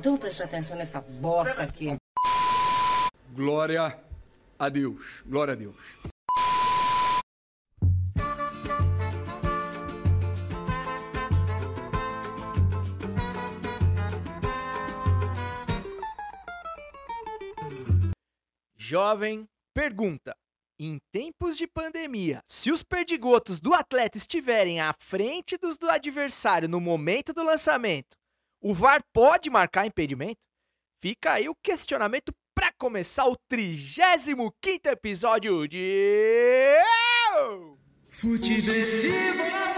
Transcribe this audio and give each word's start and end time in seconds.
Então 0.00 0.12
vou 0.12 0.18
prestar 0.18 0.44
atenção 0.44 0.78
nessa 0.78 0.98
bosta 0.98 1.62
aqui. 1.62 1.94
Glória 3.34 4.02
a 4.58 4.68
Deus. 4.70 5.22
Glória 5.26 5.52
a 5.52 5.54
Deus. 5.54 5.98
Jovem 18.74 19.46
pergunta: 19.74 20.34
em 20.78 20.98
tempos 21.12 21.58
de 21.58 21.66
pandemia, 21.66 22.42
se 22.46 22.72
os 22.72 22.82
perdigotos 22.82 23.60
do 23.60 23.74
atleta 23.74 24.16
estiverem 24.16 24.80
à 24.80 24.94
frente 24.98 25.58
dos 25.58 25.76
do 25.76 25.90
adversário 25.90 26.70
no 26.70 26.80
momento 26.80 27.34
do 27.34 27.42
lançamento, 27.42 28.16
o 28.60 28.74
VAR 28.74 29.02
pode 29.12 29.48
marcar 29.48 29.86
impedimento? 29.86 30.38
Fica 31.00 31.32
aí 31.32 31.48
o 31.48 31.54
questionamento 31.54 32.32
para 32.54 32.72
começar 32.78 33.26
o 33.26 33.36
35 33.48 34.52
episódio 34.84 35.66
de. 35.66 36.76
Futeversivo! 38.10 39.69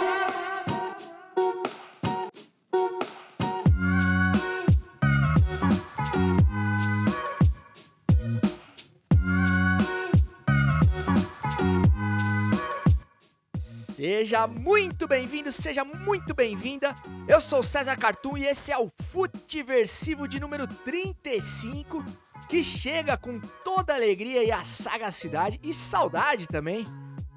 Seja 14.02 14.48
muito 14.48 15.06
bem-vindo, 15.06 15.52
seja 15.52 15.84
muito 15.84 16.34
bem-vinda. 16.34 16.92
Eu 17.28 17.40
sou 17.40 17.62
César 17.62 17.96
Cartoon 17.96 18.36
e 18.36 18.44
esse 18.44 18.72
é 18.72 18.76
o 18.76 18.90
Futeversivo 19.00 20.26
de 20.26 20.40
número 20.40 20.66
35, 20.66 22.02
que 22.48 22.64
chega 22.64 23.16
com 23.16 23.38
toda 23.62 23.92
a 23.92 23.96
alegria 23.96 24.42
e 24.42 24.50
a 24.50 24.64
sagacidade 24.64 25.60
e 25.62 25.72
saudade 25.72 26.48
também 26.48 26.84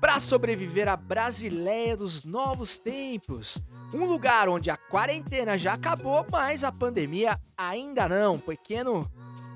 para 0.02 0.20
sobreviver 0.20 0.88
à 0.88 0.98
Brasileia 0.98 1.96
dos 1.96 2.26
novos 2.26 2.80
tempos. 2.80 3.62
Um 3.94 4.06
lugar 4.06 4.50
onde 4.50 4.72
a 4.72 4.78
quarentena 4.78 5.60
já 5.60 5.74
acabou, 5.74 6.26
mas 6.32 6.64
a 6.64 6.72
pandemia 6.72 7.40
ainda 7.56 8.10
não. 8.10 8.40
Pequeno 8.40 9.08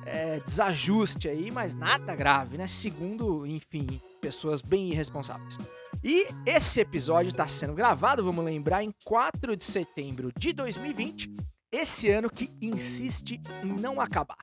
é, 0.10 0.42
desajuste 0.46 1.30
aí, 1.30 1.52
mas 1.52 1.74
nada 1.74 2.16
grave, 2.16 2.58
né? 2.58 2.68
Segundo, 2.68 3.46
enfim, 3.46 3.88
pessoas 4.20 4.62
bem 4.62 4.90
irresponsáveis. 4.90 5.58
E 6.04 6.28
esse 6.46 6.80
episódio 6.80 7.30
está 7.30 7.48
sendo 7.48 7.74
gravado, 7.74 8.24
vamos 8.24 8.44
lembrar, 8.44 8.84
em 8.84 8.94
4 9.04 9.56
de 9.56 9.64
setembro 9.64 10.32
de 10.38 10.52
2020, 10.54 11.32
esse 11.72 12.10
ano 12.10 12.30
que 12.30 12.50
insiste 12.62 13.40
em 13.64 13.80
não 13.80 14.02
acabar. 14.02 14.38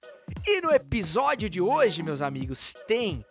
E 0.47 0.61
no 0.61 0.71
episódio 0.71 1.51
de 1.51 1.61
hoje, 1.61 2.03
meus 2.03 2.23
amigos, 2.23 2.75
tem 2.87 3.25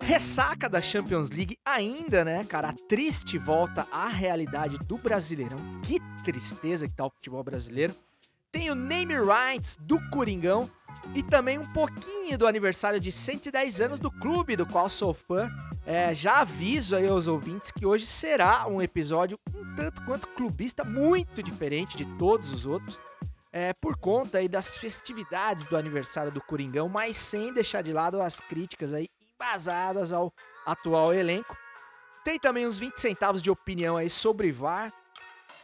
ressaca 0.00 0.68
da 0.68 0.80
Champions 0.80 1.30
League 1.30 1.58
ainda, 1.64 2.24
né, 2.24 2.42
cara? 2.44 2.70
A 2.70 2.74
triste 2.88 3.38
volta 3.38 3.86
à 3.92 4.08
realidade 4.08 4.78
do 4.78 4.96
Brasileirão. 4.96 5.58
Que 5.82 6.00
tristeza 6.24 6.88
que 6.88 6.94
tá 6.94 7.06
o 7.06 7.10
futebol 7.10 7.44
brasileiro. 7.44 7.94
Tem 8.50 8.70
o 8.70 8.74
name 8.74 9.14
rights 9.14 9.76
do 9.80 9.98
Coringão 10.10 10.68
e 11.14 11.22
também 11.22 11.58
um 11.58 11.72
pouquinho 11.72 12.38
do 12.38 12.46
aniversário 12.46 12.98
de 12.98 13.12
110 13.12 13.80
anos 13.80 13.98
do 13.98 14.10
clube 14.10 14.56
do 14.56 14.66
qual 14.66 14.88
sou 14.88 15.12
fã. 15.12 15.50
É, 15.84 16.14
já 16.14 16.40
aviso 16.40 16.96
aí 16.96 17.06
aos 17.06 17.26
ouvintes 17.26 17.70
que 17.70 17.84
hoje 17.84 18.06
será 18.06 18.66
um 18.66 18.80
episódio 18.80 19.38
um 19.54 19.74
tanto 19.74 20.02
quanto 20.04 20.26
clubista, 20.28 20.84
muito 20.84 21.42
diferente 21.42 21.96
de 21.96 22.04
todos 22.18 22.52
os 22.52 22.64
outros. 22.64 22.98
É, 23.52 23.74
por 23.74 23.96
conta 23.96 24.38
aí 24.38 24.48
das 24.48 24.78
festividades 24.78 25.66
do 25.66 25.76
aniversário 25.76 26.32
do 26.32 26.40
Coringão, 26.40 26.88
mas 26.88 27.16
sem 27.16 27.52
deixar 27.52 27.82
de 27.82 27.92
lado 27.92 28.20
as 28.22 28.40
críticas 28.40 28.94
aí 28.94 29.08
embasadas 29.34 30.12
ao 30.12 30.32
atual 30.64 31.12
elenco. 31.12 31.54
Tem 32.24 32.38
também 32.38 32.66
uns 32.66 32.78
20 32.78 32.96
centavos 32.96 33.42
de 33.42 33.50
opinião 33.50 33.96
aí 33.96 34.08
sobre 34.08 34.50
VAR, 34.50 34.92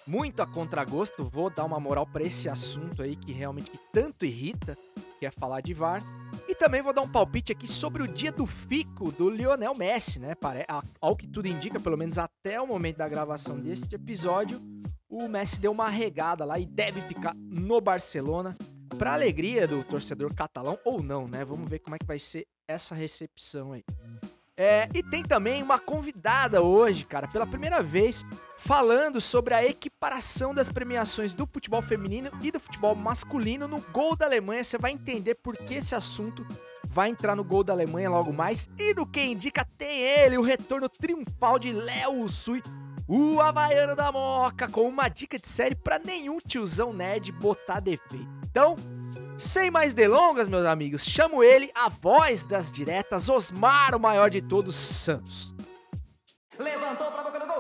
muito 0.06 0.41
a 0.41 0.47
contragosto, 0.47 1.25
vou 1.25 1.50
dar 1.50 1.65
uma 1.65 1.78
moral 1.78 2.06
para 2.06 2.22
esse 2.22 2.49
assunto 2.49 3.03
aí 3.03 3.15
que 3.15 3.32
realmente 3.32 3.78
tanto 3.93 4.25
irrita, 4.25 4.76
que 5.19 5.26
é 5.26 5.31
falar 5.31 5.60
de 5.60 5.75
VAR. 5.75 6.03
E 6.49 6.54
também 6.54 6.81
vou 6.81 6.93
dar 6.93 7.03
um 7.03 7.09
palpite 7.09 7.53
aqui 7.53 7.66
sobre 7.66 8.03
o 8.03 8.09
dia 8.09 8.32
do 8.32 8.47
fico 8.47 9.12
do 9.12 9.28
Lionel 9.28 9.75
Messi, 9.75 10.19
né? 10.19 10.34
Ao 11.00 11.16
que 11.16 11.27
tudo 11.27 11.47
indica, 11.47 11.78
pelo 11.78 11.97
menos 11.97 12.16
até 12.16 12.60
o 12.60 12.66
momento 12.66 12.97
da 12.97 13.09
gravação 13.09 13.59
deste 13.59 13.94
episódio, 13.94 14.60
o 15.09 15.28
Messi 15.28 15.60
deu 15.60 15.72
uma 15.72 15.88
regada 15.88 16.44
lá 16.44 16.59
e 16.59 16.66
deve 16.66 17.00
ficar 17.03 17.34
no 17.34 17.81
Barcelona. 17.81 18.56
Para 18.98 19.12
alegria 19.12 19.69
do 19.69 19.84
torcedor 19.84 20.34
catalão 20.34 20.78
ou 20.84 21.03
não, 21.03 21.28
né? 21.28 21.44
Vamos 21.44 21.69
ver 21.69 21.81
como 21.81 21.94
é 21.94 21.98
que 21.98 22.06
vai 22.06 22.19
ser 22.19 22.47
essa 22.66 22.94
recepção 22.94 23.72
aí. 23.72 23.84
É, 24.56 24.88
e 24.93 25.03
tem 25.03 25.22
também 25.22 25.62
uma 25.62 25.78
convidada 25.78 26.62
hoje, 26.62 27.04
cara, 27.04 27.28
pela 27.28 27.47
primeira 27.47 27.81
vez, 27.81 28.25
falando 28.58 29.20
sobre 29.20 29.54
a 29.54 29.64
equiparação 29.64 30.52
das 30.52 30.69
premiações 30.69 31.32
do 31.32 31.46
futebol 31.46 31.80
feminino 31.80 32.30
e 32.42 32.50
do 32.50 32.60
futebol 32.60 32.94
masculino 32.94 33.69
no 33.69 33.80
gol 33.92 34.16
da 34.16 34.26
Alemanha. 34.26 34.64
Você 34.64 34.76
vai 34.76 34.92
entender 34.92 35.36
por 35.36 35.56
que 35.56 35.74
esse 35.74 35.94
assunto 35.94 36.44
vai 36.84 37.08
entrar 37.08 37.36
no 37.36 37.44
gol 37.44 37.62
da 37.62 37.72
Alemanha 37.72 38.10
logo 38.10 38.32
mais. 38.32 38.68
E 38.78 38.92
no 38.94 39.06
que 39.06 39.22
indica 39.22 39.64
tem 39.64 40.00
ele, 40.00 40.36
o 40.36 40.42
retorno 40.42 40.88
triunfal 40.88 41.58
de 41.58 41.72
Léo 41.72 42.28
Sui, 42.28 42.62
o 43.06 43.41
Havaiano 43.41 43.94
da 43.94 44.10
Moca, 44.10 44.68
com 44.68 44.88
uma 44.88 45.08
dica 45.08 45.38
de 45.38 45.48
série 45.48 45.74
para 45.74 45.98
nenhum 45.98 46.38
tiozão 46.38 46.92
nerd 46.92 47.30
botar 47.32 47.80
defeito. 47.80 48.28
Então, 48.50 48.74
sem 49.38 49.70
mais 49.70 49.94
delongas, 49.94 50.48
meus 50.48 50.66
amigos, 50.66 51.04
chamo 51.04 51.44
ele, 51.44 51.70
a 51.74 51.88
voz 51.88 52.42
das 52.42 52.72
diretas, 52.72 53.28
Osmar, 53.28 53.94
o 53.94 54.00
maior 54.00 54.28
de 54.28 54.42
todos, 54.42 54.74
Santos. 54.74 55.54
Levantou 56.58 57.12
para 57.12 57.22
boca 57.22 57.38
do 57.38 57.47
gol 57.47 57.57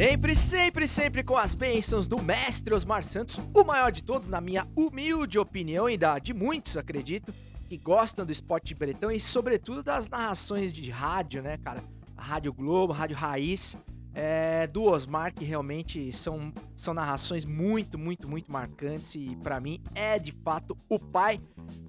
Sempre, 0.00 0.34
sempre, 0.34 0.88
sempre 0.88 1.22
com 1.22 1.36
as 1.36 1.52
bênçãos 1.52 2.08
do 2.08 2.22
mestre 2.22 2.72
Osmar 2.72 3.04
Santos, 3.04 3.38
o 3.54 3.62
maior 3.62 3.92
de 3.92 4.02
todos, 4.02 4.28
na 4.28 4.40
minha 4.40 4.66
humilde 4.74 5.38
opinião 5.38 5.90
e 5.90 5.98
da 5.98 6.18
de 6.18 6.32
muitos, 6.32 6.78
acredito, 6.78 7.34
que 7.68 7.76
gostam 7.76 8.24
do 8.24 8.32
esporte 8.32 8.74
bretão 8.74 9.10
e, 9.10 9.20
sobretudo, 9.20 9.82
das 9.82 10.08
narrações 10.08 10.72
de 10.72 10.90
rádio, 10.90 11.42
né, 11.42 11.58
cara? 11.58 11.84
A 12.16 12.22
Rádio 12.22 12.50
Globo, 12.50 12.94
Rádio 12.94 13.14
Raiz, 13.14 13.76
é, 14.14 14.66
do 14.68 14.84
Osmar, 14.84 15.34
que 15.34 15.44
realmente 15.44 16.10
são, 16.14 16.50
são 16.74 16.94
narrações 16.94 17.44
muito, 17.44 17.98
muito, 17.98 18.26
muito 18.26 18.50
marcantes 18.50 19.14
e, 19.14 19.36
para 19.42 19.60
mim, 19.60 19.82
é 19.94 20.18
de 20.18 20.32
fato 20.32 20.78
o 20.88 20.98
pai 20.98 21.38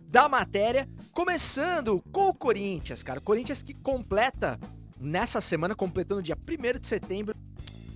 da 0.10 0.28
matéria. 0.28 0.86
Começando 1.14 2.04
com 2.12 2.28
o 2.28 2.34
Corinthians, 2.34 3.04
cara. 3.04 3.20
O 3.20 3.24
Corinthians 3.24 3.64
que 3.64 3.74
completa 3.74 4.60
nessa 5.00 5.42
semana, 5.42 5.74
completando 5.74 6.22
dia 6.22 6.38
1 6.38 6.80
de 6.80 6.86
setembro, 6.86 7.36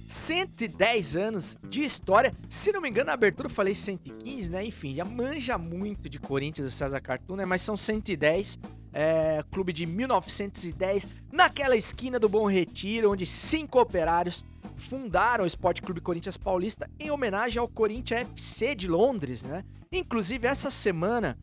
110 0.07 1.15
anos 1.15 1.57
de 1.67 1.83
história. 1.83 2.33
Se 2.49 2.71
não 2.71 2.81
me 2.81 2.89
engano, 2.89 3.07
na 3.07 3.13
abertura 3.13 3.47
eu 3.47 3.53
falei 3.53 3.73
115, 3.73 4.51
né? 4.51 4.65
Enfim, 4.65 4.95
já 4.95 5.03
manja 5.03 5.57
muito 5.57 6.09
de 6.09 6.19
Corinthians, 6.19 6.73
o 6.73 6.75
César 6.75 7.01
Cartoon, 7.01 7.35
né? 7.35 7.45
Mas 7.45 7.61
são 7.61 7.75
110. 7.75 8.59
É, 8.97 9.43
clube 9.51 9.73
de 9.73 9.85
1910, 9.85 11.05
naquela 11.29 11.75
esquina 11.75 12.17
do 12.17 12.29
Bom 12.29 12.49
Retiro, 12.49 13.11
onde 13.11 13.25
cinco 13.25 13.77
operários 13.77 14.45
fundaram 14.87 15.43
o 15.43 15.47
Esporte 15.47 15.81
Clube 15.81 15.99
Corinthians 15.99 16.37
Paulista 16.37 16.89
em 16.97 17.11
homenagem 17.11 17.59
ao 17.59 17.67
Corinthians 17.67 18.21
FC 18.21 18.73
de 18.73 18.87
Londres, 18.87 19.43
né? 19.43 19.65
Inclusive, 19.91 20.47
essa 20.47 20.71
semana 20.71 21.37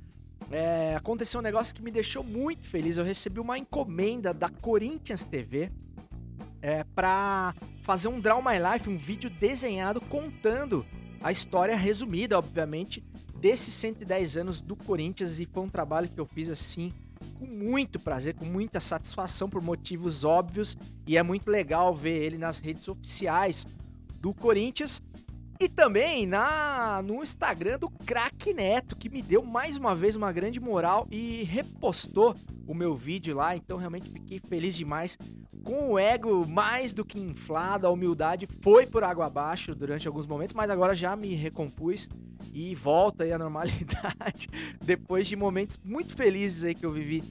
é, 0.51 0.95
aconteceu 0.97 1.41
um 1.41 1.43
negócio 1.43 1.75
que 1.75 1.83
me 1.83 1.91
deixou 1.91 2.25
muito 2.25 2.63
feliz. 2.63 2.97
Eu 2.97 3.05
recebi 3.05 3.39
uma 3.39 3.59
encomenda 3.59 4.33
da 4.33 4.49
Corinthians 4.49 5.25
TV 5.25 5.71
é, 6.63 6.85
para 6.95 7.55
fazer 7.83 8.09
um 8.09 8.21
Draw 8.21 8.41
My 8.41 8.57
Life, 8.73 8.89
um 8.89 8.97
vídeo 8.97 9.29
desenhado 9.29 10.01
contando 10.01 10.87
a 11.21 11.33
história 11.33 11.77
resumida, 11.77 12.39
obviamente, 12.39 13.05
desses 13.37 13.75
110 13.75 14.37
anos 14.37 14.61
do 14.61 14.77
Corinthians 14.77 15.41
e 15.41 15.47
foi 15.47 15.65
um 15.65 15.69
trabalho 15.69 16.09
que 16.09 16.21
eu 16.21 16.25
fiz 16.25 16.49
assim 16.49 16.93
com 17.39 17.45
muito 17.45 17.99
prazer, 17.99 18.35
com 18.35 18.45
muita 18.45 18.79
satisfação 18.79 19.51
por 19.51 19.61
motivos 19.61 20.25
óbvios 20.25 20.79
e 21.07 21.17
é 21.17 21.23
muito 21.23 21.51
legal 21.51 21.93
ver 21.93 22.23
ele 22.23 22.39
nas 22.39 22.61
redes 22.61 22.87
oficiais 22.87 23.67
do 24.21 24.33
Corinthians. 24.33 25.03
E 25.63 25.69
também 25.69 26.27
na 26.27 27.01
no 27.05 27.23
Instagram 27.23 27.79
do 27.79 27.89
Crack 27.89 28.53
Neto, 28.53 28.97
que 28.97 29.09
me 29.09 29.23
deu 29.23 29.45
mais 29.45 29.77
uma 29.77 29.95
vez 29.95 30.17
uma 30.17 30.33
grande 30.33 30.59
moral 30.59 31.07
e 31.09 31.45
repostou 31.45 32.35
o 32.67 32.75
meu 32.75 32.97
vídeo 32.97 33.37
lá. 33.37 33.55
Então 33.55 33.79
realmente 33.79 34.11
fiquei 34.11 34.41
feliz 34.41 34.75
demais. 34.75 35.17
Com 35.63 35.93
o 35.93 35.99
ego 36.01 36.45
mais 36.49 36.93
do 36.93 37.05
que 37.05 37.21
inflado, 37.21 37.87
a 37.87 37.91
humildade 37.91 38.49
foi 38.61 38.89
por 38.89 39.05
água 39.05 39.27
abaixo 39.27 39.73
durante 39.73 40.09
alguns 40.09 40.27
momentos, 40.27 40.53
mas 40.53 40.69
agora 40.69 40.97
já 40.97 41.15
me 41.15 41.33
recompus 41.33 42.09
e 42.53 42.75
volta 42.75 43.23
aí 43.23 43.33
à 43.33 43.39
normalidade 43.39 44.49
depois 44.85 45.29
de 45.29 45.37
momentos 45.37 45.79
muito 45.85 46.17
felizes 46.17 46.65
aí 46.65 46.75
que 46.75 46.85
eu 46.85 46.91
vivi 46.91 47.23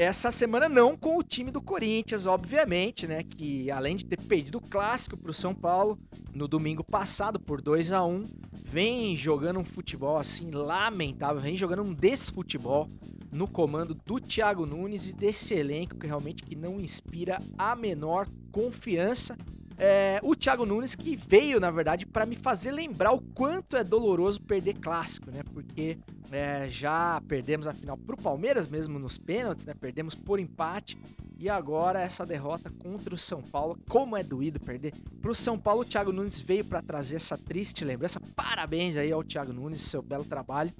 essa 0.00 0.32
semana 0.32 0.66
não 0.66 0.96
com 0.96 1.18
o 1.18 1.22
time 1.22 1.50
do 1.50 1.60
Corinthians, 1.60 2.24
obviamente, 2.24 3.06
né? 3.06 3.22
Que 3.22 3.70
além 3.70 3.96
de 3.96 4.06
ter 4.06 4.18
perdido 4.18 4.56
o 4.56 4.60
clássico 4.62 5.14
para 5.14 5.30
o 5.30 5.34
São 5.34 5.54
Paulo 5.54 5.98
no 6.34 6.48
domingo 6.48 6.82
passado 6.82 7.38
por 7.38 7.60
2 7.60 7.92
a 7.92 8.02
1 8.02 8.24
vem 8.64 9.14
jogando 9.14 9.60
um 9.60 9.64
futebol 9.64 10.16
assim 10.16 10.50
lamentável, 10.50 11.38
vem 11.38 11.54
jogando 11.54 11.82
um 11.82 11.92
desfutebol 11.92 12.88
no 13.30 13.46
comando 13.46 13.94
do 13.94 14.18
Thiago 14.18 14.64
Nunes 14.64 15.10
e 15.10 15.12
desse 15.12 15.52
elenco 15.52 15.98
que 15.98 16.06
realmente 16.06 16.44
que 16.44 16.56
não 16.56 16.80
inspira 16.80 17.36
a 17.58 17.76
menor 17.76 18.26
confiança. 18.50 19.36
É, 19.76 20.18
o 20.22 20.34
Thiago 20.34 20.64
Nunes 20.64 20.94
que 20.94 21.14
veio, 21.14 21.60
na 21.60 21.70
verdade, 21.70 22.06
para 22.06 22.24
me 22.24 22.36
fazer 22.36 22.70
lembrar 22.70 23.12
o 23.12 23.20
quanto 23.20 23.76
é 23.76 23.84
doloroso 23.84 24.40
perder 24.40 24.78
clássico, 24.78 25.30
né? 25.30 25.42
Porque 25.52 25.98
é, 26.30 26.68
já 26.70 27.20
perdemos 27.26 27.66
a 27.66 27.72
final 27.72 27.96
pro 27.96 28.16
Palmeiras 28.16 28.66
mesmo 28.66 28.98
nos 28.98 29.18
pênaltis, 29.18 29.66
né? 29.66 29.74
Perdemos 29.74 30.14
por 30.14 30.38
empate. 30.38 30.98
E 31.38 31.48
agora 31.48 32.00
essa 32.00 32.26
derrota 32.26 32.70
contra 32.70 33.14
o 33.14 33.18
São 33.18 33.40
Paulo. 33.40 33.78
Como 33.88 34.16
é 34.16 34.22
doído 34.22 34.60
perder 34.60 34.92
pro 35.22 35.34
São 35.34 35.58
Paulo. 35.58 35.80
O 35.80 35.84
Thiago 35.84 36.12
Nunes 36.12 36.38
veio 36.38 36.64
para 36.64 36.82
trazer 36.82 37.16
essa 37.16 37.38
triste 37.38 37.84
lembrança. 37.84 38.20
Parabéns 38.36 38.96
aí 38.96 39.10
ao 39.10 39.24
Thiago 39.24 39.52
Nunes, 39.52 39.80
seu 39.80 40.02
belo 40.02 40.24
trabalho. 40.24 40.70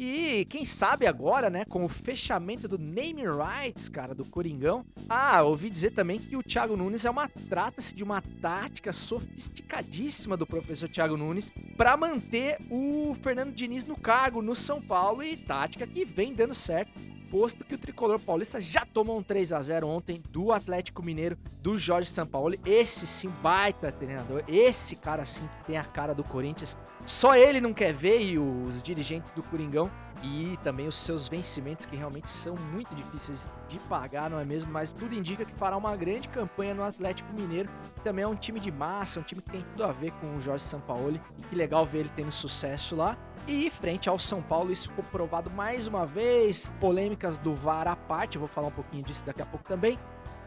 E 0.00 0.44
quem 0.44 0.64
sabe 0.64 1.08
agora, 1.08 1.50
né, 1.50 1.64
com 1.64 1.84
o 1.84 1.88
fechamento 1.88 2.68
do 2.68 2.78
name 2.78 3.24
rights, 3.24 3.88
cara, 3.88 4.14
do 4.14 4.24
Coringão. 4.24 4.86
Ah, 5.08 5.42
ouvi 5.42 5.68
dizer 5.68 5.90
também 5.90 6.20
que 6.20 6.36
o 6.36 6.42
Thiago 6.42 6.76
Nunes 6.76 7.04
é 7.04 7.10
uma 7.10 7.28
trata-se 7.28 7.96
de 7.96 8.04
uma 8.04 8.22
tática 8.40 8.92
sofisticadíssima 8.92 10.36
do 10.36 10.46
professor 10.46 10.88
Thiago 10.88 11.16
Nunes 11.16 11.52
para 11.76 11.96
manter 11.96 12.58
o 12.70 13.12
Fernando 13.20 13.52
Diniz 13.52 13.84
no 13.84 13.98
cargo 13.98 14.40
no 14.40 14.54
São 14.54 14.80
Paulo 14.80 15.20
e 15.20 15.36
tática 15.36 15.84
que 15.84 16.04
vem 16.04 16.32
dando 16.32 16.54
certo 16.54 16.92
posto 17.28 17.64
que 17.64 17.74
o 17.74 17.78
tricolor 17.78 18.18
paulista 18.18 18.60
já 18.60 18.86
tomou 18.86 19.18
um 19.18 19.22
3 19.22 19.52
a 19.52 19.60
0 19.60 19.86
ontem 19.86 20.22
do 20.30 20.52
Atlético 20.52 21.02
Mineiro 21.02 21.36
do 21.60 21.76
Jorge 21.76 22.10
Sampaoli. 22.10 22.60
Esse 22.64 23.06
sim, 23.06 23.30
baita 23.42 23.92
treinador. 23.92 24.42
Esse 24.48 24.96
cara 24.96 25.24
sim 25.24 25.46
que 25.58 25.66
tem 25.66 25.76
a 25.76 25.84
cara 25.84 26.14
do 26.14 26.24
Corinthians. 26.24 26.76
Só 27.08 27.34
ele 27.34 27.58
não 27.58 27.72
quer 27.72 27.94
ver 27.94 28.20
e 28.20 28.38
os 28.38 28.82
dirigentes 28.82 29.30
do 29.30 29.42
Coringão 29.42 29.90
e 30.22 30.58
também 30.62 30.86
os 30.86 30.94
seus 30.94 31.26
vencimentos 31.26 31.86
que 31.86 31.96
realmente 31.96 32.28
são 32.28 32.54
muito 32.70 32.94
difíceis 32.94 33.50
de 33.66 33.78
pagar, 33.78 34.28
não 34.28 34.38
é 34.38 34.44
mesmo? 34.44 34.70
Mas 34.70 34.92
tudo 34.92 35.14
indica 35.14 35.42
que 35.42 35.54
fará 35.54 35.74
uma 35.74 35.96
grande 35.96 36.28
campanha 36.28 36.74
no 36.74 36.84
Atlético 36.84 37.32
Mineiro. 37.32 37.70
Também 38.04 38.24
é 38.24 38.28
um 38.28 38.34
time 38.34 38.60
de 38.60 38.70
massa, 38.70 39.20
um 39.20 39.22
time 39.22 39.40
que 39.40 39.50
tem 39.50 39.62
tudo 39.62 39.84
a 39.84 39.92
ver 39.92 40.10
com 40.20 40.36
o 40.36 40.40
Jorge 40.40 40.64
Sampaoli. 40.64 41.18
E 41.38 41.42
que 41.44 41.56
legal 41.56 41.86
ver 41.86 42.00
ele 42.00 42.10
tendo 42.14 42.30
sucesso 42.30 42.94
lá. 42.94 43.16
E 43.46 43.70
frente 43.70 44.06
ao 44.10 44.18
São 44.18 44.42
Paulo, 44.42 44.70
isso 44.70 44.88
ficou 44.90 45.04
provado 45.04 45.50
mais 45.50 45.86
uma 45.86 46.04
vez. 46.04 46.70
Polêmicas 46.78 47.38
do 47.38 47.54
VAR 47.54 47.88
à 47.88 47.96
parte, 47.96 48.36
vou 48.36 48.48
falar 48.48 48.68
um 48.68 48.72
pouquinho 48.72 49.02
disso 49.02 49.24
daqui 49.24 49.40
a 49.40 49.46
pouco 49.46 49.64
também. 49.66 49.98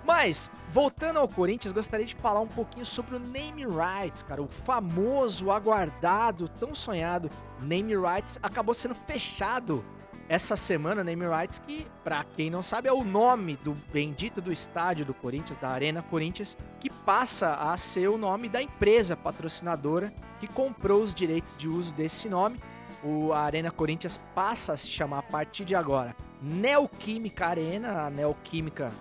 Mas, 0.04 0.50
voltando 0.68 1.20
ao 1.20 1.28
Corinthians, 1.28 1.74
gostaria 1.74 2.06
de 2.06 2.16
falar 2.16 2.40
um 2.40 2.48
pouquinho 2.48 2.86
sobre 2.86 3.16
o 3.16 3.20
name 3.20 3.66
rights, 3.66 4.24
cara. 4.24 4.42
O 4.42 4.48
famoso, 4.48 5.52
aguardado, 5.52 6.50
tão 6.50 6.74
sonhado 6.74 7.30
name 7.62 7.96
rights 7.96 8.40
acabou 8.42 8.74
sendo 8.74 8.96
fechado 8.96 9.84
essa 10.28 10.56
semana. 10.56 11.04
Name 11.04 11.28
rights, 11.28 11.60
que, 11.60 11.86
para 12.04 12.24
quem 12.24 12.50
não 12.50 12.64
sabe, 12.64 12.88
é 12.88 12.94
o 12.94 13.04
nome 13.04 13.58
do 13.58 13.74
bendito 13.92 14.42
do 14.42 14.52
estádio 14.52 15.06
do 15.06 15.14
Corinthians, 15.14 15.58
da 15.58 15.70
Arena 15.70 16.02
Corinthians, 16.02 16.58
que 16.80 16.90
passa 16.90 17.54
a 17.56 17.76
ser 17.78 18.10
o 18.10 18.18
nome 18.18 18.50
da 18.50 18.62
empresa 18.62 19.16
patrocinadora 19.16 20.12
que 20.40 20.48
comprou 20.48 21.04
os 21.04 21.14
direitos 21.14 21.56
de 21.56 21.68
uso 21.68 21.94
desse 21.94 22.28
nome. 22.28 22.60
O 23.04 23.34
Arena 23.34 23.70
Corinthians 23.72 24.20
passa 24.34 24.74
a 24.74 24.78
se 24.78 24.88
chamar 24.88 25.20
a 25.20 25.24
partir 25.24 25.66
de 25.66 25.76
agora 25.76 26.16
Neoquímica 26.42 27.48
Arena, 27.48 28.04
a 28.04 28.10
Neoquímica 28.10 28.92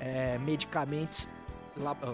é, 0.00 0.38
Medicamentos 0.38 1.28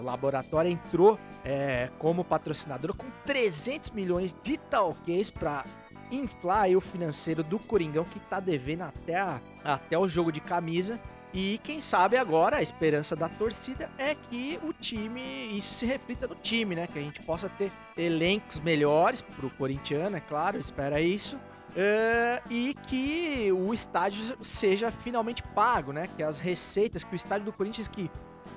Laboratório 0.03 0.71
entrou 0.71 1.19
é, 1.43 1.89
como 1.97 2.23
patrocinador 2.23 2.95
com 2.95 3.07
300 3.25 3.89
milhões 3.91 4.35
de 4.43 4.57
talquês 4.57 5.29
para 5.29 5.65
inflar 6.11 6.69
o 6.69 6.81
financeiro 6.81 7.43
do 7.43 7.59
Coringão 7.59 8.03
que 8.05 8.19
tá 8.19 8.39
devendo 8.39 8.83
até, 8.83 9.15
a, 9.15 9.41
até 9.63 9.97
o 9.97 10.07
jogo 10.07 10.31
de 10.31 10.39
camisa. 10.39 10.99
E 11.33 11.59
quem 11.63 11.81
sabe 11.81 12.15
agora 12.17 12.57
a 12.57 12.61
esperança 12.61 13.15
da 13.15 13.27
torcida 13.27 13.89
é 13.97 14.15
que 14.15 14.57
o 14.63 14.71
time, 14.71 15.21
isso 15.57 15.73
se 15.73 15.85
reflita 15.85 16.25
no 16.25 16.35
time, 16.35 16.73
né? 16.73 16.87
Que 16.87 16.99
a 16.99 17.01
gente 17.01 17.21
possa 17.21 17.49
ter 17.49 17.71
elencos 17.97 18.59
melhores 18.61 19.21
pro 19.21 19.49
corintiano, 19.51 20.15
é 20.15 20.21
claro, 20.21 20.57
espera 20.57 21.01
isso. 21.01 21.37
Uh, 21.69 22.41
e 22.49 22.73
que 22.87 23.51
o 23.51 23.73
estádio 23.73 24.37
seja 24.41 24.91
finalmente 24.91 25.43
pago, 25.43 25.91
né? 25.91 26.07
Que 26.15 26.23
as 26.23 26.39
receitas, 26.39 27.03
que 27.03 27.13
o 27.13 27.15
estádio 27.15 27.45
do 27.45 27.53
Corinthians 27.53 27.87
que, 27.87 28.09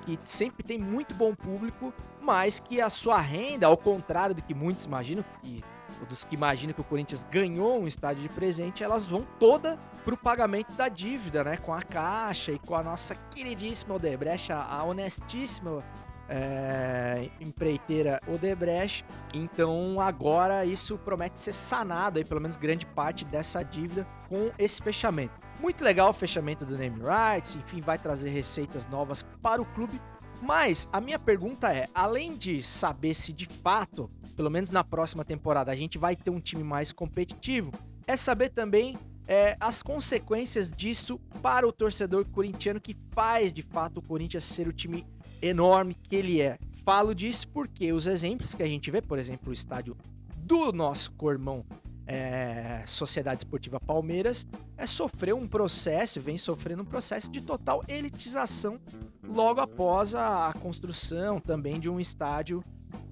que 0.05 0.19
sempre 0.23 0.63
tem 0.63 0.79
muito 0.79 1.13
bom 1.13 1.35
público, 1.35 1.93
mas 2.19 2.59
que 2.59 2.81
a 2.81 2.89
sua 2.89 3.19
renda, 3.19 3.67
ao 3.67 3.77
contrário 3.77 4.33
do 4.33 4.41
que 4.41 4.53
muitos 4.53 4.85
imaginam, 4.85 5.23
que, 5.41 5.63
dos 6.09 6.23
que 6.23 6.33
imaginam 6.33 6.73
que 6.73 6.81
o 6.81 6.83
Corinthians 6.83 7.27
ganhou 7.29 7.79
um 7.79 7.87
estádio 7.87 8.23
de 8.23 8.29
presente, 8.29 8.83
elas 8.83 9.05
vão 9.05 9.27
toda 9.39 9.77
para 10.03 10.13
o 10.13 10.17
pagamento 10.17 10.73
da 10.73 10.89
dívida, 10.89 11.43
né? 11.43 11.57
Com 11.57 11.73
a 11.73 11.81
Caixa 11.81 12.51
e 12.51 12.59
com 12.59 12.75
a 12.75 12.81
nossa 12.81 13.13
queridíssima 13.29 13.95
Odebrecht, 13.95 14.51
a 14.51 14.83
honestíssima 14.83 15.83
é, 16.31 17.29
empreiteira 17.41 18.21
Odebrecht. 18.25 19.05
Então 19.33 19.99
agora 19.99 20.65
isso 20.65 20.97
promete 20.97 21.37
ser 21.37 21.53
sanado, 21.53 22.17
aí, 22.17 22.25
pelo 22.25 22.39
menos 22.39 22.55
grande 22.55 22.85
parte 22.85 23.25
dessa 23.25 23.61
dívida 23.61 24.07
com 24.29 24.49
esse 24.57 24.81
fechamento. 24.81 25.33
Muito 25.59 25.83
legal 25.83 26.09
o 26.09 26.13
fechamento 26.13 26.65
do 26.65 26.77
Name 26.77 27.01
Rights, 27.01 27.55
enfim, 27.55 27.81
vai 27.81 27.97
trazer 27.97 28.29
receitas 28.29 28.87
novas 28.87 29.23
para 29.41 29.61
o 29.61 29.65
clube. 29.65 29.99
Mas 30.41 30.87
a 30.91 31.01
minha 31.01 31.19
pergunta 31.19 31.71
é: 31.71 31.87
além 31.93 32.35
de 32.35 32.63
saber 32.63 33.13
se 33.13 33.33
de 33.33 33.45
fato, 33.45 34.09
pelo 34.35 34.49
menos 34.49 34.69
na 34.69 34.83
próxima 34.83 35.25
temporada, 35.25 35.71
a 35.71 35.75
gente 35.75 35.97
vai 35.97 36.15
ter 36.15 36.31
um 36.31 36.39
time 36.39 36.63
mais 36.63 36.91
competitivo, 36.91 37.71
é 38.07 38.15
saber 38.15 38.49
também 38.49 38.95
é, 39.27 39.55
as 39.59 39.83
consequências 39.83 40.71
disso 40.71 41.19
para 41.41 41.67
o 41.67 41.71
torcedor 41.71 42.25
corintiano 42.31 42.79
que 42.79 42.95
faz 43.11 43.53
de 43.53 43.61
fato 43.61 43.97
o 43.97 44.01
Corinthians 44.01 44.45
ser 44.45 44.67
o 44.67 44.73
time 44.73 45.05
enorme 45.41 45.95
que 45.95 46.15
ele 46.15 46.41
é. 46.41 46.57
Falo 46.83 47.13
disso 47.13 47.47
porque 47.49 47.91
os 47.93 48.07
exemplos 48.07 48.53
que 48.53 48.63
a 48.63 48.67
gente 48.67 48.89
vê, 48.89 49.01
por 49.01 49.19
exemplo, 49.19 49.49
o 49.49 49.53
estádio 49.53 49.95
do 50.37 50.71
nosso 50.71 51.11
cormão 51.11 51.63
é, 52.07 52.83
Sociedade 52.85 53.41
Esportiva 53.41 53.79
Palmeiras, 53.79 54.45
é 54.75 54.85
sofrer 54.85 55.33
um 55.33 55.47
processo, 55.47 56.19
vem 56.19 56.37
sofrendo 56.37 56.81
um 56.81 56.85
processo 56.85 57.31
de 57.31 57.39
total 57.39 57.83
elitização 57.87 58.79
logo 59.23 59.61
após 59.61 60.13
a, 60.13 60.49
a 60.49 60.53
construção 60.53 61.39
também 61.39 61.79
de 61.79 61.87
um 61.87 61.99
estádio 61.99 62.61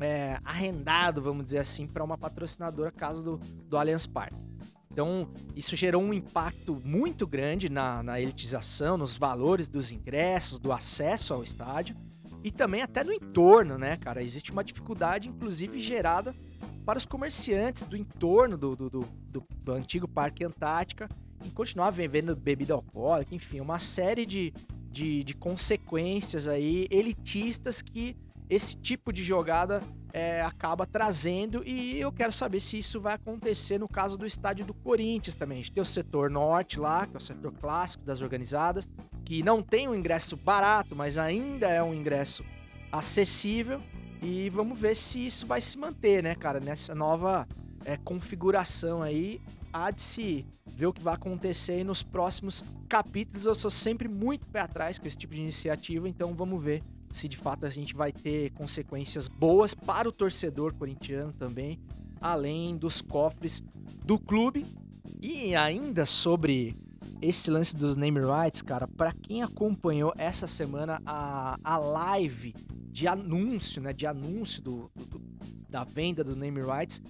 é, 0.02 0.38
arrendado, 0.44 1.22
vamos 1.22 1.46
dizer 1.46 1.60
assim, 1.60 1.88
para 1.88 2.04
uma 2.04 2.18
patrocinadora, 2.18 2.92
caso 2.92 3.24
do, 3.24 3.38
do 3.38 3.78
Allianz 3.78 4.06
Parque. 4.06 4.36
Então, 4.92 5.30
isso 5.56 5.76
gerou 5.76 6.02
um 6.02 6.14
impacto 6.14 6.82
muito 6.84 7.26
grande 7.26 7.70
na, 7.70 8.04
na 8.04 8.20
elitização, 8.20 8.98
nos 8.98 9.16
valores 9.16 9.70
dos 9.70 9.92
ingressos, 9.92 10.60
do 10.60 10.74
acesso 10.74 11.34
ao 11.34 11.44
estádio 11.44 11.96
e 12.44 12.52
também 12.52 12.82
até 12.82 13.04
no 13.04 13.12
entorno, 13.12 13.78
né, 13.78 13.98
cara? 13.98 14.24
Existe 14.24 14.52
uma 14.52 14.64
dificuldade, 14.64 15.28
inclusive, 15.28 15.80
gerada 15.80 16.34
para 16.86 16.98
os 16.98 17.06
comerciantes 17.06 17.84
do 17.84 17.98
entorno 17.98 18.58
do, 18.58 18.76
do, 18.76 18.90
do, 18.90 19.00
do, 19.00 19.44
do 19.64 19.72
antigo 19.74 20.08
Parque 20.08 20.44
Antártica 20.44 21.10
em 21.46 21.50
continuar 21.50 21.92
vendendo 21.92 22.36
bebida 22.36 22.74
alcoólica, 22.74 23.34
enfim, 23.34 23.60
uma 23.60 23.80
série 23.80 24.26
de, 24.26 24.54
de, 24.92 25.24
de 25.24 25.34
consequências 25.34 26.48
aí 26.48 26.88
elitistas 26.90 27.82
que 27.82 28.16
esse 28.50 28.76
tipo 28.76 29.14
de 29.14 29.24
jogada 29.24 29.80
é, 30.12 30.42
acaba 30.42 30.86
trazendo 30.86 31.62
e 31.64 32.00
eu 32.00 32.12
quero 32.12 32.34
saber 32.34 32.60
se 32.60 32.80
isso 32.80 33.00
vai 33.00 33.14
acontecer 33.14 33.78
no 33.78 33.88
caso 33.88 34.18
do 34.18 34.26
estádio 34.26 34.66
do 34.66 34.74
Corinthians 34.74 35.36
também. 35.36 35.60
A 35.60 35.62
gente 35.62 35.72
tem 35.72 35.84
o 35.84 35.86
setor 35.86 36.32
norte 36.32 36.80
lá, 36.80 37.06
que 37.06 37.16
é 37.16 37.18
o 37.18 37.22
setor 37.22 37.54
clássico 37.54 38.04
das 38.04 38.22
organizadas, 38.22 38.90
que 39.24 39.44
não 39.44 39.62
tem 39.62 39.88
um 39.88 39.94
ingresso 39.94 40.36
barato, 40.36 40.96
mas 40.96 41.18
ainda 41.18 41.68
é 41.68 41.84
um 41.84 41.94
ingresso 41.94 42.44
acessível. 42.92 43.82
E 44.22 44.50
vamos 44.50 44.78
ver 44.78 44.96
se 44.96 45.28
isso 45.28 45.46
vai 45.46 45.62
se 45.62 45.78
manter, 45.78 46.24
né, 46.24 46.36
cara, 46.36 46.60
nessa 46.60 46.96
nova 46.96 47.48
é, 47.86 47.96
configuração 47.98 49.04
aí. 49.04 49.40
Há 49.72 49.92
de 49.92 50.02
se 50.02 50.46
ver 50.66 50.88
o 50.88 50.94
que 50.94 51.02
vai 51.02 51.14
acontecer 51.14 51.84
nos 51.84 52.02
próximos 52.02 52.64
capítulos. 52.90 53.46
Eu 53.46 53.54
sou 53.54 53.70
sempre 53.70 54.08
muito 54.08 54.48
pé 54.48 54.62
atrás 54.62 54.98
com 54.98 55.08
esse 55.08 55.16
tipo 55.16 55.36
de 55.36 55.42
iniciativa, 55.42 56.10
então 56.10 56.34
vamos 56.34 56.62
ver 56.62 56.82
se 57.12 57.28
de 57.28 57.38
fato 57.38 57.66
a 57.66 57.70
gente 57.70 57.94
vai 57.96 58.12
ter 58.12 58.52
consequências 58.52 59.28
boas 59.28 59.74
para 59.74 60.08
o 60.08 60.12
torcedor 60.12 60.74
corintiano 60.74 61.34
também. 61.34 61.80
além 62.22 62.76
dos 62.78 63.02
cofres 63.02 63.64
do 64.06 64.20
clube. 64.20 64.66
E 65.22 65.56
ainda 65.56 66.06
sobre 66.06 66.76
esse 67.22 67.50
lance 67.50 67.76
dos 67.76 67.96
name 67.96 68.20
rights, 68.20 68.62
cara, 68.62 68.88
para 68.88 69.14
quem 69.14 69.42
acompanhou 69.42 70.14
essa 70.18 70.46
semana 70.48 71.02
a, 71.06 71.58
a 71.64 71.78
live 71.78 72.54
de 72.92 73.08
anúncio, 73.08 73.82
né, 73.82 73.94
de 73.94 74.06
anúncio 74.06 74.62
do, 74.62 74.92
do- 74.96 75.22
da 75.70 75.84
venda 75.86 76.24
dos 76.24 76.36
name 76.36 76.60
rights, 76.62 77.02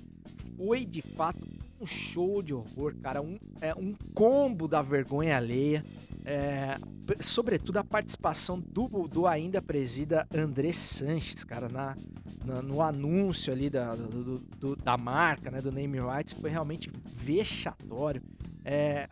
foi 0.58 0.86
de 0.86 1.02
fato 1.02 1.40
um 1.82 1.86
show 1.88 2.42
de 2.44 2.54
horror, 2.54 2.94
cara, 3.02 3.22
um, 3.22 3.38
é, 3.62 3.74
um 3.74 3.96
combo 4.14 4.68
da 4.68 4.82
vergonha 4.82 5.38
alheia. 5.38 5.84
É, 6.34 6.78
sobretudo 7.22 7.78
a 7.78 7.84
participação 7.84 8.60
do, 8.60 8.88
do 9.08 9.26
ainda 9.26 9.60
presida 9.64 10.28
André 10.32 10.72
Sanches, 10.72 11.44
cara, 11.44 11.68
na, 11.68 11.98
na- 12.46 12.62
no 12.62 12.84
anúncio 12.84 13.52
ali 13.52 13.68
da, 13.68 13.96
do- 13.96 14.38
do- 14.60 14.76
da 14.76 14.96
marca, 14.96 15.50
né, 15.50 15.60
do 15.60 15.72
name 15.72 15.98
rights, 16.00 16.34
foi 16.34 16.52
realmente 16.52 16.88
vexatório. 17.16 18.22
É, 18.64 19.08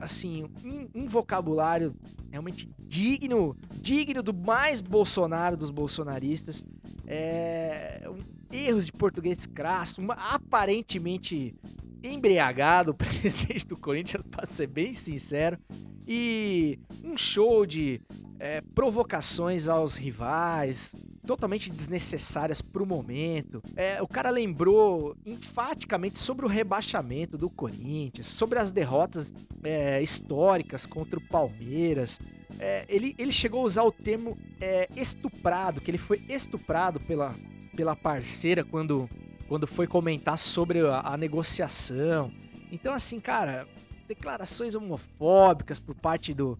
assim, 0.00 0.44
um, 0.64 0.88
um 1.02 1.06
vocabulário 1.06 1.94
realmente 2.30 2.66
digno, 2.78 3.54
digno 3.82 4.22
do 4.22 4.32
mais 4.32 4.80
Bolsonaro 4.80 5.54
dos 5.54 5.70
bolsonaristas. 5.70 6.64
É, 7.06 8.08
um- 8.08 8.38
erros 8.56 8.86
de 8.86 8.92
português 8.92 9.44
crasso, 9.44 10.00
uma, 10.00 10.14
aparentemente 10.14 11.54
embriagado 12.02 12.92
o 12.92 12.94
presidente 12.94 13.66
do 13.66 13.76
Corinthians, 13.76 14.24
para 14.24 14.46
ser 14.46 14.66
bem 14.66 14.92
sincero, 14.92 15.58
e 16.06 16.78
um 17.04 17.16
show 17.16 17.66
de 17.66 18.00
é, 18.40 18.62
provocações 18.74 19.68
aos 19.68 19.96
rivais, 19.96 20.94
totalmente 21.26 21.70
desnecessárias 21.70 22.62
pro 22.62 22.86
momento. 22.86 23.62
É, 23.76 24.00
o 24.00 24.08
cara 24.08 24.30
lembrou 24.30 25.14
enfaticamente 25.26 26.18
sobre 26.18 26.46
o 26.46 26.48
rebaixamento 26.48 27.36
do 27.36 27.50
Corinthians, 27.50 28.26
sobre 28.26 28.58
as 28.58 28.72
derrotas 28.72 29.34
é, 29.62 30.00
históricas 30.00 30.86
contra 30.86 31.18
o 31.18 31.22
Palmeiras. 31.22 32.18
É, 32.58 32.86
ele, 32.88 33.14
ele 33.18 33.30
chegou 33.30 33.60
a 33.60 33.64
usar 33.64 33.82
o 33.82 33.92
termo 33.92 34.38
é, 34.58 34.88
estuprado, 34.96 35.80
que 35.82 35.90
ele 35.90 35.98
foi 35.98 36.24
estuprado 36.28 36.98
pela, 37.00 37.34
pela 37.76 37.94
parceira 37.94 38.64
quando, 38.64 39.08
quando 39.48 39.66
foi 39.66 39.86
comentar 39.86 40.36
sobre 40.36 40.80
a, 40.86 41.00
a 41.00 41.16
negociação. 41.16 42.30
Então, 42.70 42.92
assim, 42.92 43.18
cara, 43.18 43.66
declarações 44.06 44.74
homofóbicas 44.74 45.80
por 45.80 45.94
parte 45.94 46.34
do 46.34 46.56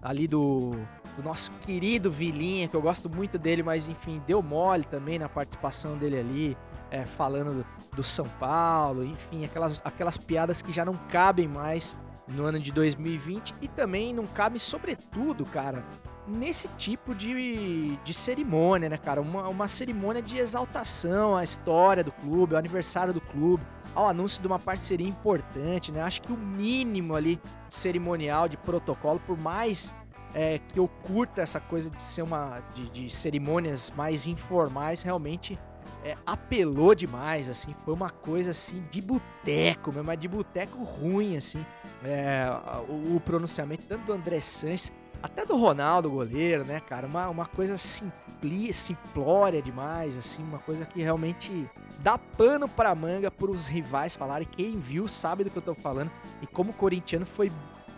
ali 0.00 0.26
do, 0.26 0.72
do 1.16 1.22
nosso 1.22 1.50
querido 1.64 2.10
Vilinha, 2.10 2.66
que 2.66 2.74
eu 2.74 2.82
gosto 2.82 3.08
muito 3.08 3.38
dele, 3.38 3.62
mas 3.62 3.88
enfim, 3.88 4.20
deu 4.26 4.42
mole 4.42 4.84
também 4.84 5.18
na 5.18 5.28
participação 5.28 5.96
dele 5.96 6.18
ali, 6.18 6.56
é, 6.90 7.04
falando 7.04 7.62
do, 7.62 7.96
do 7.96 8.04
São 8.04 8.26
Paulo, 8.40 9.04
enfim, 9.04 9.44
aquelas, 9.44 9.80
aquelas 9.84 10.16
piadas 10.16 10.60
que 10.60 10.72
já 10.72 10.84
não 10.84 10.96
cabem 11.08 11.46
mais 11.46 11.96
no 12.28 12.44
ano 12.44 12.58
de 12.58 12.72
2020 12.72 13.54
e 13.60 13.68
também 13.68 14.12
não 14.12 14.26
cabe, 14.26 14.58
sobretudo, 14.58 15.44
cara, 15.44 15.84
nesse 16.26 16.68
tipo 16.68 17.14
de, 17.14 17.96
de 17.96 18.14
cerimônia, 18.14 18.88
né, 18.88 18.96
cara? 18.96 19.20
Uma, 19.20 19.48
uma 19.48 19.68
cerimônia 19.68 20.22
de 20.22 20.38
exaltação 20.38 21.36
à 21.36 21.42
história 21.42 22.04
do 22.04 22.12
clube, 22.12 22.54
ao 22.54 22.58
aniversário 22.58 23.12
do 23.12 23.20
clube, 23.20 23.64
ao 23.94 24.08
anúncio 24.08 24.40
de 24.40 24.46
uma 24.46 24.58
parceria 24.58 25.08
importante, 25.08 25.92
né? 25.92 26.02
Acho 26.02 26.22
que 26.22 26.32
o 26.32 26.36
mínimo 26.36 27.14
ali 27.14 27.40
cerimonial, 27.68 28.48
de 28.48 28.56
protocolo, 28.56 29.20
por 29.26 29.38
mais 29.38 29.92
é, 30.34 30.58
que 30.58 30.78
eu 30.78 30.88
curta 30.88 31.42
essa 31.42 31.60
coisa 31.60 31.90
de 31.90 32.00
ser 32.00 32.22
uma. 32.22 32.62
de, 32.74 32.88
de 32.90 33.14
cerimônias 33.14 33.90
mais 33.90 34.26
informais, 34.26 35.02
realmente 35.02 35.58
é, 36.04 36.16
apelou 36.24 36.94
demais, 36.94 37.48
assim, 37.48 37.74
foi 37.84 37.94
uma 37.94 38.10
coisa 38.10 38.50
assim 38.50 38.84
de 38.90 39.00
boteco 39.00 39.90
mesmo, 39.90 40.04
mas 40.04 40.18
de 40.18 40.28
boteco 40.28 40.82
ruim, 40.82 41.36
assim. 41.36 41.64
É, 42.04 42.46
o, 42.88 43.16
o 43.16 43.20
pronunciamento 43.20 43.84
tanto 43.86 44.06
do 44.06 44.12
André 44.12 44.40
Sanches 44.40 44.92
até 45.22 45.46
do 45.46 45.56
Ronaldo, 45.56 46.10
goleiro, 46.10 46.64
né, 46.64 46.80
cara? 46.80 47.06
Uma, 47.06 47.28
uma 47.28 47.46
coisa 47.46 47.78
simpli, 47.78 48.72
simplória 48.72 49.62
demais, 49.62 50.16
assim, 50.16 50.42
uma 50.42 50.58
coisa 50.58 50.84
que 50.84 51.00
realmente 51.00 51.70
dá 52.00 52.18
pano 52.18 52.68
pra 52.68 52.94
manga 52.94 53.30
pros 53.30 53.68
rivais 53.68 54.16
falarem. 54.16 54.48
Quem 54.50 54.78
viu 54.78 55.06
sabe 55.06 55.44
do 55.44 55.50
que 55.50 55.56
eu 55.56 55.62
tô 55.62 55.74
falando. 55.74 56.10
E 56.42 56.46
como 56.46 56.72
corintiano 56.72 57.24
foi, 57.24 57.52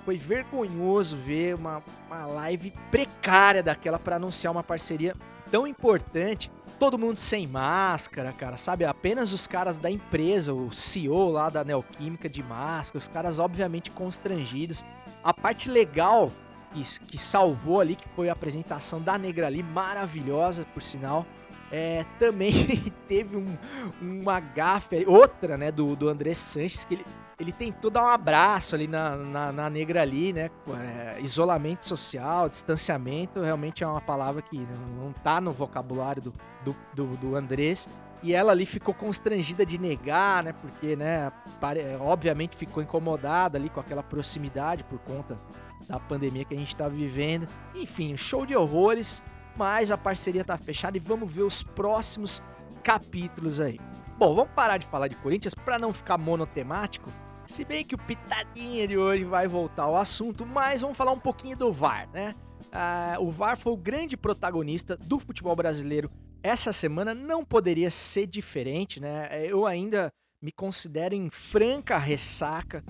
foi 0.05 0.19
vergonhoso 0.19 1.17
ver 1.17 1.55
uma, 1.55 1.83
uma 2.07 2.27
live 2.27 2.73
precária 2.91 3.63
daquela 3.63 3.99
pra 3.99 4.17
anunciar 4.17 4.53
uma 4.53 4.63
parceria 4.63 5.17
tão 5.51 5.67
importante. 5.67 6.51
Todo 6.79 6.99
mundo 6.99 7.17
sem 7.17 7.47
máscara, 7.47 8.33
cara, 8.33 8.57
sabe? 8.57 8.85
Apenas 8.85 9.33
os 9.33 9.47
caras 9.47 9.79
da 9.79 9.91
empresa, 9.91 10.53
o 10.53 10.73
CEO 10.73 11.31
lá 11.31 11.49
da 11.49 11.65
Neoquímica 11.65 12.29
de 12.29 12.43
máscara, 12.43 12.99
os 12.99 13.09
caras 13.09 13.39
obviamente 13.39 13.91
constrangidos. 13.91 14.85
A 15.23 15.33
parte 15.33 15.71
legal 15.71 16.31
que, 16.75 17.01
que 17.07 17.19
salvou 17.19 17.81
ali, 17.81 17.95
que 17.95 18.09
foi 18.11 18.29
a 18.29 18.33
apresentação 18.33 19.01
da 19.01 19.17
Negra 19.17 19.47
ali, 19.47 19.63
maravilhosa, 19.63 20.67
por 20.75 20.83
sinal. 20.83 21.25
É, 21.71 22.05
também 22.19 22.53
teve 23.09 23.37
um, 23.37 23.57
uma 24.01 24.41
gafe, 24.41 25.05
outra, 25.07 25.57
né, 25.57 25.71
do, 25.71 25.97
do 25.97 26.09
André 26.09 26.35
Sanches, 26.35 26.85
que 26.85 26.95
ele, 26.95 27.07
ele 27.39 27.53
tentou 27.53 27.91
dar 27.91 28.05
um 28.05 28.09
abraço 28.09 28.75
ali 28.75 28.87
na, 28.87 29.17
na, 29.17 29.53
na 29.53 29.71
Negra 29.71 30.03
ali, 30.03 30.33
né, 30.33 30.51
é, 30.69 31.21
isolamento 31.21 31.87
social, 31.87 32.49
distanciamento, 32.49 33.41
realmente 33.41 33.83
é 33.83 33.87
uma 33.87 34.01
palavra 34.01 34.43
que 34.43 34.59
não, 34.59 35.07
não 35.07 35.13
tá 35.13 35.41
no 35.41 35.53
vocabulário 35.53 36.23
do, 36.23 36.35
do, 36.65 36.77
do, 36.95 37.17
do 37.17 37.37
Andrés, 37.37 37.89
e 38.23 38.33
ela 38.33 38.53
ali 38.53 38.67
ficou 38.67 38.95
constrangida 38.95 39.67
de 39.67 39.79
negar, 39.79 40.45
né, 40.45 40.53
porque, 40.53 40.95
né, 40.95 41.33
pare, 41.61 41.81
obviamente 42.01 42.57
ficou 42.57 42.83
incomodada 42.83 43.59
ali 43.59 43.69
com 43.69 43.81
aquela 43.81 44.03
proximidade 44.03 44.85
por 44.85 44.99
conta 45.01 45.37
da 45.89 45.99
pandemia 46.01 46.45
que 46.45 46.55
a 46.55 46.59
gente 46.59 46.75
tá 46.75 46.89
vivendo. 46.89 47.47
Enfim, 47.75 48.17
show 48.17 48.45
de 48.47 48.57
horrores, 48.57 49.23
mas 49.57 49.91
a 49.91 49.99
parceria 49.99 50.45
tá 50.45 50.57
fechada 50.57 50.97
e 50.97 51.01
vamos 51.01 51.31
ver 51.31 51.43
os 51.43 51.63
próximos 51.63 52.43
capítulos 52.83 53.61
aí. 53.61 53.79
Bom, 54.19 54.35
vamos 54.35 54.53
parar 54.53 54.79
de 54.79 54.87
falar 54.87 55.09
de 55.09 55.17
Corinthians 55.17 55.55
para 55.55 55.79
não 55.79 55.93
ficar 55.93 56.19
monotemático. 56.19 57.11
Se 57.47 57.65
bem 57.65 57.85
que 57.85 57.95
o 57.95 57.99
pitadinha 57.99 58.87
de 58.89 58.97
hoje 58.97 59.25
vai 59.25 59.47
voltar 59.47 59.85
ao 59.85 59.97
assunto, 59.97 60.47
mas 60.47 60.81
vamos 60.81 60.97
falar 60.97 61.13
um 61.13 61.19
pouquinho 61.19 61.57
do 61.57 61.73
VAR, 61.73 62.09
né? 62.13 62.35
Ah, 62.73 63.17
o 63.21 63.31
VAR 63.31 63.57
foi 63.57 63.73
o 63.73 63.77
grande 63.77 64.17
protagonista 64.17 64.97
do 64.97 65.19
futebol 65.19 65.55
brasileiro 65.55 66.11
essa 66.43 66.73
semana, 66.73 67.15
não 67.15 67.45
poderia 67.45 67.91
ser 67.91 68.27
diferente, 68.27 69.01
né? 69.01 69.29
Eu 69.47 69.67
ainda 69.67 70.13
me 70.41 70.53
considero 70.53 71.15
em 71.15 71.31
franca 71.31 71.97
ressaca 71.97 72.85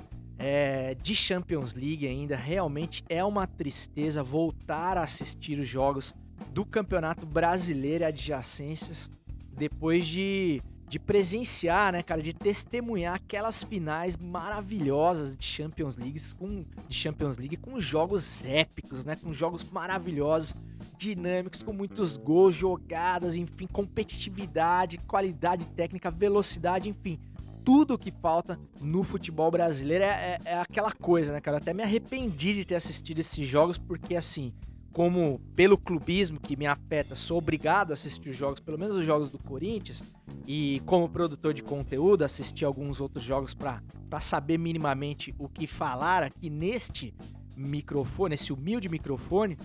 é, 0.46 0.94
de 0.94 1.14
Champions 1.14 1.72
League 1.72 2.06
ainda. 2.06 2.36
Realmente 2.36 3.02
é 3.08 3.24
uma 3.24 3.46
tristeza 3.46 4.22
voltar 4.22 4.98
a 4.98 5.04
assistir 5.04 5.58
os 5.58 5.66
jogos 5.66 6.14
do 6.52 6.66
Campeonato 6.66 7.24
Brasileiro 7.24 8.04
e 8.04 8.06
adjacências 8.06 9.10
depois 9.56 10.06
de, 10.06 10.60
de 10.86 10.98
presenciar, 10.98 11.92
né, 11.94 12.02
cara, 12.02 12.20
de 12.20 12.34
testemunhar 12.34 13.14
aquelas 13.14 13.62
finais 13.62 14.18
maravilhosas 14.18 15.34
de 15.34 15.46
Champions 15.46 15.96
League 15.96 16.20
com 16.34 16.62
de 16.88 16.94
Champions 16.94 17.38
League 17.38 17.56
com 17.56 17.80
jogos 17.80 18.44
épicos, 18.44 19.06
né, 19.06 19.16
com 19.16 19.32
jogos 19.32 19.64
maravilhosos, 19.64 20.54
dinâmicos, 20.98 21.62
com 21.62 21.72
muitos 21.72 22.18
gols, 22.18 22.54
jogadas, 22.54 23.34
enfim, 23.34 23.66
competitividade, 23.66 24.98
qualidade 25.06 25.64
técnica, 25.68 26.10
velocidade, 26.10 26.86
enfim, 26.86 27.18
tudo 27.64 27.98
que 27.98 28.10
falta 28.10 28.58
no 28.80 29.02
futebol 29.02 29.50
brasileiro 29.50 30.04
é, 30.04 30.06
é, 30.06 30.40
é, 30.44 30.60
aquela 30.60 30.92
coisa, 30.92 31.32
né, 31.32 31.40
cara? 31.40 31.56
Eu 31.56 31.62
até 31.62 31.72
me 31.72 31.82
arrependi 31.82 32.54
de 32.54 32.64
ter 32.64 32.74
assistido 32.74 33.20
esses 33.20 33.46
jogos, 33.48 33.78
porque 33.78 34.14
assim, 34.14 34.52
como 34.92 35.40
pelo 35.56 35.78
clubismo 35.78 36.38
que 36.38 36.56
me 36.56 36.66
afeta, 36.66 37.16
sou 37.16 37.38
obrigado 37.38 37.90
a 37.90 37.94
assistir 37.94 38.28
os 38.28 38.36
jogos, 38.36 38.60
pelo 38.60 38.78
menos 38.78 38.94
os 38.94 39.06
jogos 39.06 39.30
do 39.30 39.38
Corinthians, 39.38 40.04
e 40.46 40.82
como 40.84 41.08
produtor 41.08 41.54
de 41.54 41.62
conteúdo, 41.62 42.22
assistir 42.22 42.64
alguns 42.64 43.00
outros 43.00 43.24
jogos 43.24 43.54
para 43.54 44.20
saber 44.20 44.58
minimamente 44.58 45.34
o 45.38 45.48
que 45.48 45.66
falar 45.66 46.22
aqui 46.22 46.50
neste 46.50 47.14
microfone, 47.56 48.34
esse 48.34 48.52
humilde 48.52 48.88
microfone. 48.88 49.56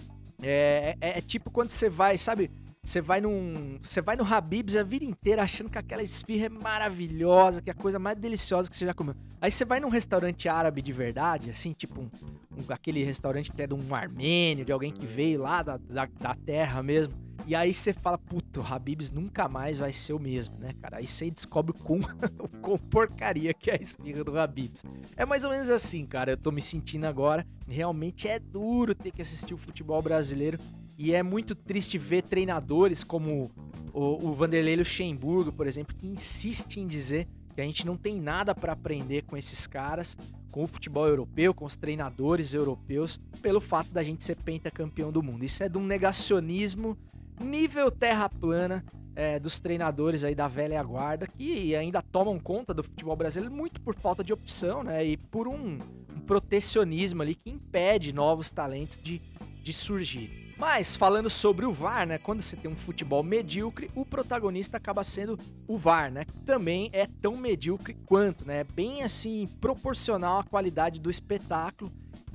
É, 0.41 0.95
é, 1.01 1.17
é 1.17 1.21
tipo 1.21 1.51
quando 1.51 1.69
você 1.69 1.89
vai, 1.89 2.17
sabe? 2.17 2.49
Você 2.83 3.01
vai 3.01 3.21
num. 3.21 3.77
Você 3.83 4.01
vai 4.01 4.15
no 4.15 4.23
Habib's 4.23 4.75
a 4.75 4.83
vida 4.83 5.05
inteira 5.05 5.43
achando 5.43 5.69
que 5.69 5.77
aquela 5.77 6.01
esfirra 6.01 6.45
é 6.45 6.49
maravilhosa, 6.49 7.61
que 7.61 7.69
é 7.69 7.73
a 7.73 7.75
coisa 7.75 7.99
mais 7.99 8.17
deliciosa 8.17 8.69
que 8.69 8.75
você 8.75 8.85
já 8.85 8.93
comeu. 8.93 9.15
Aí 9.39 9.51
você 9.51 9.63
vai 9.63 9.79
num 9.79 9.89
restaurante 9.89 10.49
árabe 10.49 10.81
de 10.81 10.91
verdade, 10.91 11.51
assim, 11.51 11.71
tipo 11.73 12.01
um, 12.01 12.09
um, 12.51 12.63
aquele 12.69 13.03
restaurante 13.03 13.51
que 13.51 13.61
é 13.61 13.67
de 13.67 13.73
um 13.73 13.93
armênio, 13.93 14.65
de 14.65 14.71
alguém 14.71 14.91
que 14.91 15.05
veio 15.05 15.41
lá 15.41 15.61
da, 15.61 15.77
da, 15.77 16.05
da 16.05 16.35
terra 16.35 16.81
mesmo. 16.81 17.13
E 17.45 17.55
aí 17.55 17.73
você 17.73 17.93
fala, 17.93 18.17
puta, 18.17 18.59
o 18.59 18.65
Habib's 18.65 19.11
nunca 19.11 19.47
mais 19.47 19.77
vai 19.77 19.93
ser 19.93 20.13
o 20.13 20.19
mesmo, 20.19 20.57
né, 20.59 20.71
cara? 20.81 20.97
Aí 20.97 21.07
você 21.07 21.29
descobre 21.31 21.73
com, 21.73 21.99
com 22.61 22.77
porcaria 22.77 23.53
que 23.53 23.69
é 23.71 23.75
a 23.75 23.81
esfirra 23.81 24.23
do 24.23 24.37
Habib's. 24.37 24.83
É 25.15 25.25
mais 25.25 25.43
ou 25.43 25.51
menos 25.51 25.69
assim, 25.69 26.05
cara. 26.05 26.31
Eu 26.31 26.37
tô 26.37 26.51
me 26.51 26.61
sentindo 26.61 27.05
agora. 27.05 27.45
Realmente 27.67 28.27
é 28.27 28.39
duro 28.39 28.93
ter 28.95 29.11
que 29.11 29.21
assistir 29.21 29.53
o 29.53 29.57
futebol 29.57 30.01
brasileiro. 30.01 30.57
E 30.99 31.13
é 31.13 31.23
muito 31.23 31.55
triste 31.55 31.97
ver 31.97 32.23
treinadores 32.23 33.05
como 33.05 33.49
o, 33.93 34.27
o 34.27 34.33
Vanderlei 34.33 34.75
Luxemburgo, 34.75 35.49
por 35.49 35.65
exemplo, 35.65 35.95
que 35.95 36.05
insiste 36.05 36.77
em 36.77 36.85
dizer 36.85 37.25
que 37.55 37.61
a 37.61 37.63
gente 37.63 37.85
não 37.85 37.95
tem 37.95 38.19
nada 38.19 38.53
para 38.53 38.73
aprender 38.73 39.23
com 39.23 39.37
esses 39.37 39.65
caras, 39.65 40.17
com 40.51 40.61
o 40.61 40.67
futebol 40.67 41.07
europeu, 41.07 41.53
com 41.53 41.63
os 41.63 41.77
treinadores 41.77 42.53
europeus, 42.53 43.17
pelo 43.41 43.61
fato 43.61 43.91
da 43.91 44.03
gente 44.03 44.25
ser 44.25 44.35
pentacampeão 44.43 45.09
do 45.09 45.23
mundo. 45.23 45.45
Isso 45.45 45.63
é 45.63 45.69
de 45.69 45.77
um 45.77 45.85
negacionismo 45.85 46.97
nível 47.39 47.89
terra 47.89 48.27
plana 48.27 48.83
é, 49.15 49.39
dos 49.39 49.57
treinadores 49.57 50.25
aí 50.25 50.35
da 50.35 50.49
velha 50.49 50.83
guarda 50.83 51.25
que 51.25 51.73
ainda 51.77 52.01
tomam 52.01 52.37
conta 52.37 52.73
do 52.73 52.83
futebol 52.83 53.15
brasileiro 53.15 53.55
muito 53.55 53.79
por 53.79 53.95
falta 53.95 54.21
de 54.21 54.33
opção, 54.33 54.83
né? 54.83 55.05
E 55.05 55.15
por 55.15 55.47
um, 55.47 55.79
um 56.13 56.19
protecionismo 56.27 57.21
ali 57.21 57.35
que 57.35 57.49
impede 57.49 58.11
novos 58.11 58.51
talentos 58.51 59.01
de, 59.01 59.21
de 59.63 59.71
surgir. 59.71 60.48
Mas 60.59 60.93
falando 60.93 61.29
sobre 61.29 61.65
o 61.65 61.71
VAR, 61.71 62.05
né? 62.05 62.17
Quando 62.17 62.41
você 62.41 62.57
tem 62.57 62.69
um 62.69 62.75
futebol 62.75 63.23
medíocre, 63.23 63.89
o 63.95 64.05
protagonista 64.05 64.75
acaba 64.75 65.05
sendo 65.05 65.39
o 65.65 65.77
VAR, 65.77 66.11
né? 66.11 66.25
Que 66.25 66.37
também 66.41 66.89
é 66.91 67.07
tão 67.07 67.37
medíocre 67.37 67.93
quanto, 68.05 68.45
né? 68.45 68.65
Bem 68.65 69.01
assim, 69.01 69.47
proporcional 69.61 70.39
à 70.39 70.43
qualidade 70.43 70.99
do 70.99 71.09
espetáculo. 71.09 71.89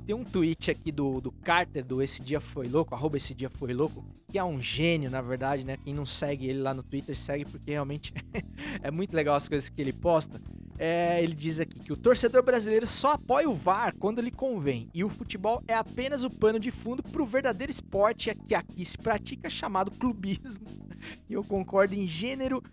Tem 0.05 0.15
um 0.15 0.23
tweet 0.23 0.69
aqui 0.69 0.91
do, 0.91 1.19
do 1.19 1.31
Carter, 1.31 1.83
do 1.83 1.99
Esse 1.99 2.21
Dia 2.21 2.39
Foi 2.39 2.67
Louco, 2.67 2.93
arroba 2.93 3.17
Esse 3.17 3.33
Dia 3.33 3.49
Foi 3.49 3.73
Louco, 3.73 4.05
que 4.31 4.37
é 4.37 4.43
um 4.43 4.61
gênio, 4.61 5.09
na 5.09 5.19
verdade, 5.19 5.65
né? 5.65 5.77
Quem 5.77 5.95
não 5.95 6.05
segue 6.05 6.47
ele 6.47 6.59
lá 6.59 6.75
no 6.75 6.83
Twitter, 6.83 7.17
segue 7.17 7.43
porque 7.43 7.71
realmente 7.71 8.13
é 8.83 8.91
muito 8.91 9.15
legal 9.15 9.35
as 9.35 9.49
coisas 9.49 9.67
que 9.67 9.81
ele 9.81 9.91
posta. 9.91 10.39
É, 10.77 11.23
ele 11.23 11.33
diz 11.33 11.59
aqui 11.59 11.79
que 11.79 11.91
o 11.91 11.97
torcedor 11.97 12.43
brasileiro 12.43 12.85
só 12.85 13.13
apoia 13.13 13.49
o 13.49 13.55
VAR 13.55 13.95
quando 13.97 14.21
lhe 14.21 14.29
convém, 14.29 14.89
e 14.93 15.03
o 15.03 15.09
futebol 15.09 15.63
é 15.67 15.73
apenas 15.73 16.23
o 16.23 16.29
pano 16.29 16.59
de 16.59 16.69
fundo 16.69 17.01
para 17.01 17.23
o 17.23 17.25
verdadeiro 17.25 17.71
esporte 17.71 18.35
que 18.35 18.53
aqui 18.53 18.85
se 18.85 18.97
pratica, 18.97 19.49
chamado 19.49 19.89
clubismo. 19.89 20.65
E 21.29 21.33
eu 21.33 21.43
concordo 21.43 21.93
em 21.93 22.05
gênero, 22.05 22.63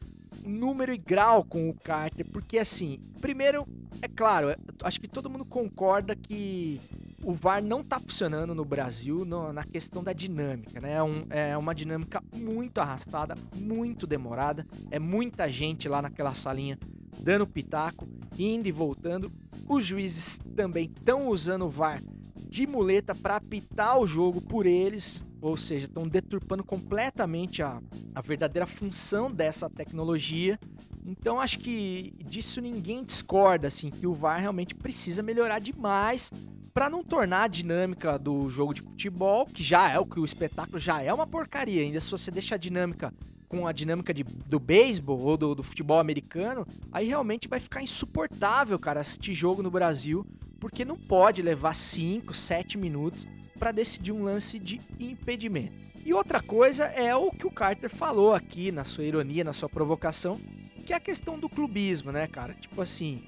número 0.45 0.93
e 0.95 0.97
grau 0.97 1.45
com 1.45 1.69
o 1.69 1.75
Carter, 1.75 2.25
porque 2.31 2.57
assim, 2.57 2.99
primeiro, 3.21 3.67
é 4.01 4.09
claro, 4.09 4.55
acho 4.83 5.01
que 5.01 5.09
todo 5.09 5.29
mundo 5.29 5.45
concorda 5.45 6.17
que 6.17 6.81
o 7.25 7.33
VAR 7.33 7.63
não 7.63 7.81
está 7.81 8.01
funcionando 8.01 8.55
no 8.55 8.65
Brasil 8.65 9.25
no, 9.25 9.53
na 9.53 9.63
questão 9.63 10.03
da 10.03 10.13
dinâmica, 10.13 10.81
né? 10.81 10.95
É, 10.95 11.03
um, 11.03 11.25
é, 11.31 11.57
uma 11.57 11.75
dinâmica 11.75 12.23
muito 12.35 12.79
arrastada, 12.79 13.35
muito 13.55 14.07
demorada, 14.07 14.67
é 14.91 14.99
muita 14.99 15.49
gente 15.49 15.89
lá 15.89 16.03
naquela 16.03 16.35
salinha 16.35 16.79
dando 17.21 17.47
pitaco, 17.47 18.09
indo 18.37 18.67
e 18.67 18.73
voltando. 18.73 19.31
Os 19.69 19.85
juízes 19.85 20.41
também 20.57 20.87
estão 20.87 21.29
usando 21.29 21.67
o 21.67 21.69
VAR 21.69 22.03
de 22.49 22.67
muleta 22.67 23.15
para 23.15 23.37
apitar 23.37 23.99
o 23.99 24.07
jogo 24.07 24.41
por 24.41 24.67
eles, 24.67 25.25
ou 25.41 25.57
seja, 25.57 25.87
estão 25.87 26.09
deturpando 26.09 26.65
completamente 26.65 27.63
a, 27.63 27.81
a 28.15 28.21
verdadeira 28.21 28.67
função 28.67 29.31
dessa 29.31 29.71
tecnologia. 29.71 30.59
Então 31.07 31.41
acho 31.41 31.61
que 31.61 32.13
disso 32.25 32.61
ninguém 32.61 33.05
discorda, 33.05 33.69
assim, 33.69 33.91
que 33.91 34.07
o 34.07 34.13
VAR 34.13 34.41
realmente 34.41 34.75
precisa 34.75 35.23
melhorar 35.23 35.61
demais 35.61 36.31
para 36.73 36.89
não 36.89 37.05
tornar 37.05 37.45
a 37.45 37.49
dinâmica 37.49 38.19
do 38.19 38.49
jogo 38.49 38.73
de 38.73 38.81
futebol, 38.81 39.47
que 39.47 39.63
já 39.63 39.91
é 39.91 39.99
o 39.99 40.07
que 40.07 40.19
o 40.19 40.25
espetáculo 40.25 40.79
já 40.79 41.03
é 41.03 41.13
uma 41.13 41.27
porcaria, 41.27 41.83
ainda 41.83 42.01
se 42.01 42.11
você 42.11 42.31
deixa 42.31 42.55
a 42.55 42.59
dinâmica 42.59 43.13
com 43.49 43.67
a 43.67 43.73
dinâmica 43.73 44.15
de, 44.15 44.25
do 44.25 44.59
beisebol 44.59 45.21
ou 45.21 45.37
do, 45.37 45.55
do, 45.55 45.63
futebol 45.63 45.99
americano, 45.99 46.67
aí 46.91 47.09
realmente 47.09 47.47
vai 47.47 47.61
ficar 47.61 47.83
insuportável, 47.83 48.79
cara, 48.79 49.01
assistir 49.01 49.35
jogo 49.35 49.63
no 49.63 49.71
Brasil, 49.71 50.27
porque 50.59 50.87
não 50.87 50.97
pode 50.97 51.43
levar 51.43 51.75
5, 51.75 52.33
7 52.33 52.79
minutos 52.79 53.27
para 53.59 53.71
decidir 53.71 54.11
um 54.11 54.23
lance 54.23 54.59
de 54.59 54.81
impedimento. 54.99 55.75
E 56.03 56.15
outra 56.15 56.41
coisa 56.41 56.85
é 56.87 57.15
o 57.15 57.31
que 57.31 57.47
o 57.47 57.51
Carter 57.51 57.91
falou 57.91 58.33
aqui, 58.33 58.73
na 58.73 58.85
sua 58.85 59.05
ironia, 59.05 59.45
na 59.45 59.53
sua 59.53 59.69
provocação, 59.69 60.41
que 60.87 60.95
é 60.95 60.97
a 60.97 61.01
questão 61.01 61.39
do 61.39 61.49
clubismo, 61.49 62.11
né, 62.11 62.27
cara? 62.27 62.55
Tipo 62.55 62.81
assim, 62.81 63.23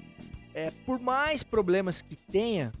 é, 0.55 0.71
por 0.71 0.99
mais 0.99 1.43
problemas 1.43 2.01
que 2.01 2.15
tenha, 2.15 2.73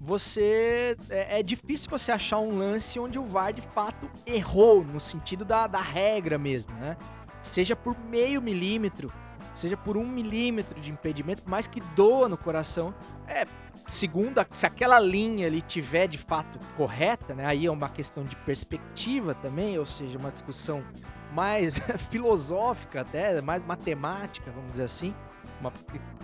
você 0.00 0.96
é, 1.08 1.40
é, 1.40 1.42
difícil 1.42 1.90
você 1.90 2.10
achar 2.10 2.38
um 2.38 2.56
lance 2.56 2.98
onde 2.98 3.18
o 3.18 3.24
VAR 3.24 3.52
de 3.52 3.62
fato 3.62 4.10
errou 4.26 4.84
no 4.84 5.00
sentido 5.00 5.44
da, 5.44 5.66
da 5.66 5.80
regra 5.80 6.38
mesmo, 6.38 6.72
né? 6.74 6.96
Seja 7.42 7.74
por 7.74 7.98
meio 7.98 8.40
milímetro, 8.40 9.12
seja 9.54 9.76
por 9.76 9.96
um 9.96 10.06
milímetro 10.06 10.80
de 10.80 10.90
impedimento, 10.90 11.42
mais 11.46 11.66
que 11.66 11.80
doa 11.94 12.28
no 12.28 12.36
coração, 12.36 12.94
é 13.26 13.46
segunda, 13.86 14.46
se 14.52 14.66
aquela 14.66 14.98
linha 15.00 15.46
ali 15.46 15.60
tiver 15.60 16.06
de 16.06 16.18
fato 16.18 16.58
correta, 16.76 17.34
né? 17.34 17.46
Aí 17.46 17.66
é 17.66 17.70
uma 17.70 17.88
questão 17.88 18.24
de 18.24 18.36
perspectiva 18.36 19.34
também, 19.34 19.78
ou 19.78 19.86
seja, 19.86 20.18
uma 20.18 20.30
discussão 20.30 20.82
mais 21.32 21.78
filosófica 22.10 23.02
até, 23.02 23.40
mais 23.40 23.62
matemática, 23.64 24.50
vamos 24.50 24.72
dizer 24.72 24.84
assim, 24.84 25.14
uma 25.60 25.72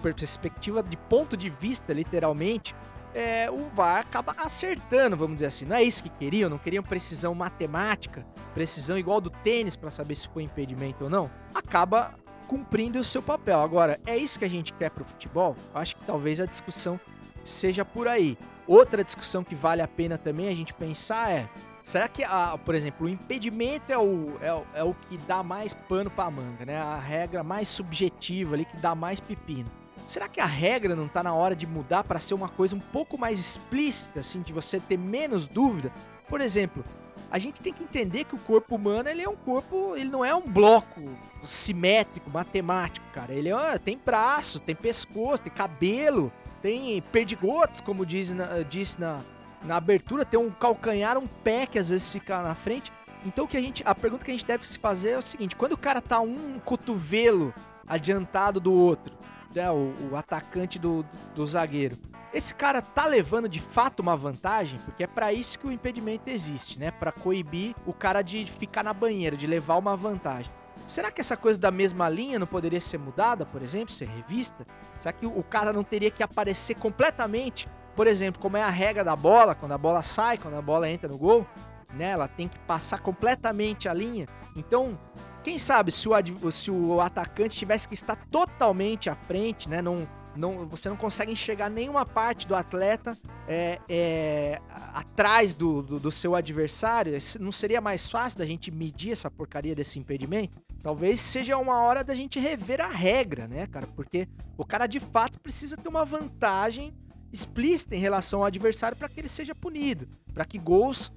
perspectiva 0.03 0.83
de 0.83 0.97
ponto 0.97 1.37
de 1.37 1.51
vista, 1.51 1.93
literalmente, 1.93 2.75
é, 3.17 3.51
o 3.51 3.71
VAR 3.71 4.01
acaba 4.01 4.37
acertando, 4.37 5.17
vamos 5.17 5.37
dizer 5.37 5.47
assim. 5.47 5.65
Não 5.65 5.75
é 5.75 5.83
isso 5.83 6.03
que 6.03 6.11
queriam, 6.11 6.51
não 6.51 6.59
queriam 6.59 6.83
precisão 6.83 7.35
matemática, 7.35 8.27
precisão 8.53 8.99
igual 8.99 9.23
do 9.23 9.31
tênis 9.31 9.75
para 9.75 9.91
saber 9.91 10.15
se 10.15 10.29
foi 10.29 10.43
impedimento 10.43 11.05
ou 11.05 11.11
não. 11.11 11.31
Acaba 11.55 12.15
cumprindo 12.47 12.99
o 12.99 13.05
seu 13.05 13.23
papel. 13.23 13.59
Agora, 13.59 13.99
é 14.05 14.19
isso 14.19 14.39
que 14.39 14.45
a 14.45 14.51
gente 14.51 14.71
quer 14.75 14.91
para 14.91 15.03
o 15.03 15.07
futebol? 15.07 15.57
Acho 15.75 15.97
que 15.97 16.05
talvez 16.05 16.43
a 16.43 16.47
discussão 16.47 17.01
seja 17.43 17.87
por 17.87 18.07
aí. 18.07 18.37
Outra 18.67 19.03
discussão 19.03 19.43
que 19.43 19.55
vale 19.55 19.81
a 19.81 19.89
pena 19.89 20.19
também 20.19 20.49
a 20.49 20.55
gente 20.55 20.75
pensar 20.75 21.31
é: 21.33 21.49
será 21.83 22.09
que, 22.09 22.23
a, 22.23 22.59
por 22.63 22.75
exemplo, 22.75 23.07
o 23.07 23.09
impedimento 23.09 23.91
é 23.91 23.97
o, 23.97 24.37
é, 24.43 24.81
é 24.81 24.85
o 24.85 24.93
que 24.93 25.17
dá 25.19 25.43
mais 25.43 25.73
pano 25.73 26.11
para 26.11 26.31
manga, 26.31 26.67
né? 26.67 26.77
A 26.77 26.99
regra 26.99 27.43
mais 27.43 27.67
subjetiva 27.67 28.57
ali 28.57 28.67
que 28.67 28.77
dá 28.77 28.95
mais 28.95 29.21
pepino. 29.21 29.71
Será 30.07 30.29
que 30.29 30.41
a 30.41 30.47
regra 30.47 30.95
não 30.95 31.07
está 31.07 31.23
na 31.23 31.35
hora 31.35 31.57
de 31.57 31.67
mudar 31.67 32.05
para 32.05 32.21
ser 32.21 32.35
uma 32.35 32.49
coisa 32.49 32.77
um 32.77 32.81
pouco 32.81 33.19
mais 33.19 33.41
explícita, 33.41 34.21
assim, 34.21 34.41
de 34.41 34.53
você 34.53 34.79
ter 34.79 34.97
menos 34.97 35.49
dúvida? 35.49 35.93
Por 36.29 36.41
exemplo, 36.41 36.85
a 37.31 37.39
gente 37.39 37.61
tem 37.61 37.73
que 37.73 37.83
entender 37.83 38.25
que 38.25 38.35
o 38.35 38.39
corpo 38.39 38.77
humano 38.77 39.09
ele 39.09 39.23
é 39.23 39.29
um 39.29 39.35
corpo, 39.35 39.97
ele 39.97 40.09
não 40.09 40.25
é 40.25 40.35
um 40.35 40.43
bloco 40.43 41.03
simétrico, 41.45 42.31
matemático, 42.31 43.05
cara. 43.13 43.33
Ele 43.33 43.49
é, 43.49 43.79
tem 43.79 43.99
braço, 43.99 44.61
tem 44.61 44.77
pescoço, 44.77 45.43
tem 45.43 45.53
cabelo, 45.53 46.33
tem 46.63 47.03
perdigotos, 47.03 47.81
como 47.81 48.07
diz 48.07 48.33
na, 48.33 48.63
disse 48.63 49.01
na, 49.01 49.21
na 49.65 49.77
abertura, 49.77 50.25
tem 50.25 50.39
um 50.39 50.51
calcanhar, 50.51 51.19
um 51.19 51.27
pé 51.27 51.67
que 51.67 51.81
às 51.81 51.91
vezes 51.91 52.13
fica 52.13 52.41
na 52.43 52.55
frente. 52.55 52.93
Então 53.25 53.45
que 53.47 53.57
a 53.57 53.61
gente, 53.61 53.83
a 53.85 53.95
pergunta 53.95 54.25
que 54.25 54.31
a 54.31 54.35
gente 54.35 54.47
deve 54.47 54.67
se 54.67 54.79
fazer 54.79 55.11
é 55.11 55.19
o 55.19 55.23
seguinte: 55.23 55.57
quando 55.57 55.73
o 55.73 55.79
cara 55.79 56.01
tá 56.01 56.21
um 56.21 56.61
cotovelo 56.65 57.53
adiantado 57.89 58.61
do 58.61 58.73
outro, 58.73 59.17
né, 59.57 59.71
o, 59.71 59.93
o 60.11 60.17
atacante 60.17 60.79
do, 60.79 61.05
do, 61.35 61.47
zagueiro. 61.47 61.99
Esse 62.33 62.55
cara 62.55 62.83
tá 62.83 63.07
levando 63.07 63.49
de 63.49 63.61
fato 63.61 64.01
uma 64.01 64.17
vantagem, 64.17 64.79
porque 64.85 65.05
é 65.05 65.07
para 65.07 65.33
isso 65.33 65.59
que 65.59 65.67
o 65.67 65.73
impedimento 65.73 66.29
existe, 66.29 66.79
né? 66.79 66.91
Para 66.91 67.11
coibir 67.11 67.75
o 67.87 67.93
cara 67.93 68.21
de 68.21 68.45
ficar 68.45 68.85
na 68.85 68.93
banheira, 68.93 69.37
de 69.37 69.47
levar 69.47 69.77
uma 69.77 69.97
vantagem. 69.97 70.53
Será 70.87 71.11
que 71.11 71.21
essa 71.21 71.37
coisa 71.37 71.59
da 71.59 71.71
mesma 71.71 72.09
linha 72.09 72.39
não 72.39 72.47
poderia 72.47 72.81
ser 72.81 72.99
mudada, 72.99 73.47
por 73.47 73.63
exemplo, 73.63 73.91
ser 73.91 74.07
revista? 74.07 74.67
Será 75.01 75.13
que 75.13 75.25
o 75.25 75.43
cara 75.43 75.73
não 75.73 75.83
teria 75.83 76.11
que 76.11 76.23
aparecer 76.23 76.75
completamente? 76.77 77.67
Por 77.95 78.07
exemplo, 78.07 78.41
como 78.41 78.59
é 78.59 78.63
a 78.63 78.69
regra 78.69 79.03
da 79.03 79.17
bola, 79.17 79.55
quando 79.55 79.73
a 79.73 79.79
bola 79.79 80.03
sai, 80.03 80.37
quando 80.37 80.55
a 80.57 80.63
bola 80.63 80.91
entra 80.91 81.09
no 81.09 81.17
gol, 81.17 81.47
né? 81.95 82.11
Ela 82.11 82.29
tem 82.29 82.47
que 82.47 82.59
passar 82.61 83.01
completamente 83.01 83.89
a 83.89 83.95
linha. 83.95 84.29
Então, 84.55 84.99
quem 85.47 85.61
sabe 85.61 85.93
se 85.93 86.09
o, 86.09 86.51
se 86.51 86.73
o 86.73 87.01
atacante 87.01 87.57
tivesse 87.57 87.87
que 87.87 87.95
estar 87.95 88.17
totalmente 88.33 89.09
à 89.09 89.15
frente, 89.15 89.69
né? 89.69 89.81
Não, 89.81 90.05
não, 90.35 90.67
você 90.67 90.89
não 90.89 90.97
consegue 90.97 91.31
enxergar 91.31 91.71
nenhuma 91.71 92.05
parte 92.05 92.49
do 92.49 92.55
atleta 92.57 93.17
é, 93.47 93.79
é, 93.89 94.61
atrás 94.93 95.55
do, 95.55 95.83
do, 95.83 96.01
do, 96.01 96.11
seu 96.11 96.35
adversário. 96.35 97.17
Não 97.39 97.53
seria 97.53 97.81
mais 97.81 98.11
fácil 98.11 98.41
da 98.41 98.45
gente 98.45 98.73
medir 98.73 99.13
essa 99.13 99.31
porcaria 99.31 99.73
desse 99.73 100.01
impedimento? 100.01 100.61
Talvez 100.83 101.21
seja 101.21 101.57
uma 101.57 101.81
hora 101.81 102.03
da 102.03 102.13
gente 102.17 102.41
rever 102.41 102.81
a 102.81 102.89
regra, 102.89 103.47
né, 103.47 103.69
cara? 103.69 103.87
Porque 103.87 104.27
o 104.59 104.65
cara 104.65 104.89
de 104.89 104.99
fato 104.99 105.39
precisa 105.39 105.77
ter 105.77 105.89
uma 105.89 106.05
vantagem 106.05 106.93
explícita 107.33 107.95
em 107.95 108.01
relação 108.01 108.41
ao 108.41 108.47
adversário 108.47 108.99
para 108.99 109.09
que 109.09 109.21
ele 109.21 109.29
seja 109.29 109.55
punido, 109.55 110.09
para 110.35 110.45
que 110.45 110.59
gols 110.59 111.09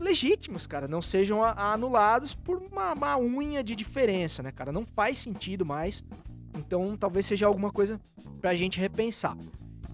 legítimos, 0.00 0.66
cara, 0.66 0.88
não 0.88 1.02
sejam 1.02 1.44
anulados 1.44 2.34
por 2.34 2.56
uma, 2.58 2.92
uma 2.92 3.18
unha 3.18 3.62
de 3.62 3.76
diferença, 3.76 4.42
né, 4.42 4.50
cara? 4.50 4.72
Não 4.72 4.84
faz 4.86 5.18
sentido 5.18 5.64
mais. 5.64 6.02
Então, 6.56 6.96
talvez 6.96 7.26
seja 7.26 7.46
alguma 7.46 7.70
coisa 7.70 8.00
pra 8.40 8.54
gente 8.54 8.80
repensar. 8.80 9.36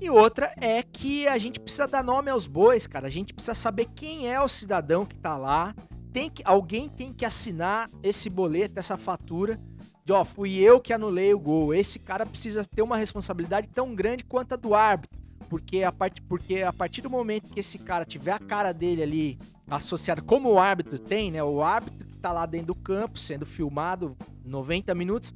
E 0.01 0.11
outra 0.11 0.53
é 0.59 0.83
que 0.83 1.27
a 1.27 1.39
gente 1.39 1.59
precisa 1.59 1.87
dar 1.87 2.05
nome 2.05 2.31
aos 2.31 2.47
bois, 2.47 2.87
cara. 2.87 3.07
A 3.07 3.11
gente 3.11 3.33
precisa 3.33 3.55
saber 3.55 3.87
quem 3.95 4.31
é 4.31 4.41
o 4.41 4.49
cidadão 4.49 5.07
que 5.07 5.17
tá 5.17 5.37
lá. 5.37 5.75
Tem 6.13 6.31
que, 6.31 6.43
alguém 6.45 6.89
tem 6.89 7.13
que 7.13 7.25
assinar 7.25 7.91
esse 8.03 8.29
boleto, 8.29 8.79
essa 8.79 8.97
fatura. 8.97 9.59
De, 10.05 10.13
ó, 10.13 10.25
fui 10.25 10.55
eu 10.59 10.81
que 10.81 10.93
anulei 10.93 11.33
o 11.35 11.39
gol. 11.39 11.75
Esse 11.75 11.99
cara 11.99 12.27
precisa 12.27 12.65
ter 12.65 12.83
uma 12.83 12.97
responsabilidade 12.97 13.69
tão 13.69 13.95
grande 13.95 14.23
quanto 14.23 14.53
a 14.53 14.57
do 14.57 14.75
árbitro. 14.75 15.19
Porque 15.49 15.83
a, 15.83 15.93
part, 15.93 16.21
porque 16.23 16.63
a 16.63 16.73
partir 16.73 17.01
do 17.01 17.11
momento 17.11 17.49
que 17.49 17.61
esse 17.61 17.79
cara 17.79 18.05
tiver 18.05 18.33
a 18.33 18.39
cara 18.39 18.73
dele 18.73 19.03
ali 19.03 19.39
associado, 19.69 20.23
como 20.23 20.51
o 20.51 20.59
árbitro 20.59 20.99
tem, 20.99 21.31
né? 21.31 21.43
O 21.43 21.63
árbitro 21.63 22.07
que 22.07 22.19
tá 22.19 22.33
lá 22.33 22.47
dentro 22.47 22.69
do 22.69 22.75
campo, 22.75 23.19
sendo 23.19 23.45
filmado 23.45 24.17
90 24.45 24.95
minutos, 24.95 25.35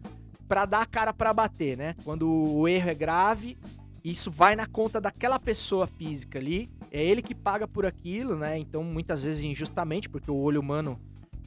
pra 0.48 0.66
dar 0.66 0.82
a 0.82 0.86
cara 0.86 1.12
pra 1.12 1.32
bater, 1.32 1.76
né? 1.76 1.94
Quando 2.04 2.28
o 2.28 2.66
erro 2.66 2.90
é 2.90 2.94
grave, 2.94 3.56
isso 4.04 4.30
vai 4.30 4.56
na 4.56 4.66
conta 4.66 5.00
daquela 5.00 5.38
pessoa 5.38 5.86
física 5.86 6.38
ali, 6.38 6.68
é 6.90 7.04
ele 7.04 7.22
que 7.22 7.34
paga 7.34 7.68
por 7.68 7.84
aquilo, 7.86 8.36
né? 8.36 8.58
Então, 8.58 8.82
muitas 8.82 9.22
vezes 9.22 9.44
injustamente, 9.44 10.08
porque 10.08 10.30
o 10.30 10.36
olho 10.36 10.60
humano 10.60 10.98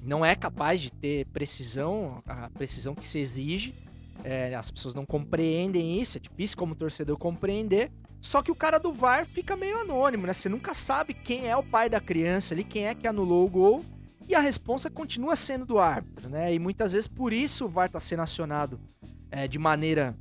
não 0.04 0.26
é 0.26 0.36
capaz 0.36 0.82
de 0.82 0.92
ter 0.92 1.26
precisão, 1.28 2.22
a 2.26 2.50
precisão 2.50 2.94
que 2.94 3.06
se 3.06 3.20
exige. 3.20 3.74
É, 4.24 4.54
as 4.54 4.70
pessoas 4.70 4.94
não 4.94 5.06
compreendem 5.06 6.00
isso, 6.00 6.18
é 6.18 6.22
difícil 6.22 6.56
como 6.56 6.76
torcedor 6.76 7.18
compreender. 7.18 7.92
Só 8.24 8.42
que 8.42 8.50
o 8.50 8.56
cara 8.56 8.80
do 8.80 8.94
VAR 8.94 9.26
fica 9.26 9.58
meio 9.58 9.82
anônimo, 9.82 10.26
né? 10.26 10.34
Você 10.34 10.48
nunca 10.48 10.74
sabe 10.74 11.14
quem 11.14 11.50
é 11.50 11.58
o 11.58 11.62
pai 11.62 11.90
da 11.90 12.00
criança 12.00 12.54
ali, 12.54 12.64
quem 12.64 12.88
é 12.88 12.96
que 12.96 13.06
anulou 13.06 13.46
o 13.46 13.50
gol. 13.50 13.86
E 14.30 14.34
a 14.34 14.40
responsa 14.40 14.90
continua 14.90 15.36
sendo 15.36 15.66
do 15.66 15.78
árbitro, 15.78 16.30
né? 16.30 16.54
E 16.54 16.58
muitas 16.58 16.94
vezes 16.94 17.06
por 17.06 17.34
isso 17.34 17.66
o 17.66 17.68
VAR 17.68 17.88
está 17.88 18.00
sendo 18.00 18.22
acionado 18.22 18.80
é, 19.30 19.46
de 19.46 19.60
maneira 19.60 20.16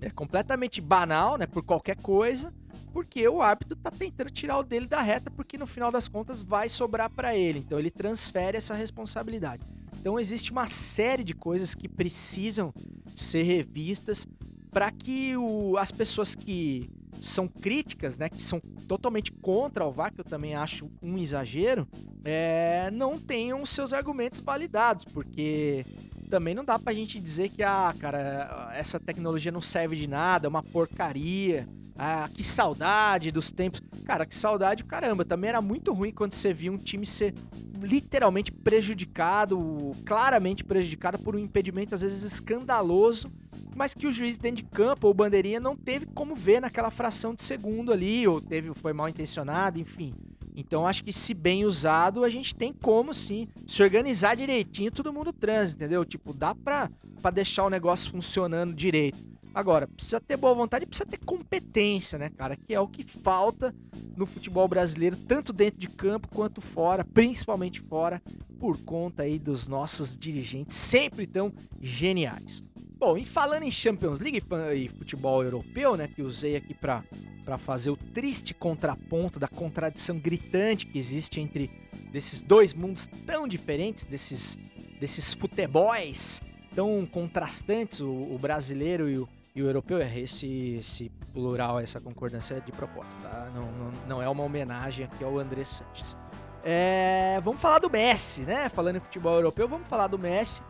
é, 0.00 0.08
completamente 0.08 0.80
banal, 0.80 1.36
né? 1.36 1.48
Por 1.48 1.64
qualquer 1.64 1.96
coisa, 1.96 2.54
porque 2.92 3.26
o 3.26 3.42
árbitro 3.42 3.76
está 3.76 3.90
tentando 3.90 4.30
tirar 4.30 4.58
o 4.58 4.62
dele 4.62 4.86
da 4.86 5.02
reta, 5.02 5.28
porque 5.28 5.58
no 5.58 5.66
final 5.66 5.90
das 5.90 6.06
contas 6.06 6.44
vai 6.44 6.68
sobrar 6.68 7.10
para 7.10 7.34
ele. 7.34 7.58
Então 7.58 7.76
ele 7.76 7.90
transfere 7.90 8.56
essa 8.56 8.72
responsabilidade. 8.72 9.66
Então 9.98 10.16
existe 10.20 10.52
uma 10.52 10.68
série 10.68 11.24
de 11.24 11.34
coisas 11.34 11.74
que 11.74 11.88
precisam 11.88 12.72
ser 13.16 13.42
revistas 13.42 14.28
para 14.70 14.92
que 14.92 15.36
o, 15.36 15.76
as 15.76 15.90
pessoas 15.90 16.36
que 16.36 16.88
são 17.20 17.48
críticas, 17.48 18.18
né, 18.18 18.28
que 18.28 18.42
são 18.42 18.60
totalmente 18.86 19.30
contra 19.32 19.84
o 19.84 19.90
VAR, 19.90 20.12
que 20.12 20.20
eu 20.20 20.24
também 20.24 20.54
acho 20.54 20.90
um 21.02 21.18
exagero, 21.18 21.86
é, 22.24 22.90
não 22.92 23.18
tenham 23.18 23.64
seus 23.66 23.92
argumentos 23.92 24.40
validados, 24.40 25.04
porque 25.04 25.84
também 26.28 26.54
não 26.54 26.64
dá 26.64 26.78
pra 26.78 26.92
gente 26.92 27.18
dizer 27.20 27.48
que, 27.48 27.62
ah, 27.62 27.94
cara, 27.98 28.70
essa 28.74 29.00
tecnologia 29.00 29.50
não 29.50 29.60
serve 29.60 29.96
de 29.96 30.06
nada, 30.06 30.46
é 30.46 30.48
uma 30.48 30.62
porcaria, 30.62 31.66
ah, 31.96 32.28
que 32.32 32.44
saudade 32.44 33.32
dos 33.32 33.50
tempos. 33.50 33.80
Cara, 34.04 34.24
que 34.24 34.34
saudade, 34.34 34.84
caramba, 34.84 35.24
também 35.24 35.48
era 35.48 35.60
muito 35.60 35.92
ruim 35.92 36.12
quando 36.12 36.32
você 36.32 36.52
via 36.52 36.70
um 36.70 36.78
time 36.78 37.04
ser 37.04 37.34
literalmente 37.80 38.52
prejudicado, 38.52 39.92
claramente 40.04 40.64
prejudicado 40.64 41.18
por 41.18 41.34
um 41.34 41.38
impedimento 41.38 41.94
às 41.94 42.02
vezes 42.02 42.22
escandaloso, 42.22 43.30
mas 43.78 43.94
que 43.94 44.08
o 44.08 44.12
juiz 44.12 44.36
dentro 44.36 44.64
de 44.64 44.70
campo 44.70 45.06
ou 45.06 45.14
bandeirinha 45.14 45.60
não 45.60 45.76
teve 45.76 46.04
como 46.06 46.34
ver 46.34 46.60
naquela 46.60 46.90
fração 46.90 47.32
de 47.32 47.42
segundo 47.44 47.92
ali, 47.92 48.26
ou 48.26 48.40
teve 48.40 48.74
foi 48.74 48.92
mal 48.92 49.08
intencionado, 49.08 49.78
enfim. 49.78 50.12
Então 50.56 50.84
acho 50.84 51.04
que 51.04 51.12
se 51.12 51.32
bem 51.32 51.64
usado, 51.64 52.24
a 52.24 52.28
gente 52.28 52.52
tem 52.52 52.72
como 52.72 53.14
sim 53.14 53.46
se 53.68 53.80
organizar 53.80 54.34
direitinho, 54.34 54.90
todo 54.90 55.12
mundo 55.12 55.32
transa, 55.32 55.76
entendeu? 55.76 56.04
Tipo, 56.04 56.34
dá 56.34 56.56
pra, 56.56 56.90
pra 57.22 57.30
deixar 57.30 57.64
o 57.64 57.70
negócio 57.70 58.10
funcionando 58.10 58.74
direito. 58.74 59.24
Agora, 59.54 59.86
precisa 59.86 60.20
ter 60.20 60.36
boa 60.36 60.54
vontade 60.54 60.84
precisa 60.84 61.08
ter 61.08 61.18
competência, 61.18 62.18
né, 62.18 62.30
cara? 62.30 62.56
Que 62.56 62.74
é 62.74 62.80
o 62.80 62.88
que 62.88 63.04
falta 63.04 63.72
no 64.16 64.26
futebol 64.26 64.66
brasileiro, 64.66 65.16
tanto 65.16 65.52
dentro 65.52 65.78
de 65.78 65.86
campo 65.86 66.26
quanto 66.28 66.60
fora, 66.60 67.04
principalmente 67.04 67.80
fora, 67.80 68.20
por 68.58 68.76
conta 68.78 69.22
aí 69.22 69.38
dos 69.38 69.68
nossos 69.68 70.16
dirigentes 70.16 70.76
sempre 70.76 71.28
tão 71.28 71.52
geniais. 71.80 72.64
Bom, 72.98 73.16
e 73.16 73.24
falando 73.24 73.62
em 73.62 73.70
Champions 73.70 74.18
League 74.18 74.42
e 74.74 74.88
futebol 74.88 75.44
europeu, 75.44 75.96
né, 75.96 76.08
que 76.08 76.20
usei 76.20 76.56
aqui 76.56 76.74
para 76.74 77.04
fazer 77.56 77.90
o 77.90 77.96
triste 77.96 78.52
contraponto 78.52 79.38
da 79.38 79.46
contradição 79.46 80.18
gritante 80.18 80.84
que 80.84 80.98
existe 80.98 81.40
entre 81.40 81.70
desses 82.10 82.40
dois 82.40 82.74
mundos 82.74 83.06
tão 83.24 83.46
diferentes, 83.46 84.04
desses 84.04 84.58
desses 84.98 85.32
futebols 85.32 86.42
tão 86.74 87.06
contrastantes, 87.06 88.00
o, 88.00 88.10
o 88.10 88.38
brasileiro 88.40 89.08
e 89.08 89.18
o, 89.18 89.28
e 89.54 89.62
o 89.62 89.66
europeu, 89.66 89.98
é 89.98 90.18
esse, 90.18 90.76
esse 90.80 91.08
plural, 91.32 91.78
essa 91.78 92.00
concordância 92.00 92.60
de 92.60 92.72
proposta, 92.72 93.14
tá? 93.22 93.50
Não, 93.54 93.70
não, 93.72 93.90
não 94.08 94.22
é 94.22 94.28
uma 94.28 94.42
homenagem 94.42 95.04
aqui 95.04 95.22
ao 95.22 95.38
André 95.38 95.62
Sanches. 95.62 96.16
É, 96.64 97.40
vamos 97.44 97.60
falar 97.60 97.78
do 97.78 97.88
Messi, 97.88 98.42
né? 98.42 98.68
Falando 98.68 98.96
em 98.96 99.00
futebol 99.00 99.34
europeu, 99.36 99.68
vamos 99.68 99.88
falar 99.88 100.08
do 100.08 100.18
Messi 100.18 100.62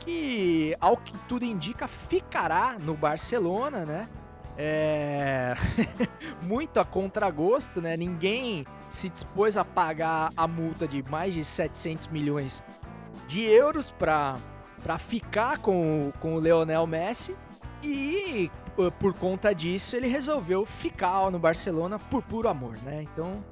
que, 0.00 0.76
ao 0.80 0.96
que 0.96 1.16
tudo 1.28 1.44
indica, 1.44 1.86
ficará 1.86 2.76
no 2.78 2.94
Barcelona, 2.94 3.84
né? 3.84 4.08
É... 4.56 5.54
muito 6.42 6.80
a 6.80 6.84
contragosto, 6.84 7.80
né? 7.80 7.96
Ninguém 7.96 8.66
se 8.88 9.08
dispôs 9.08 9.56
a 9.56 9.64
pagar 9.64 10.32
a 10.36 10.48
multa 10.48 10.88
de 10.88 11.02
mais 11.04 11.32
de 11.32 11.44
700 11.44 12.08
milhões 12.08 12.62
de 13.26 13.42
euros 13.42 13.92
para 13.92 14.38
ficar 14.98 15.58
com, 15.58 16.12
com 16.18 16.34
o 16.34 16.38
Leonel 16.38 16.86
Messi 16.86 17.36
e 17.82 18.50
por 18.98 19.14
conta 19.14 19.54
disso 19.54 19.94
ele 19.94 20.08
resolveu 20.08 20.64
ficar 20.64 21.30
no 21.30 21.38
Barcelona 21.38 21.98
por 21.98 22.22
puro 22.22 22.48
amor, 22.48 22.76
né? 22.82 23.02
Então 23.02 23.44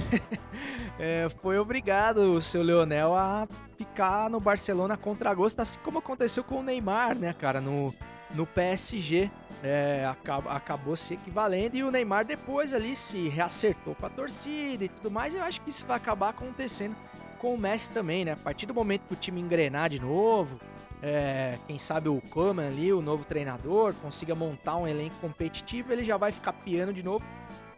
é, 0.98 1.28
foi 1.42 1.58
obrigado 1.58 2.18
o 2.18 2.40
seu 2.40 2.62
Leonel 2.62 3.14
a 3.14 3.46
ficar 3.76 4.30
no 4.30 4.40
Barcelona 4.40 4.96
contra 4.96 5.32
gosto, 5.34 5.60
assim 5.60 5.78
como 5.80 5.98
aconteceu 5.98 6.42
com 6.44 6.60
o 6.60 6.62
Neymar, 6.62 7.16
né, 7.16 7.32
cara, 7.32 7.60
no, 7.60 7.94
no 8.34 8.46
PSG. 8.46 9.30
É, 9.62 10.06
acabou, 10.06 10.52
acabou 10.52 10.96
se 10.96 11.14
equivalendo 11.14 11.76
e 11.76 11.82
o 11.82 11.90
Neymar 11.90 12.24
depois 12.26 12.74
ali 12.74 12.94
se 12.94 13.28
reacertou 13.28 13.94
com 13.94 14.06
a 14.06 14.10
torcida 14.10 14.84
e 14.84 14.88
tudo 14.88 15.10
mais. 15.10 15.34
Eu 15.34 15.42
acho 15.42 15.60
que 15.62 15.70
isso 15.70 15.86
vai 15.86 15.96
acabar 15.96 16.28
acontecendo 16.28 16.94
com 17.38 17.54
o 17.54 17.58
Messi 17.58 17.90
também, 17.90 18.24
né? 18.24 18.32
A 18.32 18.36
partir 18.36 18.66
do 18.66 18.74
momento 18.74 19.02
que 19.08 19.14
o 19.14 19.16
time 19.16 19.40
engrenar 19.40 19.88
de 19.88 20.00
novo, 20.00 20.60
é, 21.02 21.58
quem 21.66 21.78
sabe 21.78 22.08
o 22.08 22.20
Koeman 22.30 22.68
ali, 22.68 22.92
o 22.92 23.00
novo 23.00 23.24
treinador, 23.24 23.94
consiga 23.94 24.34
montar 24.34 24.76
um 24.76 24.86
elenco 24.86 25.16
competitivo, 25.20 25.92
ele 25.92 26.04
já 26.04 26.16
vai 26.16 26.32
ficar 26.32 26.52
piano 26.52 26.92
de 26.92 27.02
novo 27.02 27.24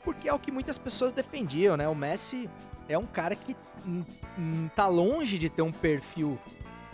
porque 0.05 0.29
é 0.29 0.33
o 0.33 0.39
que 0.39 0.51
muitas 0.51 0.79
pessoas 0.79 1.13
defendiam, 1.13 1.77
né? 1.77 1.89
O 1.89 1.95
Messi 1.95 2.49
é 2.89 2.97
um 2.97 3.07
cara 3.07 3.35
que 3.37 3.57
tá 4.75 4.87
longe 4.87 5.39
de 5.39 5.49
ter 5.49 5.63
um 5.63 5.73
perfil 5.73 6.39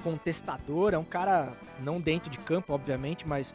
contestador, 0.03 0.93
é 0.93 0.99
um 0.99 1.05
cara 1.05 1.53
não 1.81 2.01
dentro 2.01 2.31
de 2.31 2.39
campo, 2.39 2.73
obviamente, 2.73 3.27
mas 3.27 3.55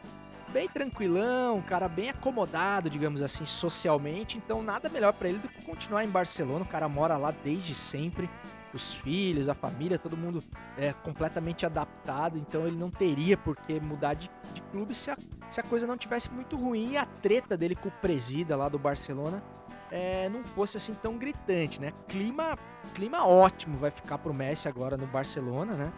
bem 0.52 0.68
tranquilão, 0.68 1.58
um 1.58 1.62
cara 1.62 1.88
bem 1.88 2.10
acomodado, 2.10 2.90
digamos 2.90 3.22
assim, 3.22 3.44
socialmente. 3.44 4.36
Então, 4.36 4.62
nada 4.62 4.88
melhor 4.88 5.12
para 5.12 5.28
ele 5.28 5.38
do 5.38 5.48
que 5.48 5.62
continuar 5.62 6.04
em 6.04 6.08
Barcelona. 6.08 6.64
O 6.64 6.68
cara 6.68 6.88
mora 6.88 7.16
lá 7.16 7.30
desde 7.30 7.74
sempre. 7.74 8.28
Os 8.72 8.94
filhos, 8.94 9.48
a 9.48 9.54
família, 9.54 9.98
todo 9.98 10.16
mundo 10.16 10.42
é 10.76 10.92
completamente 10.92 11.66
adaptado. 11.66 12.38
Então, 12.38 12.66
ele 12.66 12.76
não 12.76 12.90
teria 12.90 13.36
por 13.36 13.56
que 13.56 13.80
mudar 13.80 14.14
de, 14.14 14.30
de 14.54 14.62
clube 14.62 14.94
se 14.94 15.10
a, 15.10 15.16
se 15.48 15.60
a 15.60 15.62
coisa 15.62 15.86
não 15.86 15.96
tivesse 15.96 16.30
muito 16.30 16.56
ruim. 16.56 16.92
E 16.92 16.96
a 16.96 17.04
treta 17.04 17.56
dele 17.56 17.74
com 17.74 17.88
o 17.88 17.92
presida 17.92 18.56
lá 18.56 18.68
do 18.68 18.78
Barcelona 18.78 19.42
é, 19.90 20.28
não 20.28 20.44
fosse 20.44 20.76
assim 20.76 20.94
tão 20.94 21.18
gritante, 21.18 21.80
né? 21.80 21.92
Clima, 22.08 22.56
clima 22.94 23.26
ótimo 23.26 23.76
vai 23.76 23.90
ficar 23.90 24.18
pro 24.18 24.32
Messi 24.32 24.68
agora 24.68 24.96
no 24.96 25.06
Barcelona, 25.06 25.74
né? 25.74 25.92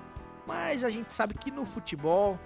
Mas 0.46 0.82
a 0.82 0.90
gente 0.90 1.12
sabe 1.12 1.34
que 1.34 1.50
no 1.50 1.64
futebol 1.64 2.38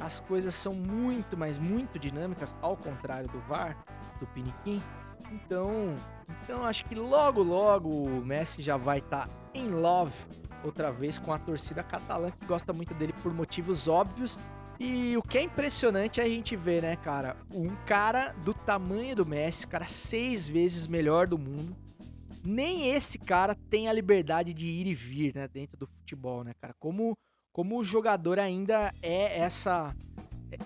as 0.00 0.20
coisas 0.20 0.54
são 0.54 0.72
muito, 0.72 1.36
mas 1.36 1.58
muito 1.58 1.98
dinâmicas, 1.98 2.56
ao 2.62 2.76
contrário 2.76 3.28
do 3.28 3.40
VAR, 3.40 3.76
do 4.18 4.26
Piniquim. 4.28 4.82
Então, 5.30 5.94
então 6.42 6.64
acho 6.64 6.84
que 6.84 6.94
logo, 6.94 7.42
logo 7.42 7.88
o 7.88 8.24
Messi 8.24 8.62
já 8.62 8.76
vai 8.76 8.98
estar 8.98 9.28
tá 9.28 9.41
em 9.54 9.68
love 9.68 10.14
outra 10.64 10.92
vez 10.92 11.18
com 11.18 11.32
a 11.32 11.38
torcida 11.38 11.82
catalã 11.82 12.30
que 12.30 12.46
gosta 12.46 12.72
muito 12.72 12.94
dele 12.94 13.12
por 13.22 13.32
motivos 13.32 13.88
óbvios. 13.88 14.38
E 14.78 15.16
o 15.16 15.22
que 15.22 15.38
é 15.38 15.42
impressionante 15.42 16.20
é 16.20 16.24
a 16.24 16.28
gente 16.28 16.56
ver, 16.56 16.82
né, 16.82 16.96
cara, 16.96 17.36
um 17.52 17.68
cara 17.86 18.32
do 18.44 18.52
tamanho 18.52 19.14
do 19.14 19.26
Messi, 19.26 19.66
cara 19.66 19.86
seis 19.86 20.48
vezes 20.48 20.86
melhor 20.86 21.26
do 21.26 21.38
mundo. 21.38 21.76
Nem 22.44 22.90
esse 22.90 23.18
cara 23.18 23.54
tem 23.70 23.88
a 23.88 23.92
liberdade 23.92 24.52
de 24.52 24.66
ir 24.66 24.86
e 24.86 24.94
vir, 24.94 25.34
né, 25.34 25.46
dentro 25.46 25.76
do 25.76 25.86
futebol, 25.86 26.42
né, 26.42 26.52
cara? 26.60 26.74
Como 26.80 27.16
como 27.52 27.78
o 27.78 27.84
jogador 27.84 28.38
ainda 28.38 28.92
é 29.02 29.38
essa 29.38 29.94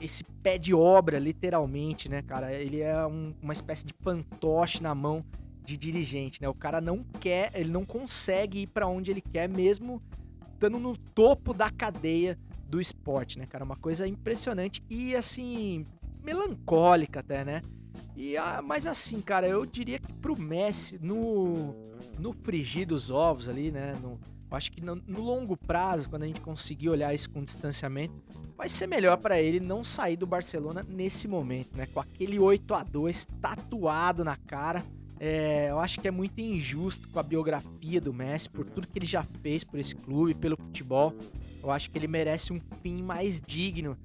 esse 0.00 0.24
pé 0.24 0.56
de 0.56 0.72
obra, 0.72 1.18
literalmente, 1.18 2.08
né, 2.08 2.22
cara? 2.22 2.52
Ele 2.52 2.80
é 2.80 3.06
um, 3.06 3.34
uma 3.42 3.52
espécie 3.52 3.84
de 3.84 3.92
fantoche 4.02 4.82
na 4.82 4.94
mão 4.94 5.22
de 5.66 5.76
dirigente, 5.76 6.40
né? 6.40 6.48
O 6.48 6.54
cara 6.54 6.80
não 6.80 7.02
quer, 7.20 7.50
ele 7.54 7.70
não 7.70 7.84
consegue 7.84 8.60
ir 8.60 8.66
para 8.68 8.86
onde 8.86 9.10
ele 9.10 9.20
quer, 9.20 9.48
mesmo 9.48 10.00
estando 10.52 10.78
no 10.78 10.96
topo 10.96 11.52
da 11.52 11.70
cadeia 11.70 12.38
do 12.68 12.80
esporte, 12.80 13.38
né, 13.38 13.46
cara? 13.46 13.64
Uma 13.64 13.76
coisa 13.76 14.06
impressionante 14.06 14.82
e, 14.88 15.14
assim, 15.14 15.84
melancólica 16.22 17.20
até, 17.20 17.44
né? 17.44 17.62
E, 18.16 18.36
ah, 18.36 18.62
mas 18.64 18.86
assim, 18.86 19.20
cara, 19.20 19.46
eu 19.46 19.66
diria 19.66 19.98
que 19.98 20.12
pro 20.14 20.40
Messi, 20.40 20.98
no, 21.02 21.74
no 22.18 22.32
frigir 22.32 22.86
dos 22.86 23.10
ovos 23.10 23.48
ali, 23.48 23.70
né? 23.70 23.94
No, 24.00 24.18
eu 24.50 24.56
acho 24.56 24.72
que 24.72 24.80
no, 24.80 24.96
no, 24.96 25.20
longo 25.20 25.56
prazo, 25.56 26.08
quando 26.08 26.22
a 26.22 26.26
gente 26.26 26.40
conseguir 26.40 26.88
olhar 26.88 27.14
isso 27.14 27.28
com 27.28 27.44
distanciamento, 27.44 28.14
vai 28.56 28.68
ser 28.68 28.86
melhor 28.86 29.18
para 29.18 29.40
ele 29.40 29.60
não 29.60 29.84
sair 29.84 30.16
do 30.16 30.26
Barcelona 30.26 30.84
nesse 30.88 31.28
momento, 31.28 31.76
né? 31.76 31.86
Com 31.92 32.00
aquele 32.00 32.38
8 32.38 32.74
a 32.74 32.82
2 32.82 33.26
tatuado 33.40 34.24
na 34.24 34.36
cara. 34.36 34.82
É, 35.18 35.70
eu 35.70 35.78
acho 35.78 36.00
que 36.00 36.08
é 36.08 36.10
muito 36.10 36.38
injusto 36.40 37.08
com 37.08 37.18
a 37.18 37.22
biografia 37.22 38.00
do 38.00 38.12
Messi, 38.12 38.48
por 38.48 38.66
tudo 38.66 38.86
que 38.86 38.98
ele 38.98 39.06
já 39.06 39.24
fez 39.42 39.64
por 39.64 39.78
esse 39.78 39.94
clube, 39.94 40.34
pelo 40.34 40.56
futebol. 40.56 41.14
Eu 41.62 41.70
acho 41.70 41.90
que 41.90 41.98
ele 41.98 42.06
merece 42.06 42.52
um 42.52 42.60
fim 42.82 43.02
mais 43.02 43.40
digno 43.40 43.96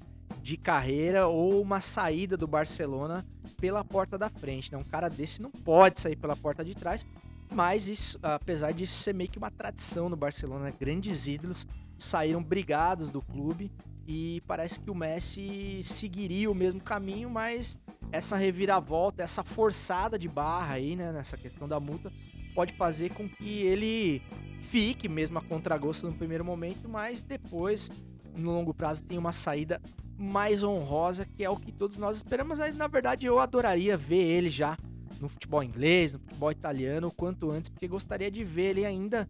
de 0.42 0.56
carreira 0.56 1.28
ou 1.28 1.60
uma 1.60 1.80
saída 1.80 2.36
do 2.36 2.46
Barcelona 2.46 3.24
pela 3.60 3.84
porta 3.84 4.16
da 4.16 4.28
frente. 4.28 4.72
Né? 4.72 4.78
Um 4.78 4.84
cara 4.84 5.08
desse 5.08 5.40
não 5.40 5.50
pode 5.50 6.00
sair 6.00 6.16
pela 6.16 6.34
porta 6.34 6.64
de 6.64 6.74
trás, 6.74 7.06
mas 7.52 7.88
isso, 7.88 8.18
apesar 8.22 8.72
disso 8.72 9.02
ser 9.02 9.14
meio 9.14 9.30
que 9.30 9.38
uma 9.38 9.50
tradição 9.50 10.08
no 10.08 10.16
Barcelona, 10.16 10.70
grandes 10.70 11.28
ídolos 11.28 11.66
saíram 11.98 12.42
brigados 12.42 13.10
do 13.10 13.20
clube 13.20 13.70
e 14.06 14.42
parece 14.46 14.80
que 14.80 14.90
o 14.90 14.94
Messi 14.94 15.80
seguiria 15.82 16.50
o 16.50 16.54
mesmo 16.54 16.80
caminho, 16.80 17.30
mas 17.30 17.78
essa 18.10 18.36
reviravolta, 18.36 19.22
essa 19.22 19.42
forçada 19.42 20.18
de 20.18 20.28
barra 20.28 20.74
aí, 20.74 20.96
né, 20.96 21.12
nessa 21.12 21.36
questão 21.36 21.68
da 21.68 21.78
multa, 21.78 22.12
pode 22.54 22.72
fazer 22.74 23.14
com 23.14 23.28
que 23.28 23.62
ele 23.62 24.22
fique 24.70 25.08
mesmo 25.08 25.38
a 25.38 25.42
contragosto 25.42 26.06
no 26.06 26.12
primeiro 26.12 26.44
momento, 26.44 26.88
mas 26.88 27.22
depois, 27.22 27.90
no 28.36 28.50
longo 28.50 28.74
prazo, 28.74 29.04
tem 29.04 29.18
uma 29.18 29.32
saída 29.32 29.80
mais 30.18 30.62
honrosa, 30.62 31.24
que 31.24 31.44
é 31.44 31.50
o 31.50 31.56
que 31.56 31.72
todos 31.72 31.98
nós 31.98 32.18
esperamos, 32.18 32.58
mas 32.58 32.76
na 32.76 32.86
verdade 32.86 33.26
eu 33.26 33.38
adoraria 33.38 33.96
ver 33.96 34.22
ele 34.22 34.50
já 34.50 34.76
no 35.22 35.28
futebol 35.28 35.62
inglês, 35.62 36.12
no 36.12 36.18
futebol 36.18 36.50
italiano, 36.50 37.06
o 37.06 37.12
quanto 37.12 37.52
antes, 37.52 37.70
porque 37.70 37.86
gostaria 37.86 38.28
de 38.28 38.42
ver 38.42 38.70
ele 38.70 38.84
ainda 38.84 39.28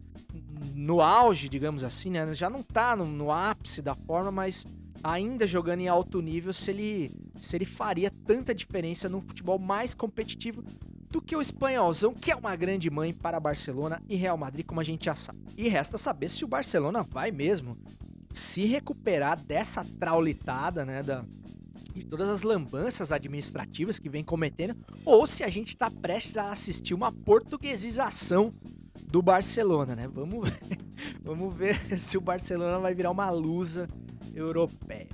no 0.73 1.01
auge, 1.01 1.47
digamos 1.47 1.83
assim, 1.83 2.09
né? 2.09 2.33
Já 2.33 2.49
não 2.49 2.63
tá 2.63 2.95
no, 2.95 3.05
no 3.05 3.31
ápice 3.31 3.79
da 3.79 3.93
forma, 3.93 4.31
mas 4.31 4.65
ainda 5.03 5.45
jogando 5.45 5.81
em 5.81 5.87
alto 5.87 6.19
nível, 6.19 6.51
se 6.51 6.71
ele, 6.71 7.11
se 7.39 7.55
ele 7.55 7.65
faria 7.65 8.11
tanta 8.25 8.55
diferença 8.55 9.07
no 9.07 9.21
futebol 9.21 9.59
mais 9.59 9.93
competitivo 9.93 10.63
do 11.11 11.21
que 11.21 11.35
o 11.35 11.41
espanholzão, 11.41 12.11
que 12.11 12.31
é 12.31 12.35
uma 12.35 12.55
grande 12.55 12.89
mãe 12.89 13.13
para 13.13 13.39
Barcelona 13.39 14.01
e 14.09 14.15
Real 14.15 14.35
Madrid, 14.35 14.65
como 14.65 14.81
a 14.81 14.83
gente 14.83 15.05
já 15.05 15.13
sabe. 15.13 15.37
E 15.55 15.69
resta 15.69 15.99
saber 15.99 16.27
se 16.27 16.43
o 16.43 16.47
Barcelona 16.47 17.03
vai 17.03 17.29
mesmo 17.29 17.77
se 18.33 18.65
recuperar 18.65 19.39
dessa 19.39 19.85
traulitada, 19.99 20.83
né, 20.83 21.03
da, 21.03 21.23
de 21.93 22.05
todas 22.05 22.27
as 22.27 22.41
lambanças 22.41 23.11
administrativas 23.11 23.99
que 23.99 24.09
vem 24.09 24.23
cometendo, 24.23 24.75
ou 25.05 25.27
se 25.27 25.43
a 25.43 25.49
gente 25.49 25.69
está 25.69 25.89
prestes 25.89 26.37
a 26.37 26.51
assistir 26.51 26.93
uma 26.93 27.11
portuguesização 27.11 28.53
do 29.07 29.21
Barcelona, 29.21 29.95
né? 29.95 30.07
Vamos 30.07 30.49
ver, 30.49 30.59
vamos 31.23 31.55
ver 31.55 31.77
se 31.99 32.17
o 32.17 32.21
Barcelona 32.21 32.79
vai 32.79 32.95
virar 32.95 33.11
uma 33.11 33.29
lusa 33.29 33.87
europeia. 34.33 35.07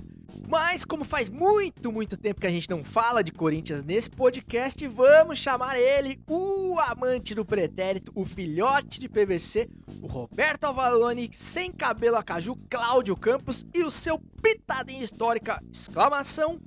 Mas 0.48 0.84
como 0.84 1.04
faz 1.04 1.28
muito, 1.28 1.92
muito 1.92 2.16
tempo 2.16 2.40
que 2.40 2.46
a 2.46 2.50
gente 2.50 2.68
não 2.68 2.82
fala 2.82 3.22
de 3.22 3.30
Corinthians 3.30 3.84
nesse 3.84 4.10
podcast, 4.10 4.84
vamos 4.88 5.38
chamar 5.38 5.78
ele, 5.78 6.18
o 6.28 6.78
amante 6.80 7.34
do 7.34 7.44
pretérito, 7.44 8.10
o 8.14 8.24
filhote 8.24 8.98
de 8.98 9.08
PVC, 9.08 9.68
o 10.02 10.06
Roberto 10.06 10.64
Avalone, 10.64 11.30
sem 11.32 11.70
cabelo 11.70 12.16
a 12.16 12.22
caju, 12.22 12.56
Cláudio 12.68 13.16
Campos 13.16 13.64
e 13.72 13.84
o 13.84 13.90
seu 13.90 14.18
pitadinha 14.42 15.04
histórica, 15.04 15.62
exclamação, 15.72 16.58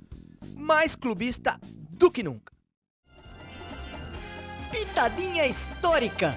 mais 0.54 0.94
clubista 0.94 1.58
do 1.90 2.10
que 2.10 2.22
nunca. 2.22 2.52
Pitadinha 4.70 5.46
histórica. 5.46 6.34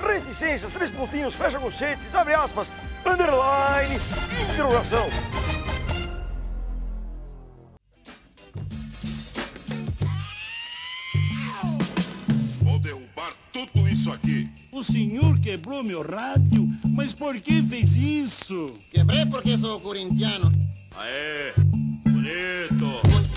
Reticências, 0.00 0.72
três 0.72 0.90
pontinhos, 0.90 1.34
fecha 1.34 1.60
conchetes, 1.60 2.14
abre 2.14 2.34
aspas, 2.34 2.72
underline, 3.06 3.94
interrogação. 4.52 5.06
Vou 12.60 12.78
derrubar 12.80 13.32
tudo 13.52 13.88
isso 13.88 14.10
aqui. 14.10 14.50
O 14.72 14.82
senhor 14.82 15.38
quebrou 15.40 15.84
meu 15.84 16.02
rádio, 16.02 16.68
mas 16.84 17.14
por 17.14 17.40
que 17.40 17.62
fez 17.62 17.94
isso? 17.94 18.74
Quebré 18.90 19.24
porque 19.24 19.56
sou 19.56 19.78
corintiano. 19.80 20.50
Aê, 20.96 21.52
bonito. 22.04 23.31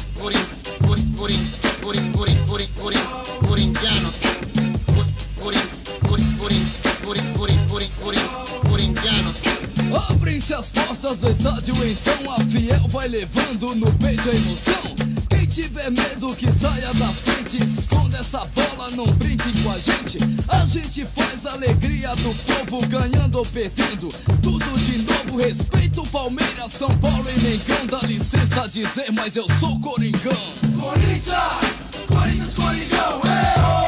Abrem-se 10.10 10.54
as 10.54 10.70
portas 10.70 11.20
do 11.20 11.30
estádio, 11.30 11.76
então 11.86 12.34
a 12.34 12.40
fiel 12.40 12.88
vai 12.90 13.08
levando 13.08 13.76
no 13.76 13.92
peito 13.98 14.30
a 14.30 14.36
emoção. 14.36 15.15
Tiver 15.56 15.90
medo 15.90 16.36
que 16.36 16.52
saia 16.52 16.94
da 16.96 17.08
frente, 17.08 17.56
esconda 17.64 18.18
essa 18.18 18.40
bola, 18.40 18.92
não 18.92 19.06
brinque 19.14 19.50
com 19.64 19.72
a 19.72 19.80
gente. 19.80 20.18
A 20.50 20.66
gente 20.66 21.06
faz 21.06 21.46
a 21.46 21.54
alegria 21.54 22.14
do 22.14 22.36
povo, 22.44 22.86
ganhando 22.88 23.38
ou 23.38 23.46
perdendo. 23.46 24.10
Tudo 24.44 24.78
de 24.78 24.98
novo, 25.04 25.38
respeito 25.38 26.04
Palmeiras, 26.10 26.74
São 26.74 26.90
Paulo 26.98 27.26
e 27.30 27.40
Mengão. 27.40 27.88
Dá 27.88 28.06
licença 28.06 28.68
dizer, 28.68 29.10
mas 29.14 29.38
eu 29.38 29.48
sou 29.58 29.80
Coringão. 29.80 30.52
Corinthians, 30.78 31.88
Corinthians, 32.06 32.54
Coringão, 32.54 33.22
é 33.24 33.86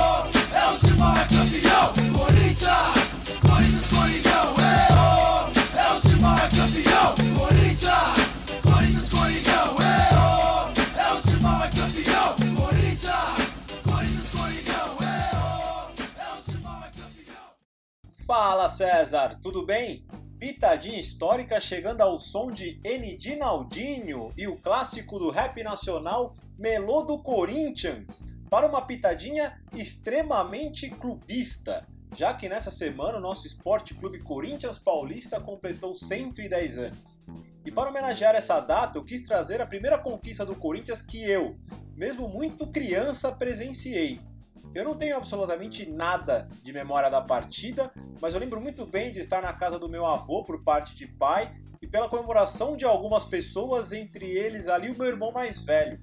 é 0.56 0.72
o 0.72 0.78
time 0.78 0.98
maior 0.98 1.28
campeão. 1.28 1.94
Corinthians, 2.18 3.07
Fala 18.28 18.68
César, 18.68 19.40
tudo 19.42 19.66
bem? 19.66 20.06
Pitadinha 20.38 21.00
histórica 21.00 21.62
chegando 21.62 22.02
ao 22.02 22.20
som 22.20 22.52
de 22.52 22.78
N. 22.84 23.16
Dinaldinho 23.16 24.34
e 24.36 24.50
o 24.50 24.58
clássico 24.58 25.18
do 25.18 25.30
rap 25.30 25.64
nacional 25.64 26.36
Melô 26.60 27.04
do 27.04 27.24
Corinthians 27.24 28.26
para 28.50 28.68
uma 28.68 28.82
pitadinha 28.82 29.58
extremamente 29.74 30.90
clubista, 30.90 31.88
já 32.18 32.34
que 32.34 32.50
nessa 32.50 32.70
semana 32.70 33.18
o 33.18 33.22
nosso 33.22 33.48
Esporte 33.48 33.94
Clube 33.94 34.20
Corinthians 34.20 34.78
Paulista 34.78 35.40
completou 35.40 35.96
110 35.96 36.78
anos. 36.80 37.22
E 37.66 37.72
para 37.72 37.90
homenagear 37.90 38.36
essa 38.36 38.60
data, 38.60 39.00
eu 39.00 39.06
quis 39.06 39.24
trazer 39.24 39.62
a 39.62 39.66
primeira 39.66 39.98
conquista 39.98 40.46
do 40.46 40.54
Corinthians 40.54 41.02
que 41.02 41.24
eu, 41.24 41.58
mesmo 41.96 42.28
muito 42.28 42.68
criança, 42.68 43.32
presenciei. 43.32 44.20
Eu 44.78 44.86
não 44.86 44.96
tenho 44.96 45.18
absolutamente 45.18 45.90
nada 45.90 46.48
de 46.62 46.72
memória 46.72 47.10
da 47.10 47.20
partida, 47.20 47.92
mas 48.22 48.36
eu 48.36 48.40
lembro 48.40 48.62
muito 48.62 48.86
bem 48.86 49.12
de 49.12 49.20
estar 49.20 49.42
na 49.42 49.52
casa 49.52 49.80
do 49.80 49.90
meu 49.90 50.06
avô 50.06 50.44
por 50.44 50.64
parte 50.64 50.96
de 50.96 51.08
pai 51.08 51.52
e 51.82 51.88
pela 51.88 52.08
comemoração 52.08 52.78
de 52.78 52.86
algumas 52.86 53.26
pessoas, 53.26 53.92
entre 53.92 54.28
eles 54.28 54.68
ali 54.68 54.92
o 54.92 54.96
meu 54.96 55.08
irmão 55.08 55.32
mais 55.32 55.64
velho. 55.64 56.00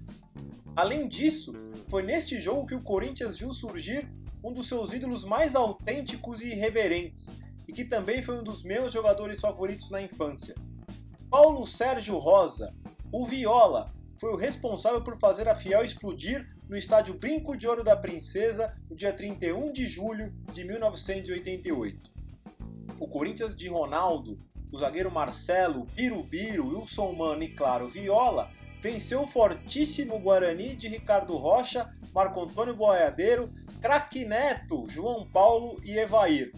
Além 0.74 1.06
disso, 1.06 1.52
foi 1.88 2.02
neste 2.02 2.40
jogo 2.40 2.66
que 2.66 2.74
o 2.74 2.82
Corinthians 2.82 3.38
viu 3.38 3.54
surgir 3.54 4.10
um 4.42 4.52
dos 4.52 4.66
seus 4.66 4.92
ídolos 4.92 5.24
mais 5.24 5.54
autênticos 5.54 6.40
e 6.40 6.48
irreverentes, 6.48 7.32
e 7.68 7.72
que 7.72 7.84
também 7.84 8.24
foi 8.24 8.40
um 8.40 8.42
dos 8.42 8.64
meus 8.64 8.92
jogadores 8.92 9.38
favoritos 9.38 9.88
na 9.88 10.02
infância. 10.02 10.52
Paulo 11.30 11.64
Sérgio 11.64 12.18
Rosa, 12.18 12.66
o 13.12 13.24
Viola, 13.24 13.88
foi 14.18 14.32
o 14.32 14.36
responsável 14.36 15.00
por 15.00 15.16
fazer 15.16 15.48
a 15.48 15.54
Fiel 15.54 15.84
explodir 15.84 16.52
no 16.68 16.76
estádio 16.76 17.14
Brinco 17.14 17.56
de 17.56 17.66
Ouro 17.66 17.84
da 17.84 17.96
Princesa 17.96 18.74
no 18.88 18.96
dia 18.96 19.12
31 19.12 19.72
de 19.72 19.86
julho 19.86 20.32
de 20.52 20.64
1988. 20.64 22.10
O 22.98 23.08
Corinthians 23.08 23.56
de 23.56 23.68
Ronaldo, 23.68 24.38
o 24.72 24.78
zagueiro 24.78 25.10
Marcelo, 25.10 25.84
Birubiru, 25.94 26.68
Wilson 26.68 27.12
Mano 27.12 27.42
e, 27.42 27.48
claro, 27.48 27.86
Viola, 27.86 28.50
venceu 28.80 29.22
o 29.22 29.26
fortíssimo 29.26 30.18
Guarani 30.18 30.74
de 30.74 30.88
Ricardo 30.88 31.36
Rocha, 31.36 31.92
Marco 32.14 32.42
Antônio 32.42 32.74
Boiadeiro, 32.74 33.52
Craque 33.80 34.24
Neto, 34.24 34.84
João 34.88 35.26
Paulo 35.26 35.80
e 35.84 35.98
Evair. 35.98 36.52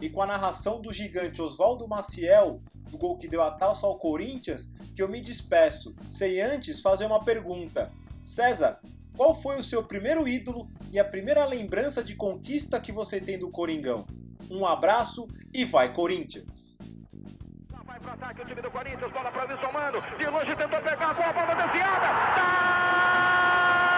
E 0.00 0.08
com 0.08 0.22
a 0.22 0.26
narração 0.26 0.80
do 0.80 0.92
gigante 0.92 1.40
Oswaldo 1.40 1.88
Maciel, 1.88 2.60
do 2.90 2.98
gol 2.98 3.16
que 3.18 3.28
deu 3.28 3.42
a 3.42 3.50
taça 3.50 3.86
ao 3.86 3.98
Corinthians, 3.98 4.70
que 4.94 5.02
eu 5.02 5.08
me 5.08 5.20
despeço, 5.20 5.94
sem 6.10 6.40
antes 6.40 6.80
fazer 6.80 7.06
uma 7.06 7.24
pergunta. 7.24 7.90
César, 8.24 8.80
qual 9.16 9.34
foi 9.34 9.56
o 9.56 9.64
seu 9.64 9.82
primeiro 9.82 10.28
ídolo 10.28 10.68
e 10.92 10.98
a 10.98 11.04
primeira 11.04 11.44
lembrança 11.44 12.04
de 12.04 12.14
conquista 12.14 12.78
que 12.78 12.92
você 12.92 13.20
tem 13.20 13.38
do 13.38 13.50
Coringão? 13.50 14.06
Um 14.50 14.66
abraço 14.66 15.26
e 15.52 15.64
vai 15.64 15.92
Corinthians! 15.92 16.76
Vai 17.70 17.96
ataque 18.12 18.42
o 18.42 18.44
time 18.44 18.60
do 18.60 18.70
Corinthians, 18.70 19.10
bola 19.10 19.32
para 19.32 19.52
Wilson 19.52 19.72
Mano, 19.72 20.00
de 20.18 20.26
longe 20.26 20.54
tentou 20.54 20.80
pegar 20.82 21.14
bola 21.14 21.54
desviada, 21.54 22.06
tá 22.34 23.95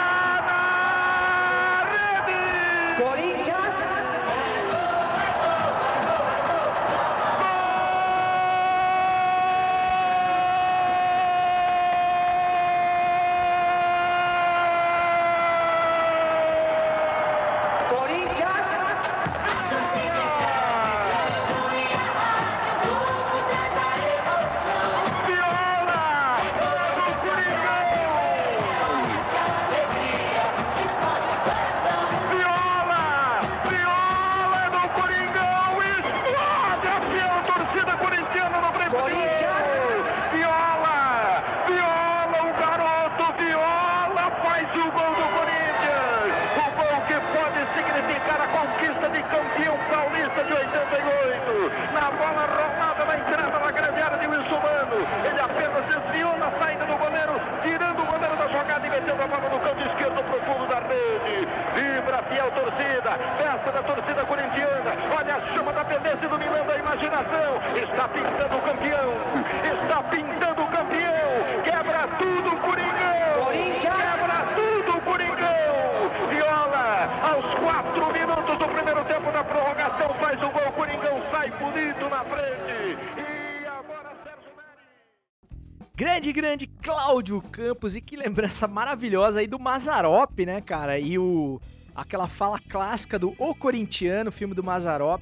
Cláudio 87.28 87.42
Campos 87.50 87.94
e 87.94 88.00
que 88.00 88.16
lembrança 88.16 88.66
maravilhosa 88.66 89.40
aí 89.40 89.46
do 89.46 89.58
Mazarop, 89.58 90.46
né, 90.46 90.62
cara? 90.62 90.98
E 90.98 91.18
o 91.18 91.60
aquela 91.94 92.26
fala 92.26 92.58
clássica 92.58 93.18
do 93.18 93.34
O 93.38 93.54
Corintiano, 93.54 94.32
filme 94.32 94.54
do 94.54 94.64
Mazarop. 94.64 95.20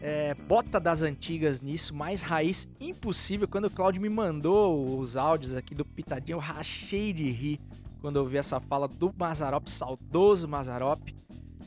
É, 0.00 0.34
bota 0.34 0.80
das 0.80 1.02
antigas 1.02 1.60
nisso, 1.60 1.94
mais 1.94 2.22
raiz 2.22 2.66
impossível. 2.80 3.46
Quando 3.46 3.66
o 3.66 3.70
Cláudio 3.70 4.00
me 4.00 4.08
mandou 4.08 4.98
os 4.98 5.16
áudios 5.16 5.54
aqui 5.54 5.74
do 5.74 5.84
Pitadinho, 5.84 6.36
eu 6.36 6.40
rachei 6.40 7.12
de 7.12 7.30
rir 7.30 7.60
quando 8.00 8.16
eu 8.16 8.22
ouvi 8.22 8.38
essa 8.38 8.58
fala 8.58 8.88
do 8.88 9.14
Mazarop, 9.16 9.68
saudoso 9.68 10.48
Mazarop. 10.48 11.00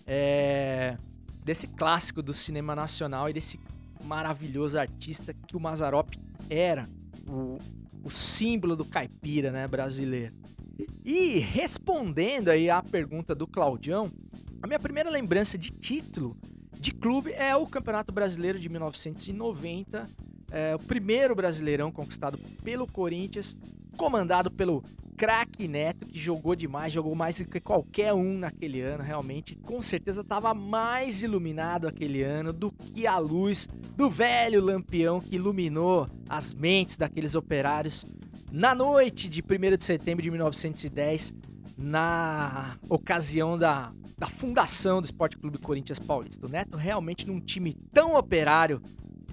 É, 0.08 0.98
desse 1.43 1.67
clássico 1.67 2.21
do 2.21 2.34
cinema 2.34 2.76
nacional 2.76 3.30
e 3.30 3.34
desse 3.34 3.60
maravilhoso 4.04 4.78
artista 4.80 5.34
que 5.34 5.56
o 5.56 5.60
Mazarop 5.60 6.13
era, 6.50 6.89
o, 7.28 7.58
o 8.06 8.10
símbolo 8.12 8.76
do 8.76 8.86
caipira, 8.86 9.52
né, 9.52 9.68
brasileiro. 9.68 10.36
E 11.04 11.39
respondendo 11.39 12.50
aí 12.50 12.70
à 12.70 12.82
pergunta 12.82 13.34
do 13.34 13.48
Claudião, 13.48 14.12
a 14.62 14.68
minha 14.68 14.80
primeira 14.80 15.10
lembrança 15.10 15.58
de 15.58 15.72
título 15.72 16.38
de 16.80 16.91
clube 16.91 17.34
é 17.34 17.56
o 17.56 17.65
Campeonato 17.65 18.13
Brasileiro 18.13 18.60
de 18.60 18.70
1990, 18.70 20.08
é, 20.51 20.75
o 20.75 20.79
primeiro 20.79 21.36
brasileirão 21.36 21.91
conquistado 21.91 22.38
pelo 22.63 22.88
Corinthians, 22.88 23.55
comandado 23.97 24.51
pelo 24.51 24.84
craque 25.15 25.67
Neto, 25.67 26.05
que 26.05 26.19
jogou 26.19 26.55
demais, 26.55 26.91
jogou 26.91 27.15
mais 27.15 27.38
do 27.38 27.45
que 27.45 27.60
qualquer 27.60 28.13
um 28.13 28.38
naquele 28.38 28.81
ano, 28.81 29.03
realmente. 29.03 29.55
Com 29.55 29.81
certeza 29.81 30.21
estava 30.21 30.53
mais 30.53 31.23
iluminado 31.23 31.88
aquele 31.88 32.21
ano 32.21 32.51
do 32.51 32.71
que 32.71 33.08
a 33.08 33.17
luz 33.17 33.67
do 33.95 34.10
velho 34.10 34.62
lampião 34.62 35.21
que 35.21 35.36
iluminou 35.36 36.08
as 36.27 36.53
mentes 36.53 36.97
daqueles 36.97 37.36
operários 37.36 38.05
na 38.51 38.75
noite 38.75 39.27
de 39.27 39.41
1 39.41 39.77
de 39.77 39.84
setembro 39.84 40.23
de 40.23 40.31
1910, 40.31 41.34
na 41.77 42.77
ocasião 42.89 43.58
da, 43.58 43.91
da 44.17 44.27
fundação 44.27 45.01
do 45.01 45.05
Esporte 45.05 45.38
Clube 45.38 45.58
Corinthians 45.58 45.99
Paulista. 45.99 46.45
O 46.45 46.49
Neto 46.49 46.77
realmente 46.77 47.27
num 47.27 47.39
time 47.39 47.73
tão 47.91 48.15
operário 48.15 48.81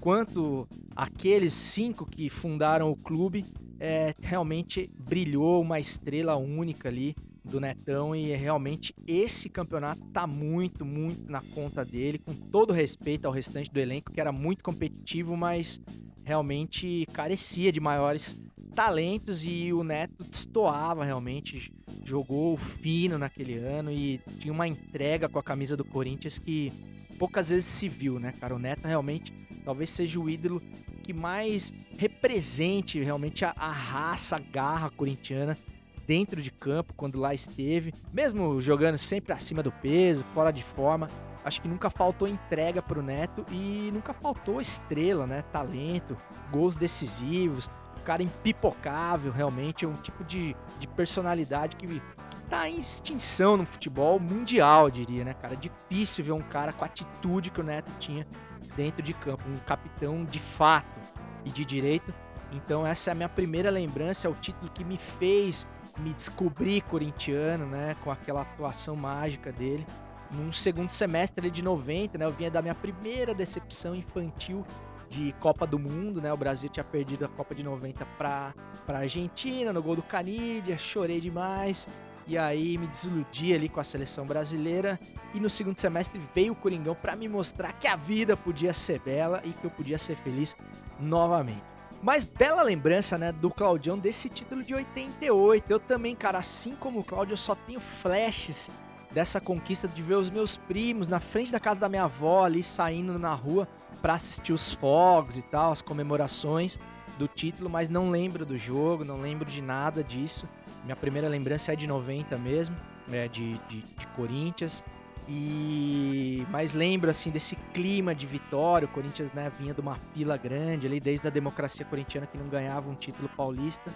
quanto 0.03 0.67
aqueles 0.93 1.53
cinco 1.53 2.05
que 2.05 2.29
fundaram 2.29 2.91
o 2.91 2.95
clube, 2.95 3.45
é, 3.79 4.13
realmente 4.21 4.91
brilhou 4.99 5.61
uma 5.61 5.79
estrela 5.79 6.35
única 6.35 6.89
ali 6.89 7.15
do 7.41 7.57
Netão 7.57 8.13
e 8.13 8.35
realmente 8.35 8.93
esse 9.07 9.47
campeonato 9.47 10.05
tá 10.07 10.27
muito, 10.27 10.83
muito 10.83 11.31
na 11.31 11.41
conta 11.55 11.85
dele, 11.85 12.19
com 12.19 12.33
todo 12.33 12.73
respeito 12.73 13.27
ao 13.27 13.31
restante 13.31 13.71
do 13.71 13.79
elenco, 13.79 14.11
que 14.11 14.19
era 14.19 14.33
muito 14.33 14.61
competitivo, 14.61 15.37
mas 15.37 15.79
realmente 16.25 17.05
carecia 17.13 17.71
de 17.71 17.79
maiores 17.79 18.37
talentos 18.75 19.45
e 19.45 19.71
o 19.71 19.85
Neto 19.85 20.25
destoava 20.25 21.05
realmente, 21.05 21.71
jogou 22.03 22.57
fino 22.57 23.17
naquele 23.17 23.55
ano 23.57 23.89
e 23.89 24.19
tinha 24.37 24.51
uma 24.51 24.67
entrega 24.67 25.29
com 25.29 25.39
a 25.39 25.43
camisa 25.43 25.77
do 25.77 25.85
Corinthians 25.85 26.37
que 26.37 26.73
poucas 27.17 27.49
vezes 27.51 27.65
se 27.65 27.87
viu, 27.87 28.19
né, 28.19 28.33
cara? 28.33 28.53
O 28.53 28.59
Neto 28.59 28.85
realmente 28.85 29.33
talvez 29.63 29.89
seja 29.89 30.19
o 30.19 30.29
ídolo 30.29 30.61
que 31.01 31.13
mais 31.13 31.73
represente 31.97 33.01
realmente 33.01 33.45
a, 33.45 33.53
a 33.57 33.71
raça, 33.71 34.35
a 34.35 34.39
garra 34.39 34.89
corintiana 34.89 35.57
dentro 36.05 36.41
de 36.41 36.51
campo 36.51 36.93
quando 36.95 37.19
lá 37.19 37.33
esteve, 37.33 37.93
mesmo 38.11 38.61
jogando 38.61 38.97
sempre 38.97 39.33
acima 39.33 39.63
do 39.63 39.71
peso, 39.71 40.23
fora 40.33 40.51
de 40.51 40.63
forma. 40.63 41.09
Acho 41.45 41.61
que 41.61 41.67
nunca 41.67 41.89
faltou 41.89 42.27
entrega 42.27 42.81
pro 42.81 43.01
Neto 43.01 43.45
e 43.51 43.89
nunca 43.93 44.13
faltou 44.13 44.61
estrela, 44.61 45.27
né? 45.27 45.41
Talento, 45.51 46.17
gols 46.51 46.75
decisivos, 46.75 47.69
cara 48.03 48.21
impipocável, 48.21 49.31
realmente, 49.31 49.85
é 49.85 49.87
um 49.87 49.93
tipo 49.93 50.23
de, 50.23 50.55
de 50.79 50.87
personalidade 50.87 51.75
que, 51.75 51.87
que 51.87 52.01
tá 52.49 52.69
em 52.69 52.77
extinção 52.77 53.57
no 53.57 53.65
futebol 53.65 54.19
mundial, 54.19 54.91
diria, 54.91 55.23
né, 55.23 55.33
cara? 55.33 55.55
Difícil 55.55 56.23
ver 56.23 56.33
um 56.33 56.41
cara 56.41 56.73
com 56.73 56.83
a 56.83 56.87
atitude 56.87 57.49
que 57.49 57.61
o 57.61 57.63
Neto 57.63 57.91
tinha 57.99 58.27
dentro 58.75 59.01
de 59.01 59.13
campo, 59.13 59.43
um 59.49 59.57
capitão 59.57 60.23
de 60.23 60.39
fato 60.39 60.99
e 61.45 61.49
de 61.49 61.65
direito. 61.65 62.13
Então 62.51 62.85
essa 62.85 63.09
é 63.09 63.13
a 63.13 63.15
minha 63.15 63.29
primeira 63.29 63.69
lembrança, 63.69 64.27
é 64.27 64.31
o 64.31 64.35
título 64.35 64.69
que 64.71 64.83
me 64.83 64.97
fez 64.97 65.67
me 65.99 66.13
descobrir 66.13 66.81
corintiano, 66.81 67.65
né, 67.65 67.95
com 68.03 68.11
aquela 68.11 68.41
atuação 68.41 68.95
mágica 68.95 69.51
dele. 69.51 69.85
Num 70.31 70.51
segundo 70.51 70.89
semestre 70.89 71.51
de 71.51 71.61
90, 71.61 72.17
né, 72.17 72.25
eu 72.25 72.31
vinha 72.31 72.49
da 72.49 72.61
minha 72.61 72.73
primeira 72.73 73.33
decepção 73.33 73.93
infantil 73.93 74.65
de 75.07 75.31
Copa 75.39 75.67
do 75.67 75.77
Mundo, 75.77 76.19
né? 76.19 76.33
O 76.33 76.37
Brasil 76.37 76.69
tinha 76.69 76.83
perdido 76.83 77.25
a 77.25 77.27
Copa 77.27 77.53
de 77.53 77.61
90 77.61 78.03
para 78.17 78.53
para 78.85 78.99
Argentina 78.99 79.71
no 79.71 79.81
gol 79.81 79.95
do 79.95 80.01
Canidia, 80.01 80.77
chorei 80.77 81.21
demais. 81.21 81.87
E 82.25 82.37
aí 82.37 82.77
me 82.77 82.87
desiludi 82.87 83.53
ali 83.53 83.67
com 83.67 83.79
a 83.79 83.83
seleção 83.83 84.25
brasileira 84.25 84.99
e 85.33 85.39
no 85.39 85.49
segundo 85.49 85.79
semestre 85.79 86.21
veio 86.33 86.53
o 86.53 86.55
Coringão 86.55 86.95
para 86.95 87.15
me 87.15 87.27
mostrar 87.27 87.73
que 87.73 87.87
a 87.87 87.95
vida 87.95 88.37
podia 88.37 88.73
ser 88.73 88.99
bela 88.99 89.41
e 89.43 89.51
que 89.51 89.65
eu 89.65 89.71
podia 89.71 89.97
ser 89.97 90.15
feliz 90.15 90.55
novamente. 90.99 91.63
Mas 92.01 92.25
bela 92.25 92.61
lembrança, 92.61 93.17
né, 93.17 93.31
do 93.31 93.49
Claudião 93.49 93.97
desse 93.97 94.29
título 94.29 94.61
de 94.61 94.73
88. 94.73 95.71
Eu 95.71 95.79
também, 95.79 96.15
cara, 96.15 96.37
assim 96.37 96.75
como 96.75 96.99
o 96.99 97.03
Cláudio, 97.03 97.33
eu 97.33 97.37
só 97.37 97.55
tenho 97.55 97.79
flashes 97.79 98.69
dessa 99.11 99.39
conquista 99.39 99.87
de 99.87 100.01
ver 100.01 100.15
os 100.15 100.29
meus 100.29 100.57
primos 100.57 101.07
na 101.07 101.19
frente 101.19 101.51
da 101.51 101.59
casa 101.59 101.79
da 101.79 101.87
minha 101.87 102.03
avó 102.03 102.43
ali 102.43 102.63
saindo 102.63 103.17
na 103.17 103.33
rua 103.33 103.67
para 104.01 104.15
assistir 104.15 104.51
os 104.51 104.73
fogos 104.73 105.37
e 105.37 105.41
tal, 105.41 105.71
as 105.71 105.81
comemorações 105.81 106.77
do 107.17 107.27
título, 107.27 107.69
mas 107.69 107.89
não 107.89 108.09
lembro 108.09 108.45
do 108.45 108.57
jogo, 108.57 109.05
não 109.05 109.21
lembro 109.21 109.49
de 109.49 109.61
nada 109.61 110.03
disso. 110.03 110.47
Minha 110.83 110.95
primeira 110.95 111.27
lembrança 111.27 111.73
é 111.73 111.75
de 111.75 111.87
90 111.87 112.37
mesmo, 112.37 112.75
é 113.11 113.27
de, 113.27 113.57
de, 113.69 113.81
de 113.81 114.07
Corinthians. 114.15 114.83
E 115.27 116.45
mas 116.49 116.73
lembro 116.73 117.09
assim 117.09 117.29
desse 117.29 117.55
clima 117.73 118.13
de 118.13 118.25
vitória. 118.25 118.85
O 118.85 118.89
Corinthians 118.89 119.31
né, 119.31 119.51
vinha 119.57 119.73
de 119.73 119.79
uma 119.79 119.95
fila 120.13 120.35
grande 120.35 120.85
ali 120.85 120.99
desde 120.99 121.25
a 121.25 121.29
democracia 121.29 121.85
corintiana 121.85 122.27
que 122.27 122.37
não 122.37 122.47
ganhava 122.47 122.89
um 122.89 122.95
título 122.95 123.29
paulista. 123.29 123.89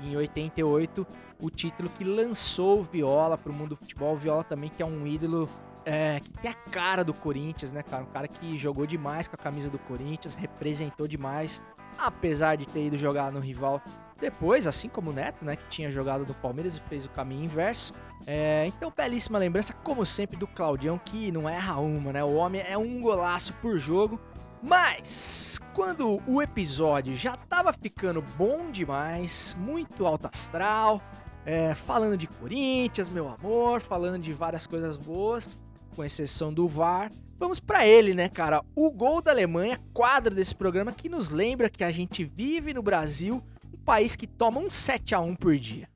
E 0.00 0.12
em 0.12 0.16
88, 0.16 1.06
o 1.38 1.50
título 1.50 1.88
que 1.90 2.02
lançou 2.02 2.80
o 2.80 2.82
Viola 2.82 3.38
para 3.38 3.52
o 3.52 3.54
mundo 3.54 3.70
do 3.70 3.76
futebol. 3.76 4.14
O 4.14 4.16
Viola 4.16 4.42
também 4.42 4.70
que 4.70 4.82
é 4.82 4.86
um 4.86 5.06
ídolo 5.06 5.48
é, 5.84 6.20
que 6.20 6.30
tem 6.30 6.50
a 6.50 6.54
cara 6.54 7.04
do 7.04 7.14
Corinthians, 7.14 7.72
né, 7.72 7.82
cara? 7.82 8.02
Um 8.02 8.06
cara 8.06 8.26
que 8.26 8.56
jogou 8.56 8.86
demais 8.86 9.28
com 9.28 9.36
a 9.36 9.38
camisa 9.38 9.70
do 9.70 9.78
Corinthians, 9.78 10.34
representou 10.34 11.06
demais, 11.06 11.60
apesar 11.98 12.56
de 12.56 12.66
ter 12.66 12.86
ido 12.86 12.96
jogar 12.96 13.30
no 13.30 13.40
rival 13.40 13.80
depois, 14.22 14.68
assim 14.68 14.88
como 14.88 15.10
o 15.10 15.12
Neto, 15.12 15.44
né, 15.44 15.56
que 15.56 15.68
tinha 15.68 15.90
jogado 15.90 16.24
no 16.24 16.32
Palmeiras 16.34 16.76
e 16.76 16.80
fez 16.88 17.04
o 17.04 17.08
caminho 17.10 17.44
inverso. 17.44 17.92
É, 18.24 18.64
então, 18.68 18.92
belíssima 18.96 19.36
lembrança, 19.36 19.72
como 19.72 20.06
sempre, 20.06 20.36
do 20.36 20.46
Claudião, 20.46 20.96
que 20.96 21.32
não 21.32 21.48
erra 21.48 21.80
uma, 21.80 22.12
né? 22.12 22.22
O 22.22 22.34
homem 22.36 22.62
é 22.62 22.78
um 22.78 23.00
golaço 23.00 23.52
por 23.54 23.78
jogo. 23.78 24.20
Mas, 24.62 25.58
quando 25.74 26.22
o 26.24 26.40
episódio 26.40 27.16
já 27.16 27.36
tava 27.36 27.72
ficando 27.72 28.22
bom 28.38 28.70
demais, 28.70 29.56
muito 29.58 30.06
alto 30.06 30.28
astral, 30.28 31.02
é, 31.44 31.74
falando 31.74 32.16
de 32.16 32.28
Corinthians, 32.28 33.08
meu 33.08 33.28
amor, 33.28 33.80
falando 33.80 34.22
de 34.22 34.32
várias 34.32 34.68
coisas 34.68 34.96
boas, 34.96 35.58
com 35.96 36.04
exceção 36.04 36.54
do 36.54 36.68
VAR. 36.68 37.10
Vamos 37.40 37.58
para 37.58 37.84
ele, 37.84 38.14
né, 38.14 38.28
cara? 38.28 38.62
O 38.72 38.88
gol 38.88 39.20
da 39.20 39.32
Alemanha, 39.32 39.80
quadro 39.92 40.32
desse 40.32 40.54
programa 40.54 40.92
que 40.92 41.08
nos 41.08 41.28
lembra 41.28 41.68
que 41.68 41.82
a 41.82 41.90
gente 41.90 42.22
vive 42.22 42.72
no 42.72 42.84
Brasil, 42.84 43.42
país 43.82 44.16
que 44.16 44.26
toma 44.26 44.58
um 44.60 44.70
7 44.70 45.14
a 45.14 45.20
1 45.20 45.36
por 45.36 45.56
dia. 45.56 45.88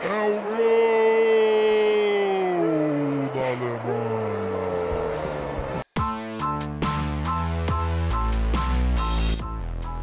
É 0.00 0.22
o 0.26 0.40
gol 0.56 0.58
da 3.34 3.46
Alemanha. 3.48 4.18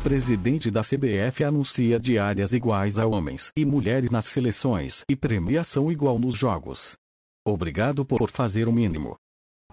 Presidente 0.03 0.69
da 0.69 0.81
CBF 0.83 1.43
anuncia 1.43 1.99
diárias 1.99 2.53
iguais 2.53 2.99
a 2.99 3.07
homens 3.07 3.51
e 3.57 3.65
mulheres 3.65 4.11
nas 4.11 4.25
seleções 4.25 5.03
e 5.09 5.15
premiação 5.15 5.91
igual 5.91 6.19
nos 6.19 6.38
jogos. 6.38 6.95
Obrigado 7.43 8.05
por 8.05 8.29
fazer 8.29 8.67
o 8.67 8.71
mínimo. 8.71 9.17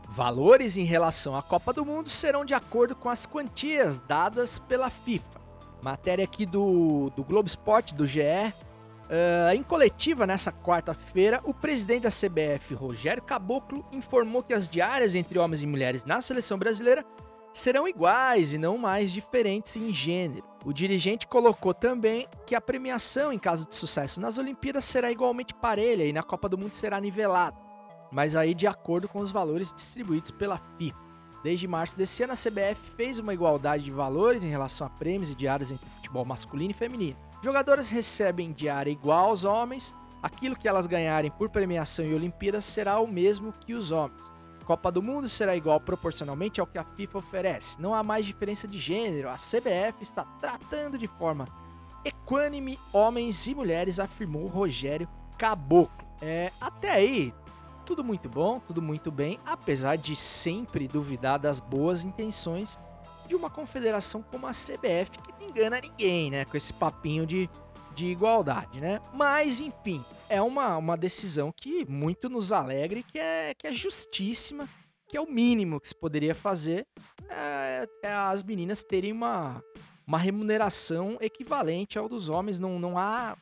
Valores 0.08 0.76
em 0.76 0.84
relação 0.84 1.36
à 1.36 1.42
Copa 1.42 1.72
do 1.72 1.84
Mundo 1.84 2.08
serão 2.08 2.44
de 2.44 2.54
acordo 2.54 2.94
com 2.94 3.08
as 3.08 3.26
quantias 3.26 4.00
dadas 4.00 4.58
pela 4.58 4.90
FIFA. 4.90 5.40
Matéria 5.82 6.24
aqui 6.24 6.46
do, 6.46 7.10
do 7.16 7.24
Globo 7.24 7.48
Esporte, 7.48 7.94
do 7.94 8.06
GE. 8.06 8.20
Uh, 8.20 9.54
em 9.54 9.62
coletiva, 9.62 10.26
nessa 10.26 10.52
quarta-feira, 10.52 11.40
o 11.44 11.52
presidente 11.52 12.02
da 12.02 12.08
CBF, 12.08 12.74
Rogério 12.74 13.22
Caboclo, 13.22 13.84
informou 13.92 14.42
que 14.42 14.54
as 14.54 14.68
diárias 14.68 15.14
entre 15.14 15.38
homens 15.38 15.62
e 15.62 15.66
mulheres 15.66 16.04
na 16.04 16.20
seleção 16.22 16.56
brasileira 16.56 17.04
serão 17.52 17.86
iguais 17.86 18.54
e 18.54 18.58
não 18.58 18.78
mais 18.78 19.12
diferentes 19.12 19.76
em 19.76 19.92
gênero. 19.92 20.44
O 20.64 20.72
dirigente 20.72 21.26
colocou 21.26 21.74
também 21.74 22.26
que 22.46 22.54
a 22.54 22.60
premiação, 22.60 23.32
em 23.32 23.38
caso 23.38 23.66
de 23.66 23.74
sucesso 23.74 24.20
nas 24.20 24.38
Olimpíadas, 24.38 24.84
será 24.84 25.10
igualmente 25.10 25.52
parelha 25.52 26.04
e 26.04 26.12
na 26.12 26.22
Copa 26.22 26.48
do 26.48 26.56
Mundo 26.56 26.74
será 26.74 27.00
nivelada, 27.00 27.56
mas 28.12 28.36
aí 28.36 28.54
de 28.54 28.66
acordo 28.66 29.08
com 29.08 29.20
os 29.20 29.32
valores 29.32 29.72
distribuídos 29.72 30.30
pela 30.30 30.60
FIFA. 30.78 30.98
Desde 31.42 31.66
março 31.66 31.96
desse 31.96 32.22
ano, 32.22 32.34
a 32.34 32.36
CBF 32.36 32.80
fez 32.96 33.18
uma 33.18 33.34
igualdade 33.34 33.82
de 33.82 33.90
valores 33.90 34.44
em 34.44 34.50
relação 34.50 34.86
a 34.86 34.90
prêmios 34.90 35.30
e 35.30 35.34
diárias 35.34 35.72
entre 35.72 35.88
futebol 35.96 36.24
masculino 36.24 36.70
e 36.70 36.74
feminino. 36.74 37.16
Jogadoras 37.42 37.90
recebem 37.90 38.52
diária 38.52 38.90
igual 38.90 39.30
aos 39.30 39.42
homens, 39.42 39.92
aquilo 40.22 40.54
que 40.54 40.68
elas 40.68 40.86
ganharem 40.86 41.32
por 41.32 41.48
premiação 41.48 42.04
e 42.04 42.14
Olimpíadas 42.14 42.64
será 42.64 43.00
o 43.00 43.08
mesmo 43.08 43.52
que 43.52 43.74
os 43.74 43.90
homens. 43.90 44.22
Copa 44.64 44.92
do 44.92 45.02
Mundo 45.02 45.28
será 45.28 45.56
igual 45.56 45.80
proporcionalmente 45.80 46.60
ao 46.60 46.66
que 46.66 46.78
a 46.78 46.84
FIFA 46.84 47.18
oferece. 47.18 47.80
Não 47.80 47.92
há 47.92 48.02
mais 48.04 48.24
diferença 48.24 48.68
de 48.68 48.78
gênero. 48.78 49.28
A 49.28 49.34
CBF 49.34 50.00
está 50.00 50.24
tratando 50.38 50.96
de 50.96 51.08
forma 51.08 51.46
equânime 52.04 52.78
homens 52.92 53.46
e 53.46 53.54
mulheres, 53.54 53.98
afirmou 53.98 54.46
Rogério 54.46 55.08
Caboclo. 55.36 56.06
É, 56.20 56.52
até 56.60 56.90
aí, 56.90 57.34
tudo 57.84 58.02
muito 58.02 58.28
bom, 58.28 58.60
tudo 58.60 58.80
muito 58.80 59.10
bem, 59.10 59.38
apesar 59.44 59.96
de 59.96 60.16
sempre 60.16 60.88
duvidar 60.88 61.38
das 61.38 61.60
boas 61.60 62.04
intenções 62.04 62.78
de 63.26 63.34
uma 63.34 63.50
confederação 63.50 64.22
como 64.22 64.46
a 64.46 64.50
CBF, 64.50 65.18
que 65.22 65.32
não 65.32 65.48
engana 65.48 65.80
ninguém, 65.80 66.30
né? 66.30 66.44
Com 66.44 66.56
esse 66.56 66.72
papinho 66.72 67.26
de 67.26 67.48
de 67.94 68.06
igualdade, 68.06 68.80
né? 68.80 69.00
Mas, 69.12 69.60
enfim, 69.60 70.04
é 70.28 70.40
uma, 70.40 70.76
uma 70.76 70.96
decisão 70.96 71.52
que 71.52 71.84
muito 71.84 72.28
nos 72.28 72.52
alegra 72.52 73.02
que 73.02 73.18
é, 73.18 73.54
que 73.54 73.66
é 73.66 73.72
justíssima, 73.72 74.68
que 75.08 75.16
é 75.16 75.20
o 75.20 75.30
mínimo 75.30 75.80
que 75.80 75.88
se 75.88 75.94
poderia 75.94 76.34
fazer 76.34 76.86
é, 77.28 77.86
é 78.02 78.12
as 78.12 78.42
meninas 78.42 78.82
terem 78.82 79.12
uma, 79.12 79.62
uma 80.06 80.18
remuneração 80.18 81.18
equivalente 81.20 81.98
ao 81.98 82.08
dos 82.08 82.28
homens. 82.28 82.58
Não, 82.58 82.78
não, 82.78 82.98
há, 82.98 83.36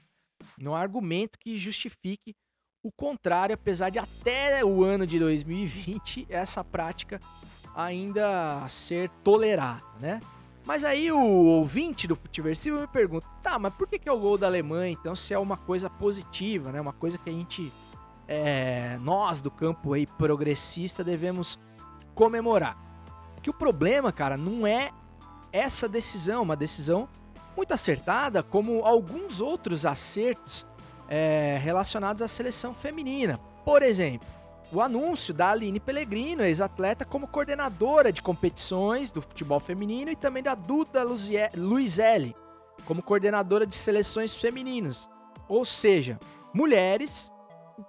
não 0.58 0.74
há 0.74 0.80
argumento 0.80 1.38
que 1.38 1.56
justifique 1.56 2.34
o 2.82 2.90
contrário, 2.90 3.54
apesar 3.54 3.90
de 3.90 3.98
até 3.98 4.64
o 4.64 4.82
ano 4.84 5.06
de 5.06 5.18
2020 5.18 6.26
essa 6.30 6.64
prática 6.64 7.20
ainda 7.74 8.66
ser 8.68 9.10
tolerada, 9.22 9.84
né? 10.00 10.20
Mas 10.64 10.84
aí 10.84 11.10
o 11.10 11.18
ouvinte 11.18 12.06
do 12.06 12.14
Futiversivo 12.14 12.80
me 12.80 12.86
pergunta, 12.86 13.26
tá, 13.42 13.58
mas 13.58 13.72
por 13.74 13.88
que, 13.88 13.98
que 13.98 14.08
é 14.08 14.12
o 14.12 14.18
gol 14.18 14.36
da 14.36 14.46
Alemanha, 14.46 14.92
então, 14.92 15.14
se 15.14 15.32
é 15.32 15.38
uma 15.38 15.56
coisa 15.56 15.88
positiva, 15.88 16.70
né? 16.70 16.80
Uma 16.80 16.92
coisa 16.92 17.18
que 17.18 17.30
a 17.30 17.32
gente, 17.32 17.72
é, 18.28 18.98
nós 19.00 19.40
do 19.40 19.50
campo 19.50 19.92
aí 19.92 20.06
progressista, 20.06 21.02
devemos 21.02 21.58
comemorar. 22.14 22.76
Que 23.42 23.50
o 23.50 23.54
problema, 23.54 24.12
cara, 24.12 24.36
não 24.36 24.66
é 24.66 24.90
essa 25.52 25.88
decisão, 25.88 26.42
uma 26.42 26.56
decisão 26.56 27.08
muito 27.56 27.72
acertada, 27.72 28.42
como 28.42 28.84
alguns 28.84 29.40
outros 29.40 29.86
acertos 29.86 30.66
é, 31.10 31.58
relacionados 31.60 32.22
à 32.22 32.28
seleção 32.28 32.72
feminina. 32.72 33.38
Por 33.64 33.82
exemplo, 33.82 34.26
o 34.72 34.80
anúncio 34.80 35.34
da 35.34 35.50
Aline 35.50 35.80
Pellegrino, 35.80 36.44
ex-atleta, 36.44 37.04
como 37.04 37.26
coordenadora 37.26 38.12
de 38.12 38.22
competições 38.22 39.10
do 39.10 39.20
futebol 39.20 39.58
feminino 39.58 40.12
e 40.12 40.16
também 40.16 40.42
da 40.42 40.54
Duda 40.54 41.02
Luizelli, 41.56 42.34
como 42.86 43.02
coordenadora 43.02 43.66
de 43.66 43.74
seleções 43.74 44.36
femininas. 44.36 45.08
Ou 45.48 45.64
seja, 45.64 46.18
mulheres 46.54 47.32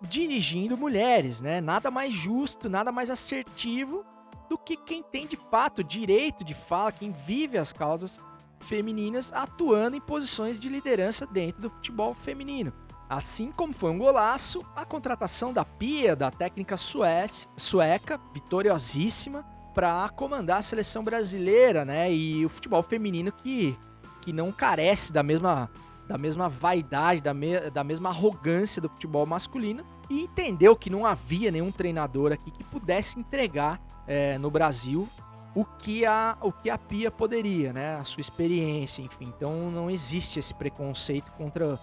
dirigindo 0.01 0.78
mulheres, 0.78 1.41
né? 1.41 1.61
Nada 1.61 1.91
mais 1.91 2.13
justo, 2.13 2.69
nada 2.69 2.91
mais 2.91 3.09
assertivo 3.09 4.05
do 4.49 4.57
que 4.57 4.76
quem 4.76 5.03
tem 5.03 5.28
de 5.28 5.36
fato 5.36 5.84
direito 5.84 6.43
de 6.43 6.53
fala, 6.53 6.91
quem 6.91 7.11
vive 7.11 7.57
as 7.57 7.72
causas 7.72 8.19
femininas 8.59 9.32
atuando 9.34 9.95
em 9.95 10.01
posições 10.01 10.59
de 10.59 10.69
liderança 10.69 11.26
dentro 11.26 11.61
do 11.61 11.69
futebol 11.69 12.13
feminino. 12.13 12.74
Assim 13.12 13.51
como 13.51 13.74
foi 13.74 13.91
um 13.91 13.97
golaço, 13.97 14.66
a 14.74 14.86
contratação 14.86 15.51
da 15.51 15.66
Pia, 15.66 16.16
da 16.16 16.32
técnica 16.32 16.78
sueca, 16.78 18.18
vitoriosíssima, 18.34 19.45
para 19.74 20.07
comandar 20.16 20.59
a 20.59 20.62
seleção 20.62 21.03
brasileira, 21.03 21.84
né? 21.84 22.09
E 22.09 22.45
o 22.45 22.47
futebol 22.47 22.82
feminino 22.82 23.30
que, 23.30 23.78
que 24.22 24.32
não 24.32 24.49
carece 24.49 25.12
da 25.12 25.22
mesma, 25.22 25.70
da 26.07 26.18
mesma 26.18 26.47
vaidade, 26.47 27.20
da, 27.20 27.34
me, 27.34 27.70
da 27.70 27.84
mesma 27.84 28.07
arrogância 28.07 28.82
do 28.82 28.88
futebol 28.88 29.26
masculino. 29.26 29.84
E 30.09 30.22
entendeu 30.22 30.74
que 30.74 30.89
não 30.89 31.05
havia 31.05 31.51
nenhum 31.51 31.70
treinador 31.70 32.32
aqui 32.32 32.49
que 32.49 32.64
pudesse 32.64 33.20
entregar 33.20 33.82
é, 34.07 34.38
no 34.38 34.49
Brasil 34.49 35.05
o 35.53 35.66
que, 35.66 36.05
a, 36.05 36.38
o 36.39 36.49
que 36.49 36.70
a 36.70 36.78
Pia 36.78 37.12
poderia, 37.12 37.74
né? 37.74 37.97
A 37.97 38.05
sua 38.05 38.22
experiência, 38.22 39.01
enfim. 39.01 39.26
Então 39.36 39.70
não 39.70 39.89
existe 39.89 40.39
esse 40.39 40.53
preconceito 40.53 41.30
contra 41.34 41.78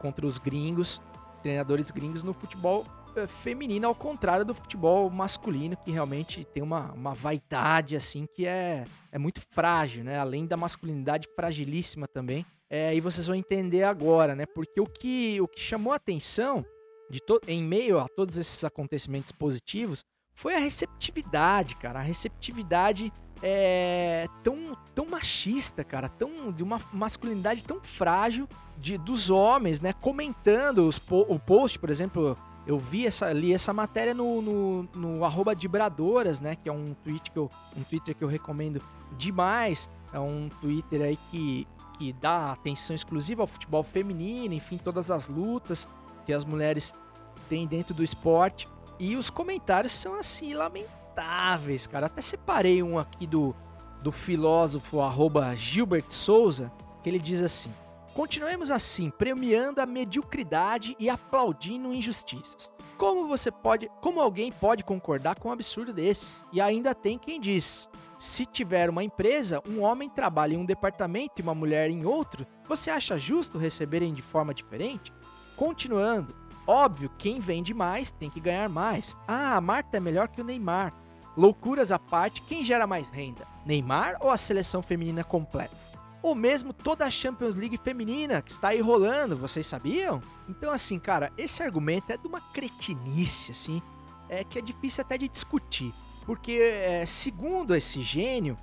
contra 0.00 0.26
os 0.26 0.38
gringos, 0.38 1.00
treinadores 1.42 1.90
gringos 1.90 2.22
no 2.22 2.32
futebol 2.32 2.84
é, 3.16 3.26
feminino, 3.26 3.86
ao 3.86 3.94
contrário 3.94 4.44
do 4.44 4.54
futebol 4.54 5.10
masculino, 5.10 5.76
que 5.76 5.90
realmente 5.90 6.44
tem 6.44 6.62
uma, 6.62 6.92
uma 6.92 7.12
vaidade 7.12 7.96
assim 7.96 8.26
que 8.34 8.46
é, 8.46 8.84
é 9.10 9.18
muito 9.18 9.40
frágil, 9.50 10.04
né? 10.04 10.18
Além 10.18 10.46
da 10.46 10.56
masculinidade 10.56 11.28
fragilíssima 11.34 12.06
também. 12.06 12.44
É, 12.68 12.94
e 12.94 13.00
vocês 13.00 13.26
vão 13.26 13.34
entender 13.34 13.82
agora, 13.82 14.36
né? 14.36 14.46
Porque 14.46 14.80
o 14.80 14.86
que, 14.86 15.40
o 15.40 15.48
que 15.48 15.60
chamou 15.60 15.92
a 15.92 15.96
atenção 15.96 16.64
de 17.10 17.20
em 17.48 17.62
meio 17.62 17.98
a 17.98 18.06
todos 18.08 18.38
esses 18.38 18.62
acontecimentos 18.62 19.32
positivos 19.32 20.04
foi 20.32 20.54
a 20.54 20.58
receptividade, 20.58 21.74
cara. 21.76 21.98
A 21.98 22.02
receptividade 22.02 23.12
é, 23.42 24.28
tão, 24.42 24.76
tão 24.94 25.06
machista, 25.06 25.82
cara, 25.82 26.08
tão 26.08 26.52
de 26.52 26.62
uma 26.62 26.80
masculinidade 26.92 27.64
tão 27.64 27.80
frágil 27.80 28.48
de 28.78 28.98
dos 28.98 29.30
homens, 29.30 29.80
né? 29.80 29.92
Comentando 29.92 30.86
os 30.86 31.00
o 31.10 31.38
post, 31.38 31.78
por 31.78 31.90
exemplo, 31.90 32.36
eu 32.66 32.78
vi 32.78 33.06
essa, 33.06 33.32
li 33.32 33.52
essa 33.52 33.72
matéria 33.72 34.14
no, 34.14 34.42
no, 34.42 34.82
no 34.94 35.24
arroba 35.24 35.54
Dibradoras, 35.54 36.40
né? 36.40 36.56
Que 36.56 36.68
é 36.68 36.72
um 36.72 36.94
tweet 37.02 37.30
que 37.30 37.38
eu, 37.38 37.50
um 37.76 37.82
Twitter 37.82 38.14
que 38.14 38.22
eu 38.22 38.28
recomendo 38.28 38.82
demais. 39.16 39.88
É 40.12 40.18
um 40.18 40.48
Twitter 40.60 41.02
aí 41.02 41.18
que, 41.30 41.66
que 41.98 42.12
dá 42.14 42.52
atenção 42.52 42.94
exclusiva 42.94 43.42
ao 43.42 43.46
futebol 43.46 43.82
feminino, 43.82 44.54
enfim, 44.54 44.76
todas 44.76 45.10
as 45.10 45.28
lutas 45.28 45.88
que 46.26 46.32
as 46.32 46.44
mulheres 46.44 46.92
têm 47.48 47.66
dentro 47.66 47.94
do 47.94 48.04
esporte. 48.04 48.68
E 48.98 49.16
os 49.16 49.30
comentários 49.30 49.92
são 49.92 50.14
assim, 50.18 50.52
lamentáveis 50.52 50.99
lamentáveis, 51.20 51.86
cara. 51.86 52.06
Até 52.06 52.22
separei 52.22 52.82
um 52.82 52.98
aqui 52.98 53.26
do, 53.26 53.54
do 54.02 54.10
filósofo 54.10 55.00
arroba 55.00 55.54
Gilbert 55.54 56.06
Souza, 56.08 56.72
que 57.02 57.08
ele 57.08 57.18
diz 57.18 57.42
assim: 57.42 57.72
Continuemos 58.14 58.70
assim, 58.70 59.10
premiando 59.10 59.80
a 59.80 59.86
mediocridade 59.86 60.96
e 60.98 61.08
aplaudindo 61.08 61.92
injustiças. 61.92 62.70
Como 62.96 63.26
você 63.26 63.50
pode, 63.50 63.90
como 64.00 64.20
alguém 64.20 64.52
pode 64.52 64.84
concordar 64.84 65.38
com 65.38 65.48
um 65.48 65.52
absurdo 65.52 65.92
desse? 65.92 66.44
E 66.52 66.60
ainda 66.60 66.94
tem 66.94 67.18
quem 67.18 67.40
diz: 67.40 67.88
se 68.18 68.44
tiver 68.44 68.90
uma 68.90 69.04
empresa, 69.04 69.62
um 69.66 69.82
homem 69.82 70.08
trabalha 70.08 70.54
em 70.54 70.58
um 70.58 70.64
departamento 70.64 71.34
e 71.38 71.42
uma 71.42 71.54
mulher 71.54 71.90
em 71.90 72.04
outro, 72.04 72.46
você 72.66 72.90
acha 72.90 73.18
justo 73.18 73.58
receberem 73.58 74.12
de 74.12 74.22
forma 74.22 74.52
diferente? 74.52 75.12
Continuando, 75.56 76.34
óbvio, 76.66 77.10
quem 77.18 77.38
vende 77.38 77.74
mais 77.74 78.10
tem 78.10 78.30
que 78.30 78.40
ganhar 78.40 78.68
mais. 78.68 79.16
Ah, 79.28 79.56
a 79.56 79.60
Marta 79.60 79.98
é 79.98 80.00
melhor 80.00 80.28
que 80.28 80.40
o 80.40 80.44
Neymar. 80.44 80.94
Loucuras 81.36 81.92
à 81.92 81.98
parte, 81.98 82.42
quem 82.42 82.64
gera 82.64 82.86
mais 82.86 83.08
renda? 83.08 83.46
Neymar 83.64 84.16
ou 84.20 84.30
a 84.30 84.36
seleção 84.36 84.82
feminina 84.82 85.22
completa? 85.22 85.76
Ou 86.22 86.34
mesmo 86.34 86.72
toda 86.72 87.06
a 87.06 87.10
Champions 87.10 87.54
League 87.54 87.78
feminina 87.78 88.42
que 88.42 88.50
está 88.50 88.68
aí 88.68 88.80
rolando, 88.80 89.36
vocês 89.36 89.66
sabiam? 89.66 90.20
Então, 90.48 90.72
assim, 90.72 90.98
cara, 90.98 91.32
esse 91.38 91.62
argumento 91.62 92.12
é 92.12 92.16
de 92.16 92.26
uma 92.26 92.40
cretinice, 92.40 93.52
assim, 93.52 93.80
é 94.28 94.44
que 94.44 94.58
é 94.58 94.62
difícil 94.62 95.02
até 95.02 95.16
de 95.16 95.28
discutir. 95.28 95.94
Porque, 96.26 96.52
é, 96.52 97.06
segundo 97.06 97.74
esse 97.74 98.02
gênio, 98.02 98.56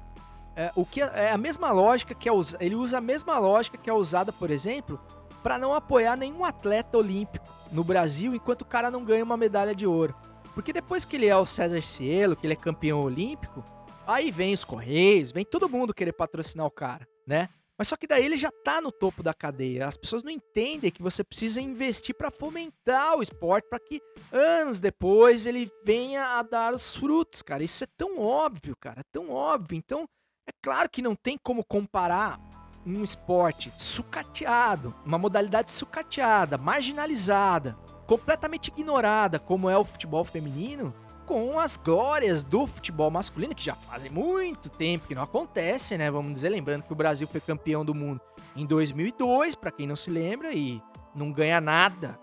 é, 0.56 0.72
o 0.76 0.86
que 0.86 1.02
é, 1.02 1.12
é 1.14 1.32
a 1.32 1.38
mesma 1.38 1.72
lógica 1.72 2.14
que 2.14 2.30
é 2.30 2.32
ele 2.60 2.76
usa 2.76 3.00
a 3.00 3.02
mesma 3.02 3.40
lógica 3.40 3.78
que 3.78 3.90
é 3.90 3.94
usada, 3.94 4.32
por 4.32 4.52
exemplo, 4.52 5.00
para 5.42 5.58
não 5.58 5.74
apoiar 5.74 6.16
nenhum 6.16 6.44
atleta 6.44 6.98
olímpico 6.98 7.48
no 7.72 7.84
Brasil 7.84 8.36
enquanto 8.36 8.62
o 8.62 8.66
cara 8.66 8.92
não 8.92 9.04
ganha 9.04 9.24
uma 9.24 9.38
medalha 9.38 9.74
de 9.74 9.88
ouro. 9.88 10.16
Porque 10.58 10.74
depois 10.74 11.06
que 11.06 11.16
ele 11.16 11.28
é 11.28 11.38
o 11.38 11.46
César 11.46 11.84
Cielo, 11.84 12.36
que 12.36 12.48
ele 12.48 12.54
é 12.54 12.56
campeão 12.56 13.04
olímpico, 13.04 13.64
aí 14.08 14.32
vem 14.32 14.56
os 14.56 14.66
Correios, 14.66 15.30
vem 15.30 15.46
todo 15.46 15.70
mundo 15.70 15.94
querer 15.94 16.14
patrocinar 16.14 16.66
o 16.66 16.72
cara, 16.72 17.08
né? 17.28 17.48
Mas 17.78 17.90
só 17.90 17.96
que 17.96 18.08
daí 18.08 18.26
ele 18.26 18.38
já 18.38 18.50
tá 18.66 18.82
no 18.82 18.92
topo 18.92 19.22
da 19.22 19.36
cadeia. 19.36 19.88
As 19.88 19.96
pessoas 19.96 20.24
não 20.24 20.32
entendem 20.32 20.90
que 20.90 21.04
você 21.04 21.24
precisa 21.24 21.62
investir 21.62 22.16
para 22.16 22.32
fomentar 22.32 23.20
o 23.20 23.22
esporte, 23.22 23.70
para 23.70 23.80
que 23.80 24.02
anos 24.32 24.80
depois 24.80 25.46
ele 25.46 25.72
venha 25.86 26.26
a 26.26 26.42
dar 26.42 26.74
os 26.74 26.96
frutos, 26.96 27.44
cara. 27.44 27.64
Isso 27.64 27.84
é 27.84 27.88
tão 27.96 28.20
óbvio, 28.20 28.76
cara, 28.82 29.04
tão 29.12 29.30
óbvio. 29.30 29.78
Então, 29.78 30.10
é 30.48 30.52
claro 30.60 30.90
que 30.90 31.04
não 31.04 31.16
tem 31.16 31.38
como 31.38 31.64
comparar 31.64 32.40
um 32.84 33.04
esporte 33.04 33.72
sucateado, 33.78 34.92
uma 35.06 35.20
modalidade 35.20 35.70
sucateada, 35.70 36.58
marginalizada, 36.58 37.78
completamente 38.08 38.74
ignorada, 38.76 39.38
como 39.38 39.70
é 39.70 39.78
o 39.78 39.84
futebol 39.84 40.24
feminino, 40.24 40.94
com 41.26 41.60
as 41.60 41.76
glórias 41.76 42.42
do 42.42 42.66
futebol 42.66 43.12
masculino, 43.12 43.54
que 43.54 43.66
já 43.66 43.76
fazem 43.76 44.10
muito 44.10 44.70
tempo 44.70 45.08
que 45.08 45.14
não 45.14 45.24
acontece, 45.24 45.98
né? 45.98 46.10
Vamos 46.10 46.32
dizer, 46.32 46.50
lembrando 46.50 46.84
que 46.84 46.94
o 46.94 46.96
Brasil 46.96 47.28
foi 47.28 47.42
campeão 47.42 47.84
do 47.84 47.94
mundo 47.94 48.22
em 48.56 48.66
2002, 48.66 49.54
para 49.54 49.70
quem 49.70 49.86
não 49.86 49.96
se 49.96 50.10
lembra, 50.10 50.54
e 50.54 50.82
não 51.14 51.32
ganha 51.32 51.60
nada 51.60 52.18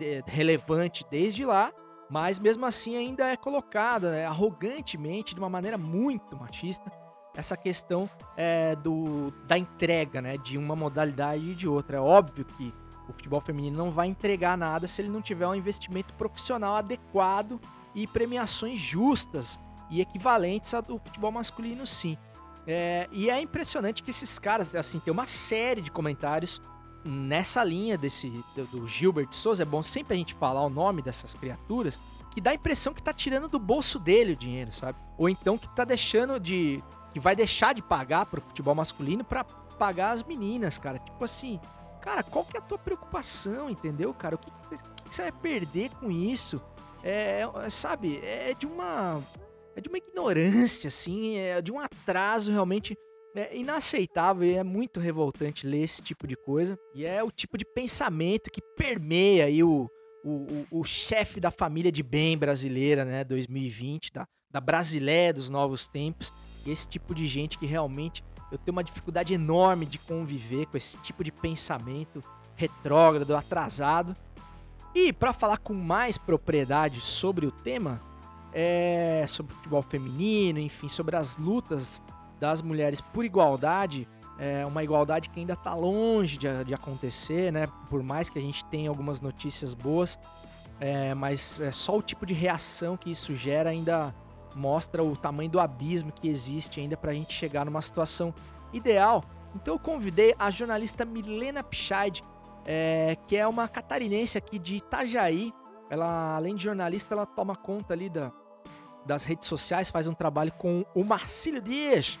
é, 0.00 0.22
relevante 0.26 1.04
desde 1.10 1.44
lá, 1.44 1.70
mas 2.08 2.38
mesmo 2.38 2.64
assim 2.64 2.96
ainda 2.96 3.26
é 3.26 3.36
colocada 3.36 4.10
né, 4.10 4.24
arrogantemente, 4.24 5.34
de 5.34 5.40
uma 5.40 5.50
maneira 5.50 5.76
muito 5.76 6.34
machista, 6.34 6.90
essa 7.36 7.56
questão 7.56 8.08
é, 8.36 8.74
do, 8.76 9.32
da 9.46 9.58
entrega 9.58 10.22
né, 10.22 10.38
de 10.38 10.56
uma 10.56 10.74
modalidade 10.74 11.50
e 11.50 11.54
de 11.54 11.68
outra. 11.68 11.98
É 11.98 12.00
óbvio 12.00 12.44
que 12.44 12.72
o 13.08 13.12
futebol 13.12 13.40
feminino 13.40 13.76
não 13.76 13.90
vai 13.90 14.08
entregar 14.08 14.56
nada 14.56 14.86
se 14.86 15.02
ele 15.02 15.08
não 15.08 15.20
tiver 15.20 15.46
um 15.46 15.54
investimento 15.54 16.14
profissional 16.14 16.76
adequado 16.76 17.60
e 17.94 18.06
premiações 18.06 18.78
justas 18.80 19.58
e 19.90 20.00
equivalentes 20.00 20.72
ao 20.74 20.82
futebol 20.82 21.30
masculino, 21.30 21.86
sim. 21.86 22.16
É, 22.66 23.08
e 23.12 23.28
é 23.28 23.40
impressionante 23.40 24.02
que 24.02 24.10
esses 24.10 24.38
caras, 24.38 24.74
assim, 24.74 24.98
tem 24.98 25.12
uma 25.12 25.26
série 25.26 25.80
de 25.80 25.90
comentários 25.90 26.60
nessa 27.04 27.62
linha 27.62 27.98
desse 27.98 28.30
do 28.72 28.88
Gilbert 28.88 29.32
Souza. 29.32 29.62
É 29.62 29.66
bom 29.66 29.82
sempre 29.82 30.14
a 30.14 30.16
gente 30.16 30.34
falar 30.34 30.62
o 30.62 30.70
nome 30.70 31.02
dessas 31.02 31.34
criaturas, 31.34 32.00
que 32.30 32.40
dá 32.40 32.50
a 32.50 32.54
impressão 32.54 32.94
que 32.94 33.02
tá 33.02 33.12
tirando 33.12 33.48
do 33.48 33.58
bolso 33.58 33.98
dele 33.98 34.32
o 34.32 34.36
dinheiro, 34.36 34.72
sabe? 34.72 34.98
Ou 35.18 35.28
então 35.28 35.58
que 35.58 35.68
tá 35.68 35.84
deixando 35.84 36.40
de. 36.40 36.82
que 37.12 37.20
vai 37.20 37.36
deixar 37.36 37.74
de 37.74 37.82
pagar 37.82 38.26
pro 38.26 38.40
futebol 38.40 38.74
masculino 38.74 39.22
para 39.22 39.44
pagar 39.44 40.12
as 40.12 40.22
meninas, 40.22 40.78
cara. 40.78 40.98
Tipo 40.98 41.24
assim, 41.24 41.60
cara, 42.04 42.22
qual 42.22 42.44
que 42.44 42.56
é 42.56 42.60
a 42.60 42.62
tua 42.62 42.78
preocupação, 42.78 43.70
entendeu, 43.70 44.12
cara? 44.12 44.34
O 44.34 44.38
que, 44.38 44.50
que, 44.50 44.76
que 45.08 45.14
você 45.14 45.22
vai 45.22 45.32
perder 45.32 45.90
com 45.90 46.10
isso? 46.10 46.60
é, 47.04 47.42
é, 47.42 47.70
sabe, 47.70 48.18
é 48.24 48.54
de 48.54 48.66
uma 48.66 49.22
é 49.76 49.80
de 49.80 49.88
uma 49.88 49.98
ignorância 49.98 50.88
assim, 50.88 51.36
é 51.36 51.60
de 51.60 51.70
um 51.70 51.78
atraso 51.78 52.50
realmente 52.50 52.96
é 53.36 53.56
inaceitável 53.56 54.48
e 54.48 54.54
é 54.54 54.62
muito 54.62 55.00
revoltante 55.00 55.66
ler 55.66 55.82
esse 55.82 56.00
tipo 56.00 56.24
de 56.24 56.36
coisa. 56.36 56.78
E 56.94 57.04
é 57.04 57.20
o 57.20 57.32
tipo 57.32 57.58
de 57.58 57.64
pensamento 57.64 58.48
que 58.48 58.62
permeia 58.76 59.46
aí 59.46 59.60
o, 59.60 59.90
o, 60.24 60.30
o, 60.30 60.80
o 60.80 60.84
chefe 60.84 61.40
da 61.40 61.50
família 61.50 61.90
de 61.90 62.00
bem 62.00 62.38
brasileira, 62.38 63.04
né, 63.04 63.24
2020, 63.24 64.12
da, 64.12 64.24
da 64.48 64.60
Brasileia 64.60 65.34
dos 65.34 65.50
novos 65.50 65.88
tempos. 65.88 66.32
E 66.64 66.70
esse 66.70 66.86
tipo 66.86 67.12
de 67.12 67.26
gente 67.26 67.58
que 67.58 67.66
realmente 67.66 68.22
eu 68.54 68.58
tenho 68.58 68.72
uma 68.72 68.84
dificuldade 68.84 69.34
enorme 69.34 69.84
de 69.84 69.98
conviver 69.98 70.66
com 70.66 70.76
esse 70.76 70.96
tipo 70.98 71.24
de 71.24 71.32
pensamento 71.32 72.20
retrógrado, 72.54 73.34
atrasado. 73.34 74.14
E 74.94 75.12
para 75.12 75.32
falar 75.32 75.58
com 75.58 75.74
mais 75.74 76.16
propriedade 76.16 77.00
sobre 77.00 77.46
o 77.46 77.50
tema, 77.50 78.00
é, 78.52 79.24
sobre 79.26 79.54
futebol 79.54 79.82
feminino, 79.82 80.60
enfim, 80.60 80.88
sobre 80.88 81.16
as 81.16 81.36
lutas 81.36 82.00
das 82.38 82.62
mulheres 82.62 83.00
por 83.00 83.24
igualdade, 83.24 84.06
é 84.38 84.64
uma 84.64 84.82
igualdade 84.84 85.30
que 85.30 85.40
ainda 85.40 85.54
está 85.54 85.74
longe 85.74 86.38
de, 86.38 86.64
de, 86.64 86.74
acontecer, 86.74 87.52
né? 87.52 87.66
Por 87.88 88.02
mais 88.02 88.30
que 88.30 88.38
a 88.38 88.42
gente 88.42 88.64
tenha 88.66 88.88
algumas 88.88 89.20
notícias 89.20 89.74
boas, 89.74 90.18
é, 90.78 91.14
mas 91.14 91.60
é 91.60 91.72
só 91.72 91.96
o 91.96 92.02
tipo 92.02 92.24
de 92.24 92.34
reação 92.34 92.96
que 92.96 93.10
isso 93.10 93.34
gera 93.34 93.70
ainda 93.70 94.14
mostra 94.54 95.02
o 95.02 95.16
tamanho 95.16 95.50
do 95.50 95.60
abismo 95.60 96.12
que 96.12 96.28
existe 96.28 96.80
ainda 96.80 96.96
para 96.96 97.10
a 97.10 97.14
gente 97.14 97.32
chegar 97.32 97.64
numa 97.64 97.82
situação 97.82 98.32
ideal. 98.72 99.22
Então 99.54 99.74
eu 99.74 99.78
convidei 99.78 100.34
a 100.38 100.50
jornalista 100.50 101.04
Milena 101.04 101.62
Pichaid 101.62 102.22
é, 102.66 103.16
que 103.26 103.36
é 103.36 103.46
uma 103.46 103.68
catarinense 103.68 104.38
aqui 104.38 104.58
de 104.58 104.76
Itajaí. 104.76 105.52
Ela, 105.90 106.36
além 106.36 106.54
de 106.54 106.64
jornalista, 106.64 107.14
ela 107.14 107.26
toma 107.26 107.54
conta 107.54 107.92
ali 107.92 108.08
da, 108.08 108.32
das 109.04 109.24
redes 109.24 109.46
sociais, 109.46 109.90
faz 109.90 110.08
um 110.08 110.14
trabalho 110.14 110.52
com 110.52 110.84
o 110.94 111.04
Marcílio 111.04 111.60
Dias. 111.60 112.18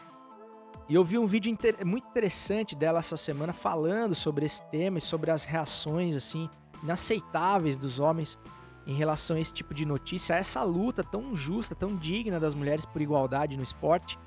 E 0.88 0.94
eu 0.94 1.02
vi 1.02 1.18
um 1.18 1.26
vídeo 1.26 1.50
inter 1.50 1.84
muito 1.84 2.06
interessante 2.06 2.76
dela 2.76 2.98
essa 2.98 3.16
semana 3.16 3.54
falando 3.54 4.14
sobre 4.14 4.44
esse 4.44 4.62
tema 4.64 4.98
e 4.98 5.00
sobre 5.00 5.30
as 5.30 5.42
reações 5.42 6.14
assim 6.14 6.48
inaceitáveis 6.82 7.78
dos 7.78 7.98
homens 7.98 8.38
em 8.86 8.94
relação 8.94 9.36
a 9.36 9.40
esse 9.40 9.52
tipo 9.52 9.74
de 9.74 9.84
notícia, 9.84 10.36
a 10.36 10.38
essa 10.38 10.62
luta 10.62 11.02
tão 11.02 11.34
justa, 11.34 11.74
tão 11.74 11.96
digna 11.96 12.38
das 12.38 12.54
mulheres 12.54 12.84
por 12.84 13.00
igualdade 13.00 13.56
no 13.56 13.62
esporte. 13.62 14.18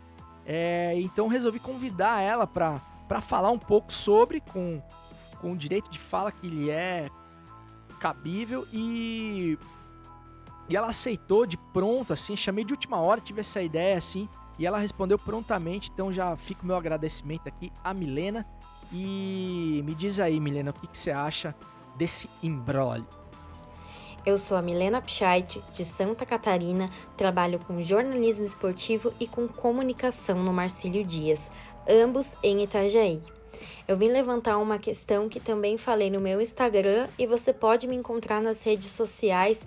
É, 0.45 0.93
então 0.99 1.27
resolvi 1.27 1.59
convidar 1.59 2.21
ela 2.21 2.47
para 2.47 3.21
falar 3.21 3.51
um 3.51 3.59
pouco 3.59 3.91
sobre 3.93 4.39
com 4.39 4.81
com 5.39 5.51
o 5.51 5.57
direito 5.57 5.89
de 5.91 5.99
fala 5.99 6.31
que 6.31 6.47
lhe 6.47 6.69
é 6.69 7.09
cabível 7.99 8.67
e 8.73 9.57
e 10.69 10.75
ela 10.75 10.87
aceitou 10.87 11.45
de 11.45 11.55
pronto 11.55 12.11
assim, 12.11 12.35
chamei 12.35 12.65
de 12.65 12.73
última 12.73 12.97
hora, 12.97 13.21
tive 13.21 13.39
essa 13.39 13.61
ideia 13.61 13.97
assim, 13.97 14.27
e 14.59 14.65
ela 14.65 14.79
respondeu 14.79 15.17
prontamente, 15.17 15.89
então 15.93 16.11
já 16.11 16.35
fica 16.35 16.63
o 16.63 16.65
meu 16.65 16.75
agradecimento 16.75 17.47
aqui 17.47 17.71
a 17.81 17.93
Milena 17.93 18.45
e 18.91 19.81
me 19.85 19.95
diz 19.95 20.19
aí, 20.19 20.39
Milena, 20.39 20.71
o 20.71 20.73
que, 20.73 20.87
que 20.87 20.97
você 20.97 21.11
acha 21.11 21.55
desse 21.95 22.29
embrólio? 22.43 23.07
Eu 24.27 24.37
sou 24.37 24.57
a 24.57 24.61
Milena 24.61 25.01
Pscheit, 25.01 25.63
de 25.73 25.85
Santa 25.85 26.25
Catarina, 26.25 26.91
trabalho 27.15 27.59
com 27.59 27.81
jornalismo 27.81 28.43
esportivo 28.43 29.13
e 29.21 29.25
com 29.25 29.47
comunicação 29.47 30.43
no 30.43 30.51
Marcílio 30.51 31.05
Dias, 31.05 31.49
ambos 31.87 32.33
em 32.43 32.61
Itajaí. 32.61 33.21
Eu 33.87 33.95
vim 33.95 34.09
levantar 34.09 34.57
uma 34.57 34.79
questão 34.79 35.29
que 35.29 35.39
também 35.39 35.77
falei 35.77 36.09
no 36.09 36.19
meu 36.19 36.41
Instagram 36.41 37.07
e 37.17 37.25
você 37.25 37.53
pode 37.53 37.87
me 37.87 37.95
encontrar 37.95 38.41
nas 38.41 38.61
redes 38.61 38.91
sociais, 38.91 39.61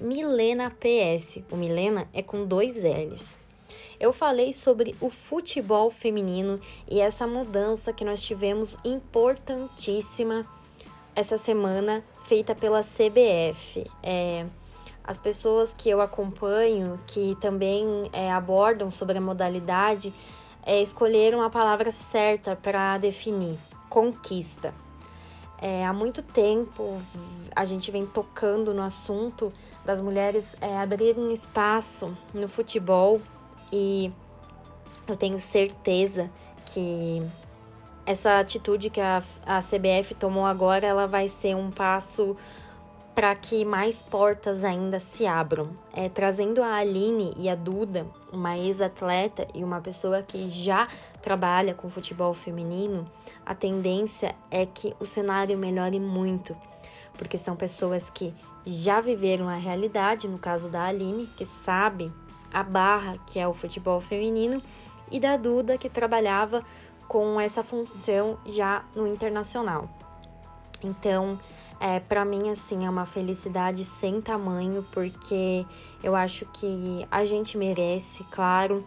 MilenaPS. 0.00 1.42
O 1.50 1.56
Milena 1.56 2.06
é 2.14 2.22
com 2.22 2.46
dois 2.46 2.76
L's. 2.76 3.36
Eu 3.98 4.12
falei 4.12 4.52
sobre 4.52 4.94
o 5.00 5.10
futebol 5.10 5.90
feminino 5.90 6.60
e 6.88 7.00
essa 7.00 7.26
mudança 7.26 7.92
que 7.92 8.04
nós 8.04 8.22
tivemos 8.22 8.76
importantíssima 8.84 10.46
essa 11.16 11.36
semana 11.36 12.04
feita 12.28 12.54
pela 12.54 12.84
CBF. 12.84 13.84
É, 14.02 14.46
as 15.02 15.18
pessoas 15.18 15.74
que 15.76 15.88
eu 15.88 16.00
acompanho, 16.00 17.00
que 17.06 17.34
também 17.40 18.10
é, 18.12 18.30
abordam 18.30 18.90
sobre 18.90 19.16
a 19.16 19.20
modalidade, 19.20 20.12
é, 20.62 20.82
escolheram 20.82 21.42
a 21.42 21.48
palavra 21.48 21.90
certa 22.12 22.54
para 22.54 22.98
definir: 22.98 23.58
conquista. 23.88 24.74
É, 25.60 25.84
há 25.84 25.92
muito 25.92 26.22
tempo 26.22 27.02
a 27.56 27.64
gente 27.64 27.90
vem 27.90 28.06
tocando 28.06 28.72
no 28.72 28.82
assunto 28.82 29.52
das 29.84 30.00
mulheres 30.00 30.44
é, 30.60 30.78
abrirem 30.78 31.32
espaço 31.32 32.16
no 32.32 32.46
futebol 32.46 33.20
e 33.72 34.12
eu 35.08 35.16
tenho 35.16 35.40
certeza 35.40 36.30
que 36.66 37.20
essa 38.08 38.40
atitude 38.40 38.88
que 38.88 39.02
a, 39.02 39.22
a 39.44 39.60
CBF 39.60 40.14
tomou 40.14 40.46
agora 40.46 40.86
ela 40.86 41.06
vai 41.06 41.28
ser 41.28 41.54
um 41.54 41.70
passo 41.70 42.34
para 43.14 43.34
que 43.34 43.66
mais 43.66 44.00
portas 44.00 44.64
ainda 44.64 44.98
se 44.98 45.26
abram. 45.26 45.72
É, 45.92 46.08
trazendo 46.08 46.62
a 46.62 46.76
Aline 46.76 47.34
e 47.36 47.50
a 47.50 47.54
Duda, 47.54 48.06
uma 48.32 48.56
ex-atleta 48.56 49.46
e 49.54 49.62
uma 49.62 49.82
pessoa 49.82 50.22
que 50.22 50.48
já 50.48 50.88
trabalha 51.20 51.74
com 51.74 51.90
futebol 51.90 52.32
feminino, 52.32 53.04
a 53.44 53.54
tendência 53.54 54.34
é 54.50 54.64
que 54.64 54.94
o 54.98 55.04
cenário 55.04 55.58
melhore 55.58 56.00
muito, 56.00 56.56
porque 57.18 57.36
são 57.36 57.56
pessoas 57.56 58.08
que 58.08 58.32
já 58.64 59.02
viveram 59.02 59.50
a 59.50 59.56
realidade, 59.56 60.26
no 60.26 60.38
caso 60.38 60.68
da 60.68 60.84
Aline, 60.84 61.26
que 61.36 61.44
sabe 61.44 62.10
a 62.50 62.62
barra 62.62 63.18
que 63.26 63.38
é 63.38 63.46
o 63.46 63.52
futebol 63.52 64.00
feminino, 64.00 64.62
e 65.10 65.20
da 65.20 65.36
Duda, 65.36 65.76
que 65.76 65.90
trabalhava 65.90 66.64
com 67.08 67.40
essa 67.40 67.64
função 67.64 68.38
já 68.46 68.84
no 68.94 69.08
internacional. 69.08 69.88
Então, 70.84 71.38
é, 71.80 71.98
para 71.98 72.24
mim, 72.24 72.50
assim, 72.50 72.84
é 72.84 72.90
uma 72.90 73.06
felicidade 73.06 73.84
sem 73.84 74.20
tamanho, 74.20 74.84
porque 74.92 75.64
eu 76.02 76.14
acho 76.14 76.44
que 76.46 77.06
a 77.10 77.24
gente 77.24 77.56
merece, 77.56 78.22
claro. 78.24 78.84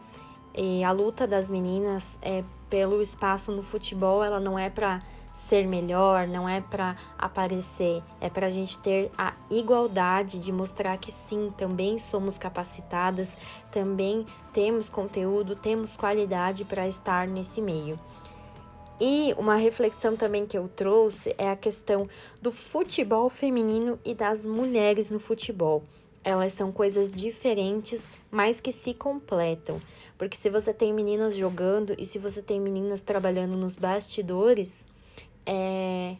E 0.56 0.84
a 0.84 0.92
luta 0.92 1.26
das 1.26 1.50
meninas 1.50 2.18
é 2.22 2.44
pelo 2.70 3.02
espaço 3.02 3.52
no 3.52 3.64
futebol, 3.64 4.24
ela 4.24 4.40
não 4.40 4.60
é 4.60 4.70
para 4.70 5.02
ser 5.48 5.68
melhor, 5.68 6.28
não 6.28 6.48
é 6.48 6.62
para 6.62 6.96
aparecer, 7.18 8.02
é 8.22 8.30
para 8.30 8.48
a 8.48 8.50
gente 8.50 8.78
ter 8.80 9.12
a 9.18 9.34
igualdade 9.50 10.40
de 10.40 10.50
mostrar 10.50 10.98
que 10.98 11.12
sim, 11.12 11.54
também 11.58 12.00
somos 12.00 12.38
capacitadas, 12.38 13.30
também 13.70 14.26
temos 14.54 14.88
conteúdo, 14.88 15.54
temos 15.54 15.92
qualidade 15.98 16.64
para 16.64 16.88
estar 16.88 17.28
nesse 17.28 17.62
meio. 17.62 18.00
E 19.04 19.34
uma 19.36 19.56
reflexão 19.56 20.16
também 20.16 20.46
que 20.46 20.56
eu 20.56 20.68
trouxe 20.68 21.34
é 21.36 21.50
a 21.50 21.56
questão 21.56 22.08
do 22.40 22.52
futebol 22.52 23.32
feminino 23.32 23.98
e 24.06 24.14
das 24.14 24.46
mulheres 24.46 25.10
no 25.10 25.20
futebol. 25.20 25.82
Elas 26.24 26.54
são 26.54 26.72
coisas 26.72 27.12
diferentes, 27.12 28.06
mas 28.30 28.62
que 28.62 28.72
se 28.72 28.94
completam. 28.94 29.82
Porque 30.20 30.38
se 30.38 30.52
você 30.52 30.72
tem 30.72 30.94
meninas 30.94 31.36
jogando 31.36 31.96
e 31.98 32.06
se 32.06 32.20
você 32.20 32.44
tem 32.44 32.62
meninas 32.62 33.02
trabalhando 33.02 33.58
nos 33.58 33.74
bastidores, 33.74 34.86
é, 35.48 36.16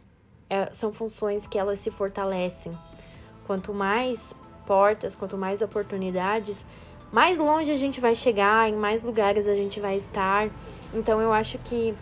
é, 0.50 0.74
são 0.74 0.92
funções 0.92 1.46
que 1.46 1.60
elas 1.60 1.78
se 1.82 1.92
fortalecem. 1.92 2.72
Quanto 3.46 3.76
mais 3.76 4.34
portas, 4.66 5.16
quanto 5.16 5.38
mais 5.38 5.62
oportunidades, 5.62 6.60
mais 7.12 7.38
longe 7.38 7.72
a 7.72 7.76
gente 7.76 8.02
vai 8.02 8.16
chegar, 8.16 8.68
em 8.68 8.76
mais 8.76 9.04
lugares 9.04 9.46
a 9.46 9.54
gente 9.54 9.80
vai 9.80 9.98
estar. 9.98 10.50
Então 10.92 11.22
eu 11.22 11.32
acho 11.32 11.60
que 11.60 11.96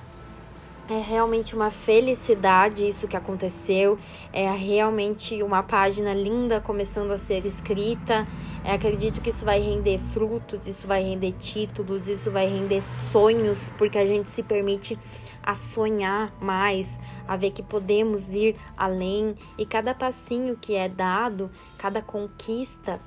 é 0.89 0.99
realmente 0.99 1.55
uma 1.55 1.69
felicidade 1.69 2.87
isso 2.87 3.07
que 3.07 3.15
aconteceu. 3.15 3.97
É 4.33 4.49
realmente 4.51 5.41
uma 5.43 5.61
página 5.61 6.13
linda 6.13 6.59
começando 6.59 7.11
a 7.11 7.17
ser 7.17 7.45
escrita. 7.45 8.27
É, 8.63 8.73
acredito 8.73 9.21
que 9.21 9.29
isso 9.29 9.45
vai 9.45 9.59
render 9.61 9.99
frutos, 10.11 10.65
isso 10.65 10.87
vai 10.87 11.03
render 11.03 11.33
títulos, 11.33 12.07
isso 12.07 12.31
vai 12.31 12.47
render 12.47 12.81
sonhos, 13.11 13.69
porque 13.77 13.99
a 13.99 14.05
gente 14.05 14.29
se 14.29 14.41
permite 14.41 14.97
a 15.43 15.53
sonhar 15.53 16.33
mais, 16.41 16.89
a 17.27 17.35
ver 17.35 17.51
que 17.51 17.61
podemos 17.61 18.27
ir 18.29 18.55
além. 18.75 19.35
E 19.59 19.67
cada 19.67 19.93
passinho 19.93 20.57
que 20.57 20.75
é 20.75 20.89
dado, 20.89 21.51
cada 21.77 22.01
conquista, 22.01 22.99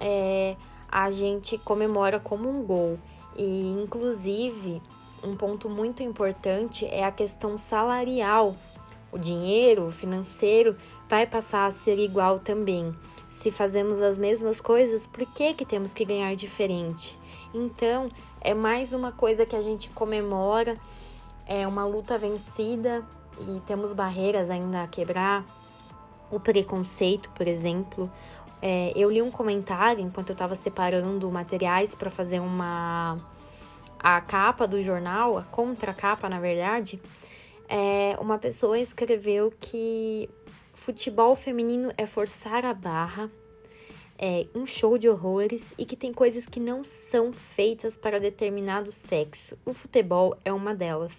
é, 0.00 0.56
a 0.90 1.08
gente 1.12 1.56
comemora 1.58 2.18
como 2.18 2.48
um 2.48 2.64
gol. 2.64 2.98
E 3.36 3.70
inclusive 3.80 4.82
um 5.22 5.36
ponto 5.36 5.68
muito 5.68 6.02
importante 6.02 6.86
é 6.86 7.04
a 7.04 7.12
questão 7.12 7.58
salarial. 7.58 8.54
O 9.10 9.18
dinheiro 9.18 9.90
financeiro 9.90 10.76
vai 11.08 11.26
passar 11.26 11.66
a 11.66 11.70
ser 11.70 11.98
igual 11.98 12.38
também. 12.38 12.94
Se 13.40 13.50
fazemos 13.50 14.02
as 14.02 14.18
mesmas 14.18 14.60
coisas, 14.60 15.06
por 15.06 15.24
que, 15.26 15.54
que 15.54 15.64
temos 15.64 15.92
que 15.92 16.04
ganhar 16.04 16.34
diferente? 16.34 17.18
Então, 17.54 18.10
é 18.40 18.52
mais 18.52 18.92
uma 18.92 19.12
coisa 19.12 19.46
que 19.46 19.56
a 19.56 19.60
gente 19.60 19.88
comemora, 19.90 20.76
é 21.46 21.66
uma 21.66 21.84
luta 21.86 22.18
vencida 22.18 23.02
e 23.40 23.60
temos 23.60 23.92
barreiras 23.92 24.50
ainda 24.50 24.82
a 24.82 24.86
quebrar. 24.86 25.44
O 26.30 26.38
preconceito, 26.38 27.30
por 27.30 27.48
exemplo. 27.48 28.10
É, 28.60 28.92
eu 28.96 29.10
li 29.10 29.22
um 29.22 29.30
comentário 29.30 30.02
enquanto 30.04 30.30
eu 30.30 30.34
estava 30.34 30.56
separando 30.56 31.30
materiais 31.30 31.94
para 31.94 32.10
fazer 32.10 32.40
uma 32.40 33.16
a 33.98 34.20
capa 34.20 34.66
do 34.66 34.82
jornal, 34.82 35.38
a 35.38 35.42
contracapa, 35.42 36.28
na 36.28 36.40
verdade, 36.40 37.00
é, 37.68 38.16
uma 38.20 38.38
pessoa 38.38 38.78
escreveu 38.78 39.52
que 39.60 40.28
futebol 40.74 41.36
feminino 41.36 41.92
é 41.98 42.06
forçar 42.06 42.64
a 42.64 42.72
barra, 42.72 43.30
é 44.18 44.46
um 44.54 44.66
show 44.66 44.98
de 44.98 45.08
horrores 45.08 45.62
e 45.78 45.84
que 45.84 45.94
tem 45.94 46.12
coisas 46.12 46.46
que 46.46 46.58
não 46.58 46.84
são 46.84 47.32
feitas 47.32 47.96
para 47.96 48.18
determinado 48.18 48.90
sexo. 48.90 49.56
O 49.64 49.72
futebol 49.72 50.36
é 50.44 50.52
uma 50.52 50.74
delas. 50.74 51.12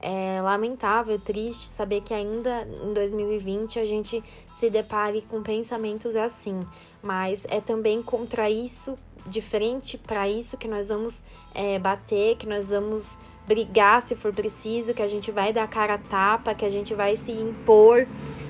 É 0.00 0.40
lamentável, 0.40 1.18
triste 1.18 1.68
saber 1.68 2.02
que 2.02 2.14
ainda 2.14 2.66
em 2.82 2.92
2020 2.92 3.78
a 3.78 3.84
gente 3.84 4.22
se 4.58 4.70
depare 4.70 5.22
com 5.22 5.42
pensamentos 5.42 6.14
assim, 6.14 6.60
mas 7.02 7.44
é 7.48 7.60
também 7.60 8.02
contra 8.02 8.48
isso 8.48 8.96
diferente 9.26 9.98
para 9.98 10.28
isso 10.28 10.56
que 10.56 10.68
nós 10.68 10.88
vamos 10.88 11.22
é, 11.54 11.78
bater, 11.78 12.36
que 12.36 12.46
nós 12.46 12.70
vamos 12.70 13.18
brigar 13.46 14.02
se 14.02 14.16
for 14.16 14.34
preciso, 14.34 14.92
que 14.92 15.02
a 15.02 15.06
gente 15.06 15.30
vai 15.30 15.52
dar 15.52 15.68
cara 15.68 15.94
a 15.94 15.98
tapa, 15.98 16.54
que 16.54 16.64
a 16.64 16.68
gente 16.68 16.94
vai 16.94 17.16
se 17.16 17.30
impor, 17.30 18.06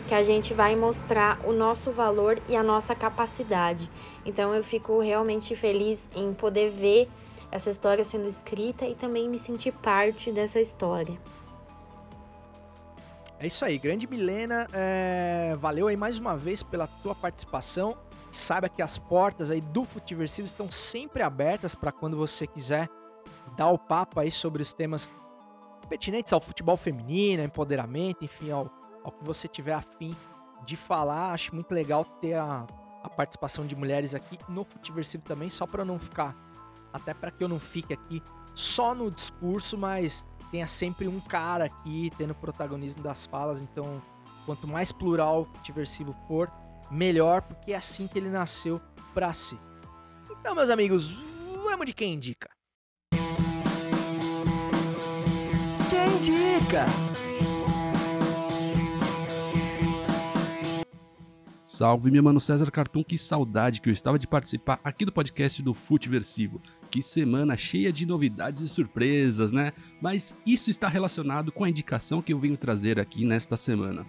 que 0.08 0.14
a 0.14 0.22
gente 0.22 0.54
vai 0.54 0.74
mostrar 0.74 1.38
o 1.44 1.52
nosso 1.52 1.90
valor 1.90 2.40
e 2.48 2.56
a 2.56 2.62
nossa 2.62 2.94
capacidade. 2.94 3.90
Então 4.24 4.54
eu 4.54 4.64
fico 4.64 5.00
realmente 5.00 5.54
feliz 5.54 6.08
em 6.14 6.32
poder 6.32 6.70
ver 6.70 7.08
essa 7.50 7.70
história 7.70 8.04
sendo 8.04 8.28
escrita 8.28 8.86
e 8.86 8.94
também 8.94 9.28
me 9.28 9.38
sentir 9.38 9.72
parte 9.72 10.32
dessa 10.32 10.60
história. 10.60 11.16
É 13.38 13.46
isso 13.46 13.64
aí, 13.64 13.76
grande 13.76 14.06
Milena, 14.06 14.66
é... 14.72 15.54
valeu 15.58 15.88
aí 15.88 15.96
mais 15.96 16.18
uma 16.18 16.36
vez 16.36 16.62
pela 16.62 16.86
tua 16.86 17.14
participação 17.14 17.96
saiba 18.36 18.68
que 18.68 18.82
as 18.82 18.98
portas 18.98 19.50
aí 19.50 19.60
do 19.60 19.84
Futiversivo 19.84 20.46
estão 20.46 20.70
sempre 20.70 21.22
abertas 21.22 21.74
para 21.74 21.92
quando 21.92 22.16
você 22.16 22.46
quiser 22.46 22.88
dar 23.56 23.68
o 23.70 23.78
papo 23.78 24.20
aí 24.20 24.30
sobre 24.30 24.62
os 24.62 24.72
temas 24.72 25.08
pertinentes 25.88 26.32
ao 26.32 26.40
futebol 26.40 26.76
feminino, 26.76 27.42
empoderamento, 27.42 28.24
enfim, 28.24 28.50
ao, 28.50 28.70
ao 29.04 29.12
que 29.12 29.24
você 29.24 29.46
tiver 29.48 29.74
afim 29.74 30.14
de 30.64 30.76
falar. 30.76 31.32
Acho 31.32 31.54
muito 31.54 31.72
legal 31.72 32.04
ter 32.04 32.34
a, 32.34 32.66
a 33.02 33.08
participação 33.08 33.66
de 33.66 33.76
mulheres 33.76 34.14
aqui 34.14 34.38
no 34.48 34.64
Futiversivo 34.64 35.22
também, 35.22 35.48
só 35.48 35.66
para 35.66 35.84
não 35.84 35.98
ficar, 35.98 36.36
até 36.92 37.14
para 37.14 37.30
que 37.30 37.42
eu 37.42 37.48
não 37.48 37.58
fique 37.58 37.92
aqui 37.92 38.22
só 38.54 38.94
no 38.94 39.10
discurso, 39.10 39.76
mas 39.78 40.24
tenha 40.50 40.66
sempre 40.66 41.06
um 41.06 41.20
cara 41.20 41.64
aqui 41.64 42.10
tendo 42.16 42.34
protagonismo 42.34 43.02
das 43.02 43.26
falas. 43.26 43.60
Então, 43.60 44.02
quanto 44.44 44.66
mais 44.66 44.92
plural 44.92 45.42
o 45.42 45.44
Futiversivo 45.44 46.14
for, 46.26 46.50
melhor, 46.90 47.42
porque 47.42 47.72
é 47.72 47.76
assim 47.76 48.06
que 48.06 48.18
ele 48.18 48.28
nasceu 48.28 48.80
para 49.14 49.32
ser. 49.32 49.58
Então, 50.30 50.54
meus 50.54 50.70
amigos, 50.70 51.16
vamos 51.64 51.86
de 51.86 51.92
quem 51.92 52.14
indica. 52.14 52.48
Quem 55.90 56.16
indica? 56.16 56.84
Salve, 61.64 62.10
meu 62.10 62.22
mano 62.22 62.40
César 62.40 62.70
Cartoon, 62.70 63.04
que 63.04 63.18
saudade 63.18 63.80
que 63.82 63.90
eu 63.90 63.92
estava 63.92 64.18
de 64.18 64.26
participar 64.26 64.80
aqui 64.82 65.04
do 65.04 65.12
podcast 65.12 65.62
do 65.62 65.74
Futeversivo. 65.74 66.60
Que 66.90 67.02
semana 67.02 67.56
cheia 67.56 67.92
de 67.92 68.06
novidades 68.06 68.62
e 68.62 68.68
surpresas, 68.68 69.52
né? 69.52 69.72
Mas 70.00 70.36
isso 70.46 70.70
está 70.70 70.88
relacionado 70.88 71.52
com 71.52 71.64
a 71.64 71.68
indicação 71.68 72.22
que 72.22 72.32
eu 72.32 72.38
venho 72.38 72.56
trazer 72.56 72.98
aqui 72.98 73.26
nesta 73.26 73.56
semana 73.56 74.06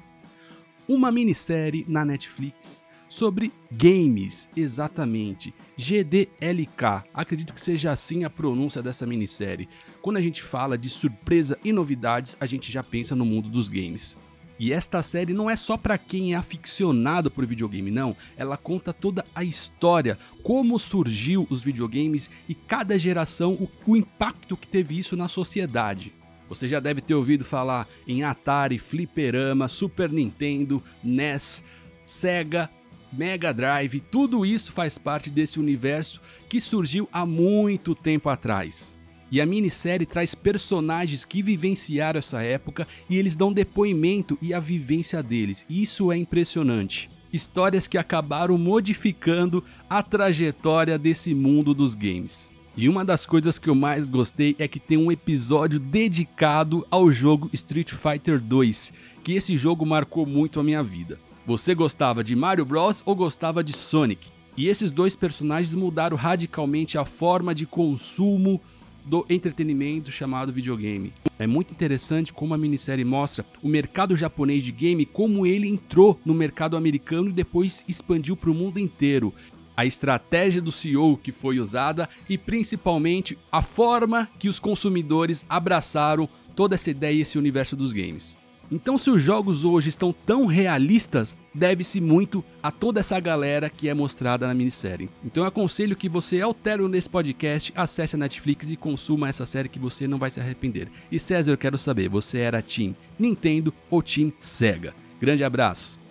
uma 0.87 1.11
minissérie 1.11 1.85
na 1.87 2.05
Netflix 2.05 2.83
sobre 3.09 3.51
games, 3.71 4.49
exatamente. 4.55 5.53
GDLK, 5.77 7.03
acredito 7.13 7.53
que 7.53 7.61
seja 7.61 7.91
assim 7.91 8.23
a 8.23 8.29
pronúncia 8.29 8.81
dessa 8.81 9.05
minissérie. 9.05 9.67
Quando 10.01 10.17
a 10.17 10.21
gente 10.21 10.43
fala 10.43 10.77
de 10.77 10.89
surpresa 10.89 11.57
e 11.63 11.71
novidades, 11.71 12.37
a 12.39 12.45
gente 12.45 12.71
já 12.71 12.83
pensa 12.83 13.15
no 13.15 13.25
mundo 13.25 13.49
dos 13.49 13.69
games. 13.69 14.17
E 14.59 14.73
esta 14.73 15.03
série 15.03 15.33
não 15.33 15.49
é 15.49 15.55
só 15.55 15.77
para 15.77 15.97
quem 15.97 16.33
é 16.33 16.35
aficionado 16.35 17.29
por 17.29 17.45
videogame, 17.45 17.91
não. 17.91 18.15
Ela 18.35 18.57
conta 18.57 18.91
toda 18.91 19.23
a 19.35 19.43
história, 19.43 20.17
como 20.41 20.79
surgiu 20.79 21.45
os 21.49 21.61
videogames 21.61 22.29
e 22.49 22.55
cada 22.55 22.97
geração, 22.97 23.53
o, 23.53 23.69
o 23.85 23.95
impacto 23.95 24.57
que 24.57 24.67
teve 24.67 24.97
isso 24.97 25.15
na 25.15 25.27
sociedade. 25.27 26.13
Você 26.49 26.67
já 26.67 26.79
deve 26.79 27.01
ter 27.01 27.13
ouvido 27.13 27.43
falar 27.43 27.87
em 28.07 28.23
Atari, 28.23 28.79
Fliperama, 28.79 29.67
Super 29.67 30.09
Nintendo, 30.09 30.81
NES, 31.03 31.63
Sega, 32.05 32.69
Mega 33.11 33.53
Drive, 33.53 33.99
tudo 34.11 34.45
isso 34.45 34.71
faz 34.71 34.97
parte 34.97 35.29
desse 35.29 35.59
universo 35.59 36.21
que 36.49 36.59
surgiu 36.59 37.07
há 37.11 37.25
muito 37.25 37.95
tempo 37.95 38.29
atrás. 38.29 38.95
E 39.29 39.41
a 39.41 39.45
minissérie 39.45 40.05
traz 40.05 40.33
personagens 40.33 41.25
que 41.25 41.41
vivenciaram 41.41 42.19
essa 42.19 42.41
época 42.41 42.87
e 43.09 43.17
eles 43.17 43.35
dão 43.35 43.51
depoimento 43.51 44.37
e 44.41 44.53
a 44.53 44.59
vivência 44.59 45.21
deles. 45.21 45.65
Isso 45.69 46.11
é 46.11 46.17
impressionante. 46.17 47.09
Histórias 47.31 47.87
que 47.87 47.97
acabaram 47.97 48.57
modificando 48.57 49.63
a 49.89 50.01
trajetória 50.01 50.97
desse 50.97 51.33
mundo 51.33 51.73
dos 51.73 51.93
games. 51.93 52.49
E 52.77 52.87
uma 52.87 53.03
das 53.03 53.25
coisas 53.25 53.57
que 53.57 53.71
eu 53.71 53.73
mais 53.73 54.07
gostei 54.07 54.55
é 54.59 54.67
que 54.67 54.79
tem 54.79 54.99
um 54.99 55.11
episódio 55.11 55.79
dedicado 55.79 56.85
ao 56.91 57.09
jogo 57.09 57.49
Street 57.51 57.91
Fighter 57.91 58.39
2, 58.39 58.93
que 59.23 59.33
esse 59.33 59.57
jogo 59.57 59.83
marcou 59.83 60.27
muito 60.27 60.59
a 60.59 60.63
minha 60.63 60.83
vida. 60.83 61.19
Você 61.43 61.73
gostava 61.73 62.23
de 62.23 62.35
Mario 62.35 62.63
Bros 62.63 63.01
ou 63.03 63.15
gostava 63.15 63.63
de 63.63 63.73
Sonic? 63.73 64.27
E 64.55 64.67
esses 64.67 64.91
dois 64.91 65.15
personagens 65.15 65.73
mudaram 65.73 66.15
radicalmente 66.15 66.99
a 66.99 67.03
forma 67.03 67.55
de 67.55 67.65
consumo 67.65 68.61
do 69.03 69.25
entretenimento 69.27 70.11
chamado 70.11 70.53
videogame. 70.53 71.11
É 71.39 71.47
muito 71.47 71.71
interessante 71.71 72.31
como 72.31 72.53
a 72.53 72.57
minissérie 72.59 73.03
mostra 73.03 73.43
o 73.63 73.67
mercado 73.67 74.15
japonês 74.15 74.61
de 74.61 74.71
game, 74.71 75.03
como 75.03 75.47
ele 75.47 75.67
entrou 75.67 76.19
no 76.23 76.33
mercado 76.33 76.77
americano 76.77 77.29
e 77.29 77.33
depois 77.33 77.83
expandiu 77.87 78.37
para 78.37 78.51
o 78.51 78.53
mundo 78.53 78.79
inteiro 78.79 79.33
a 79.77 79.85
estratégia 79.85 80.61
do 80.61 80.71
CEO 80.71 81.15
que 81.15 81.31
foi 81.31 81.59
usada 81.59 82.09
e 82.27 82.37
principalmente 82.37 83.37
a 83.51 83.61
forma 83.61 84.27
que 84.39 84.49
os 84.49 84.57
consumidores 84.57 85.45
abraçaram 85.47 86.27
toda 86.55 86.73
essa 86.73 86.89
ideia 86.89 87.13
e 87.13 87.21
esse 87.21 87.37
universo 87.37 87.75
dos 87.75 87.93
games. 87.93 88.35
Então, 88.69 88.97
se 88.97 89.09
os 89.09 89.21
jogos 89.21 89.63
hoje 89.63 89.87
estão 89.87 90.13
tão 90.25 90.45
realistas, 90.45 91.37
deve-se 91.53 92.01
muito 92.01 92.43
a 92.61 92.69
toda 92.69 92.99
essa 92.99 93.17
galera 93.17 93.69
que 93.69 93.87
é 93.87 93.93
mostrada 93.93 94.45
na 94.45 94.53
minissérie. 94.53 95.09
Então, 95.23 95.43
eu 95.43 95.47
aconselho 95.47 95.95
que 95.95 96.09
você, 96.09 96.41
altero 96.41 96.89
nesse 96.89 97.09
podcast, 97.09 97.71
acesse 97.75 98.15
a 98.15 98.19
Netflix 98.19 98.69
e 98.69 98.75
consuma 98.75 99.29
essa 99.29 99.45
série 99.45 99.69
que 99.69 99.79
você 99.79 100.05
não 100.05 100.17
vai 100.17 100.29
se 100.29 100.41
arrepender. 100.41 100.89
E 101.09 101.17
César, 101.17 101.51
eu 101.51 101.57
quero 101.57 101.77
saber, 101.77 102.09
você 102.09 102.39
era 102.39 102.61
Team 102.61 102.93
Nintendo 103.17 103.73
ou 103.89 104.03
Team 104.03 104.33
Sega? 104.37 104.93
Grande 105.21 105.45
abraço! 105.45 106.06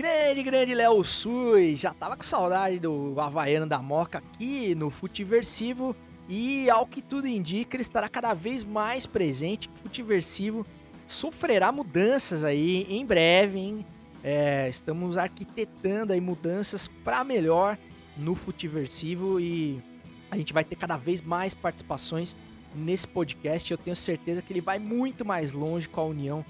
Grande, 0.00 0.42
grande 0.42 0.74
Léo 0.74 1.04
Sui, 1.04 1.76
já 1.76 1.92
tava 1.92 2.16
com 2.16 2.22
saudade 2.22 2.78
do 2.78 3.20
Havaiano 3.20 3.66
da 3.66 3.82
Moca 3.82 4.16
aqui 4.16 4.74
no 4.74 4.88
Futiversivo 4.88 5.94
e 6.26 6.70
ao 6.70 6.86
que 6.86 7.02
tudo 7.02 7.28
indica, 7.28 7.76
ele 7.76 7.82
estará 7.82 8.08
cada 8.08 8.32
vez 8.32 8.64
mais 8.64 9.04
presente. 9.04 9.68
Futiversivo 9.74 10.66
sofrerá 11.06 11.70
mudanças 11.70 12.42
aí 12.42 12.86
em 12.88 13.04
breve, 13.04 13.58
hein? 13.58 13.86
É, 14.24 14.70
estamos 14.70 15.18
arquitetando 15.18 16.14
aí 16.14 16.20
mudanças 16.20 16.88
para 17.04 17.22
melhor 17.22 17.76
no 18.16 18.34
Futiversivo 18.34 19.38
e 19.38 19.82
a 20.30 20.36
gente 20.38 20.54
vai 20.54 20.64
ter 20.64 20.76
cada 20.76 20.96
vez 20.96 21.20
mais 21.20 21.52
participações 21.52 22.34
nesse 22.74 23.06
podcast. 23.06 23.70
Eu 23.70 23.76
tenho 23.76 23.94
certeza 23.94 24.40
que 24.40 24.50
ele 24.50 24.62
vai 24.62 24.78
muito 24.78 25.26
mais 25.26 25.52
longe 25.52 25.86
com 25.86 26.00
a 26.00 26.04
união 26.04 26.42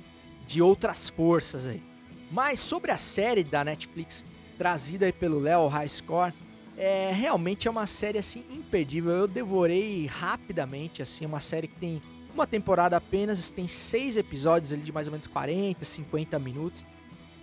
de 0.47 0.63
outras 0.63 1.09
forças 1.09 1.67
aí. 1.67 1.90
Mas 2.31 2.61
sobre 2.61 2.91
a 2.91 2.99
série 2.99 3.43
da 3.43 3.65
Netflix 3.65 4.25
trazida 4.57 5.13
pelo 5.13 5.39
Léo 5.39 5.67
High 5.67 5.89
Score, 5.89 6.35
é, 6.77 7.13
realmente 7.13 7.67
é 7.67 7.71
uma 7.71 7.87
série 7.87 8.19
assim 8.19 8.45
imperdível. 8.51 9.13
Eu 9.13 9.29
devorei 9.29 10.07
rapidamente, 10.07 11.03
assim, 11.03 11.27
uma 11.27 11.41
série 11.41 11.67
que 11.67 11.77
tem 11.77 12.01
uma 12.33 12.47
temporada 12.47 12.97
apenas, 12.97 13.51
tem 13.51 13.67
seis 13.67 14.17
episódios 14.17 14.73
ali 14.73 14.83
de 14.83 14.93
mais 14.93 15.07
ou 15.07 15.13
menos 15.13 15.27
40, 15.27 15.85
50 15.85 16.39
minutos. 16.39 16.85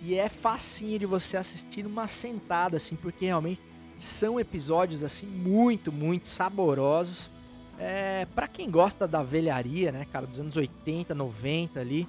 E 0.00 0.14
é 0.14 0.28
facinho 0.28 0.98
de 0.98 1.06
você 1.06 1.36
assistir 1.36 1.82
numa 1.82 2.06
sentada, 2.06 2.76
assim, 2.76 2.96
porque 2.96 3.26
realmente 3.26 3.60
são 3.98 4.38
episódios 4.38 5.02
assim 5.02 5.26
muito, 5.26 5.92
muito 5.92 6.28
saborosos. 6.28 7.30
É, 7.78 8.26
para 8.34 8.48
quem 8.48 8.70
gosta 8.70 9.06
da 9.06 9.22
velharia, 9.22 9.92
né, 9.92 10.06
cara, 10.10 10.26
dos 10.26 10.40
anos 10.40 10.56
80, 10.56 11.14
90 11.14 11.80
ali, 11.80 12.08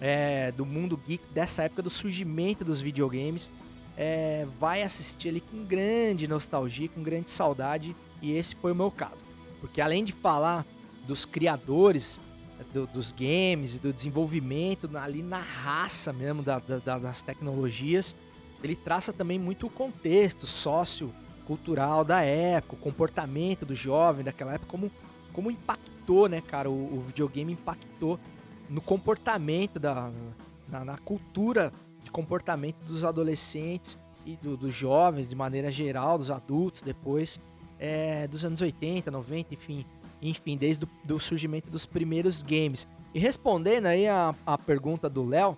é, 0.00 0.52
do 0.52 0.64
mundo 0.64 0.96
geek, 0.96 1.24
dessa 1.32 1.62
época 1.64 1.82
do 1.82 1.90
surgimento 1.90 2.64
dos 2.64 2.80
videogames, 2.80 3.50
é, 3.96 4.46
vai 4.60 4.82
assistir 4.82 5.28
ali 5.28 5.40
com 5.40 5.64
grande 5.64 6.28
nostalgia, 6.28 6.88
com 6.88 7.02
grande 7.02 7.30
saudade, 7.30 7.96
e 8.22 8.32
esse 8.32 8.54
foi 8.54 8.72
o 8.72 8.74
meu 8.74 8.90
caso. 8.90 9.24
Porque 9.60 9.80
além 9.80 10.04
de 10.04 10.12
falar 10.12 10.64
dos 11.06 11.24
criadores 11.24 12.20
do, 12.72 12.86
dos 12.86 13.12
games 13.12 13.74
e 13.74 13.78
do 13.78 13.92
desenvolvimento 13.92 14.88
ali 14.96 15.22
na 15.22 15.40
raça 15.40 16.12
mesmo 16.12 16.42
da, 16.42 16.58
da, 16.58 16.98
das 16.98 17.22
tecnologias, 17.22 18.14
ele 18.62 18.76
traça 18.76 19.12
também 19.12 19.38
muito 19.38 19.66
o 19.66 19.70
contexto 19.70 20.46
sócio-cultural 20.46 22.04
da 22.04 22.22
época, 22.22 22.74
o 22.74 22.78
comportamento 22.78 23.64
do 23.64 23.74
jovem 23.74 24.24
daquela 24.24 24.54
época, 24.54 24.70
como, 24.70 24.90
como 25.32 25.50
impactou, 25.50 26.28
né, 26.28 26.40
cara, 26.40 26.68
o, 26.70 26.98
o 26.98 27.00
videogame 27.00 27.52
impactou 27.52 28.18
no 28.68 28.80
comportamento 28.80 29.78
da 29.78 30.10
na, 30.70 30.84
na 30.84 30.98
cultura 30.98 31.72
de 32.02 32.10
comportamento 32.10 32.84
dos 32.84 33.04
adolescentes 33.04 33.98
e 34.24 34.36
do, 34.36 34.56
dos 34.56 34.74
jovens 34.74 35.28
de 35.28 35.34
maneira 35.34 35.70
geral, 35.70 36.18
dos 36.18 36.30
adultos 36.30 36.82
depois, 36.82 37.40
é, 37.78 38.26
dos 38.28 38.44
anos 38.44 38.60
80, 38.60 39.10
90, 39.10 39.54
enfim, 39.54 39.84
enfim, 40.20 40.56
desde 40.56 40.84
o 40.84 40.88
do 41.04 41.18
surgimento 41.18 41.70
dos 41.70 41.86
primeiros 41.86 42.42
games. 42.42 42.86
E 43.14 43.18
respondendo 43.18 43.86
aí 43.86 44.06
a, 44.06 44.34
a 44.44 44.58
pergunta 44.58 45.08
do 45.08 45.24
Léo, 45.24 45.56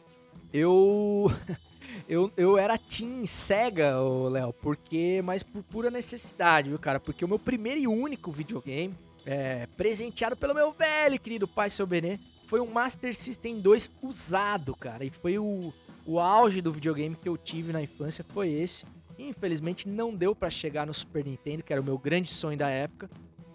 eu, 0.53 1.33
eu 2.09 2.31
eu 2.37 2.57
era 2.57 2.79
Team 2.79 3.27
Sega, 3.27 3.95
Léo, 4.31 4.53
porque 4.53 5.21
mas 5.25 5.43
por 5.43 5.63
pura 5.65 5.91
necessidade, 5.91 6.69
viu, 6.69 6.79
cara? 6.79 7.01
Porque 7.01 7.25
o 7.25 7.29
meu 7.29 7.39
primeiro 7.39 7.81
e 7.81 7.87
único 7.89 8.31
videogame, 8.31 8.95
é, 9.27 9.67
presenteado 9.77 10.37
pelo 10.37 10.55
meu 10.55 10.73
velho 10.73 11.19
querido 11.19 11.49
pai 11.49 11.69
seu 11.69 11.87
Benê, 11.87 12.19
foi 12.51 12.61
um 12.61 12.67
Master 12.67 13.15
System 13.15 13.61
2 13.61 13.93
usado, 14.03 14.75
cara. 14.75 15.05
E 15.05 15.11
foi 15.11 15.39
o, 15.39 15.73
o 16.05 16.19
auge 16.19 16.61
do 16.61 16.73
videogame 16.73 17.15
que 17.15 17.29
eu 17.29 17.37
tive 17.37 17.73
na 17.73 17.81
infância 17.81 18.25
foi 18.29 18.51
esse. 18.51 18.85
Infelizmente 19.17 19.89
não 19.89 20.13
deu 20.13 20.35
para 20.35 20.51
chegar 20.51 20.85
no 20.85 20.93
Super 20.93 21.25
Nintendo, 21.25 21.63
que 21.63 21.73
era 21.73 21.81
o 21.81 21.85
meu 21.85 21.97
grande 21.97 22.29
sonho 22.29 22.59
da 22.59 22.69
época. 22.69 23.09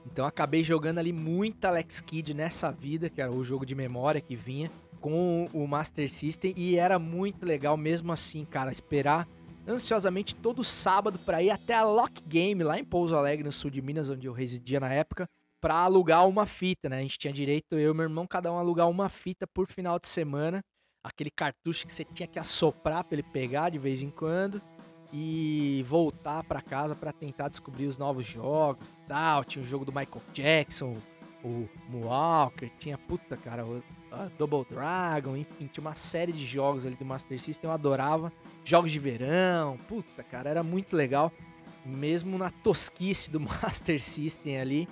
Então 0.06 0.26
acabei 0.26 0.64
jogando 0.64 1.00
ali 1.00 1.12
muito 1.12 1.66
Alex 1.66 2.00
Kidd 2.00 2.34
nessa 2.34 2.72
vida, 2.72 3.10
que 3.10 3.20
era 3.20 3.30
o 3.30 3.44
jogo 3.44 3.66
de 3.66 3.76
memória 3.76 4.22
que 4.22 4.34
vinha 4.34 4.72
com 5.02 5.46
o 5.54 5.68
Master 5.68 6.10
System 6.10 6.54
e 6.56 6.78
era 6.78 6.98
muito 6.98 7.46
legal 7.46 7.76
mesmo 7.76 8.14
assim, 8.14 8.46
cara, 8.46 8.72
esperar 8.72 9.28
ansiosamente 9.68 10.34
todo 10.34 10.64
sábado 10.64 11.20
para 11.20 11.44
ir 11.44 11.50
até 11.50 11.74
a 11.74 11.84
Lock 11.84 12.24
Game 12.26 12.64
lá 12.64 12.80
em 12.80 12.86
Pouso 12.86 13.14
Alegre, 13.18 13.44
no 13.44 13.52
sul 13.52 13.70
de 13.70 13.82
Minas, 13.82 14.10
onde 14.10 14.28
eu 14.28 14.32
residia 14.32 14.80
na 14.80 14.94
época, 14.94 15.28
para 15.66 15.78
alugar 15.78 16.28
uma 16.28 16.46
fita, 16.46 16.88
né? 16.88 17.00
A 17.00 17.02
gente 17.02 17.18
tinha 17.18 17.34
direito, 17.34 17.74
eu 17.74 17.92
e 17.92 17.96
meu 17.96 18.04
irmão, 18.04 18.28
cada 18.28 18.54
um 18.54 18.60
alugar 18.60 18.88
uma 18.88 19.10
fita 19.10 19.48
por 19.48 19.66
final 19.66 19.98
de 19.98 20.06
semana 20.06 20.62
aquele 21.04 21.32
cartucho 21.32 21.88
que 21.88 21.92
você 21.92 22.06
tinha 22.06 22.28
que 22.28 22.38
assoprar 22.38 23.04
para 23.04 23.16
ele 23.16 23.24
pegar 23.24 23.72
de 23.72 23.80
vez 23.80 24.04
em 24.04 24.12
quando 24.12 24.62
e 25.12 25.84
voltar 25.88 26.44
para 26.44 26.62
casa 26.62 26.96
para 26.96 27.12
tentar 27.12 27.50
descobrir 27.50 27.88
os 27.88 27.98
novos 27.98 28.28
jogos 28.28 28.88
tal. 29.08 29.44
Tinha 29.44 29.66
o 29.66 29.68
jogo 29.68 29.84
do 29.84 29.92
Michael 29.92 30.22
Jackson, 30.36 30.98
o 31.44 31.68
Moonwalker, 31.90 32.70
tinha 32.78 32.96
puta, 33.00 33.36
cara, 33.36 33.66
o 33.66 33.82
Double 34.38 34.68
Dragon, 34.70 35.36
enfim, 35.36 35.66
tinha 35.66 35.82
uma 35.82 35.96
série 35.96 36.32
de 36.32 36.46
jogos 36.46 36.86
ali 36.86 36.96
do 36.96 37.06
Master 37.06 37.42
System, 37.42 37.72
eu 37.72 37.74
adorava. 37.74 38.32
Jogos 38.64 38.92
de 38.92 39.00
verão, 39.00 39.80
puta, 39.88 40.22
cara, 40.22 40.48
era 40.48 40.62
muito 40.62 40.96
legal, 40.96 41.32
mesmo 41.84 42.38
na 42.38 42.52
tosquice 42.52 43.32
do 43.32 43.40
Master 43.42 44.00
System 44.00 44.62
ali. 44.62 44.88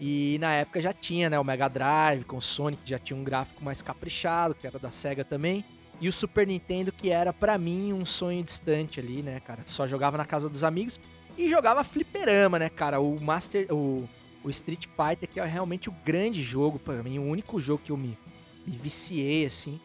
E 0.00 0.38
na 0.40 0.52
época 0.54 0.80
já 0.80 0.92
tinha, 0.92 1.28
né, 1.28 1.38
o 1.38 1.44
Mega 1.44 1.68
Drive 1.68 2.24
com 2.24 2.36
o 2.36 2.42
Sonic, 2.42 2.82
já 2.84 2.98
tinha 2.98 3.18
um 3.18 3.24
gráfico 3.24 3.64
mais 3.64 3.82
caprichado, 3.82 4.54
que 4.54 4.66
era 4.66 4.78
da 4.78 4.90
Sega 4.90 5.24
também. 5.24 5.64
E 6.00 6.08
o 6.08 6.12
Super 6.12 6.46
Nintendo, 6.46 6.92
que 6.92 7.10
era 7.10 7.32
para 7.32 7.58
mim 7.58 7.92
um 7.92 8.04
sonho 8.04 8.42
distante 8.44 9.00
ali, 9.00 9.22
né, 9.22 9.40
cara? 9.40 9.62
Só 9.64 9.86
jogava 9.86 10.16
na 10.16 10.24
casa 10.24 10.48
dos 10.48 10.62
amigos 10.62 11.00
e 11.36 11.48
jogava 11.48 11.82
fliperama, 11.82 12.58
né, 12.58 12.68
cara? 12.68 13.00
O 13.00 13.20
Master, 13.20 13.66
o, 13.74 14.08
o 14.44 14.50
Street 14.50 14.86
Fighter, 14.86 15.28
que 15.28 15.40
é 15.40 15.44
realmente 15.44 15.88
o 15.88 15.94
grande 16.04 16.40
jogo 16.40 16.78
para 16.78 17.02
mim, 17.02 17.18
o 17.18 17.24
único 17.28 17.60
jogo 17.60 17.82
que 17.84 17.90
eu 17.90 17.96
me, 17.96 18.16
me 18.64 18.76
viciei, 18.76 19.46
assim. 19.46 19.80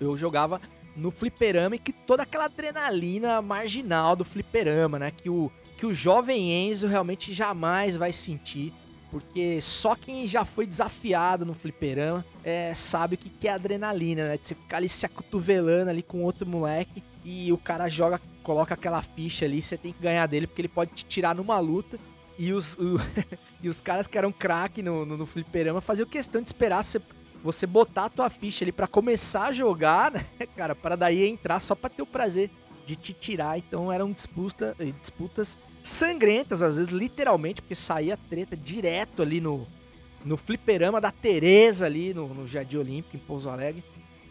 Eu 0.00 0.16
jogava 0.16 0.58
no 0.96 1.10
fliperama 1.10 1.76
e 1.76 1.78
que 1.78 1.92
toda 1.92 2.22
aquela 2.22 2.46
adrenalina 2.46 3.42
marginal 3.42 4.16
do 4.16 4.24
fliperama, 4.24 4.98
né? 4.98 5.10
Que 5.10 5.28
o, 5.28 5.52
que 5.76 5.84
o 5.84 5.92
jovem 5.92 6.50
Enzo 6.50 6.86
realmente 6.86 7.34
jamais 7.34 7.96
vai 7.96 8.14
sentir 8.14 8.72
porque 9.10 9.60
só 9.60 9.96
quem 9.96 10.26
já 10.26 10.44
foi 10.44 10.66
desafiado 10.66 11.44
no 11.44 11.52
fliperama 11.52 12.24
é, 12.44 12.72
sabe 12.74 13.16
o 13.16 13.18
que, 13.18 13.28
que 13.28 13.48
é 13.48 13.52
adrenalina, 13.52 14.28
né? 14.28 14.36
De 14.36 14.46
você 14.46 14.54
ficar 14.54 14.76
ali 14.76 14.88
se 14.88 15.04
acotovelando 15.04 15.90
ali 15.90 16.02
com 16.02 16.22
outro 16.22 16.46
moleque 16.46 17.02
e 17.24 17.52
o 17.52 17.58
cara 17.58 17.88
joga, 17.88 18.20
coloca 18.42 18.74
aquela 18.74 19.02
ficha 19.02 19.44
ali, 19.44 19.60
você 19.60 19.76
tem 19.76 19.92
que 19.92 20.02
ganhar 20.02 20.26
dele 20.26 20.46
porque 20.46 20.62
ele 20.62 20.68
pode 20.68 20.92
te 20.92 21.04
tirar 21.04 21.34
numa 21.34 21.58
luta. 21.58 21.98
E 22.38 22.52
os, 22.52 22.74
o, 22.78 22.98
e 23.62 23.68
os 23.68 23.80
caras 23.80 24.06
que 24.06 24.16
eram 24.16 24.32
craque 24.32 24.82
no, 24.82 25.04
no, 25.04 25.16
no 25.16 25.26
fliperama 25.26 25.80
faziam 25.80 26.06
questão 26.06 26.40
de 26.40 26.48
esperar 26.48 26.84
você, 26.84 27.00
você 27.42 27.66
botar 27.66 28.04
a 28.06 28.10
tua 28.10 28.30
ficha 28.30 28.64
ali 28.64 28.72
para 28.72 28.86
começar 28.86 29.46
a 29.46 29.52
jogar, 29.52 30.12
né, 30.12 30.24
cara? 30.56 30.74
Para 30.74 30.94
daí 30.96 31.26
entrar 31.26 31.58
só 31.60 31.74
pra 31.74 31.90
ter 31.90 32.02
o 32.02 32.06
prazer 32.06 32.48
de 32.86 32.94
te 32.94 33.12
tirar. 33.12 33.58
Então 33.58 33.90
eram 33.92 34.12
disputa, 34.12 34.76
disputas 35.00 35.58
sangrentas, 35.82 36.62
às 36.62 36.76
vezes 36.76 36.92
literalmente, 36.92 37.62
porque 37.62 37.74
saía 37.74 38.16
treta 38.16 38.56
direto 38.56 39.22
ali 39.22 39.40
no, 39.40 39.66
no 40.24 40.36
fliperama 40.36 41.00
da 41.00 41.10
Tereza 41.10 41.86
ali 41.86 42.12
no, 42.12 42.28
no 42.28 42.46
Jardim 42.46 42.76
Olímpico, 42.76 43.16
em 43.16 43.20
Pouso 43.20 43.48
Alegre. 43.48 43.82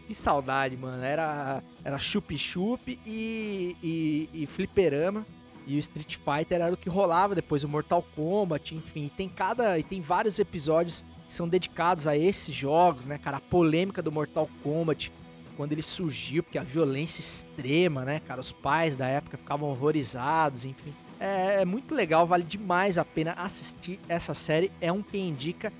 Que 0.06 0.14
saudade, 0.14 0.76
mano. 0.76 1.02
Era, 1.02 1.62
era 1.84 1.98
chup-chup 1.98 2.98
e, 3.06 3.76
e, 3.82 4.28
e 4.32 4.46
fliperama. 4.46 5.24
E 5.66 5.76
o 5.76 5.78
Street 5.78 6.16
Fighter 6.16 6.60
era 6.60 6.72
o 6.72 6.76
que 6.76 6.88
rolava 6.88 7.34
depois, 7.34 7.62
o 7.62 7.68
Mortal 7.68 8.04
Kombat, 8.16 8.74
enfim. 8.74 9.04
E 9.04 9.10
tem 9.10 9.28
cada. 9.28 9.78
E 9.78 9.84
tem 9.84 10.00
vários 10.00 10.38
episódios 10.40 11.04
que 11.28 11.32
são 11.32 11.48
dedicados 11.48 12.08
a 12.08 12.16
esses 12.16 12.52
jogos, 12.52 13.06
né, 13.06 13.18
cara? 13.18 13.36
A 13.36 13.40
polêmica 13.40 14.02
do 14.02 14.10
Mortal 14.10 14.50
Kombat, 14.64 15.12
quando 15.56 15.70
ele 15.70 15.82
surgiu, 15.82 16.42
porque 16.42 16.58
a 16.58 16.64
violência 16.64 17.20
extrema, 17.20 18.04
né, 18.04 18.20
cara? 18.26 18.40
Os 18.40 18.50
pais 18.50 18.96
da 18.96 19.06
época 19.06 19.36
ficavam 19.36 19.68
horrorizados, 19.68 20.64
enfim. 20.64 20.92
É, 21.20 21.60
é 21.60 21.64
muito 21.66 21.94
legal, 21.94 22.26
vale 22.26 22.42
demais 22.42 22.96
a 22.96 23.04
pena 23.04 23.34
assistir 23.34 24.00
essa 24.08 24.32
série. 24.32 24.72
É 24.80 24.90
um 24.90 25.02
quem 25.02 25.28
indica 25.28 25.70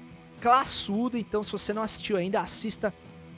classudo, 0.41 1.17
então 1.17 1.43
se 1.43 1.51
você 1.51 1.73
não 1.73 1.83
assistiu 1.83 2.19
ainda, 2.19 2.41
assista 2.41 2.93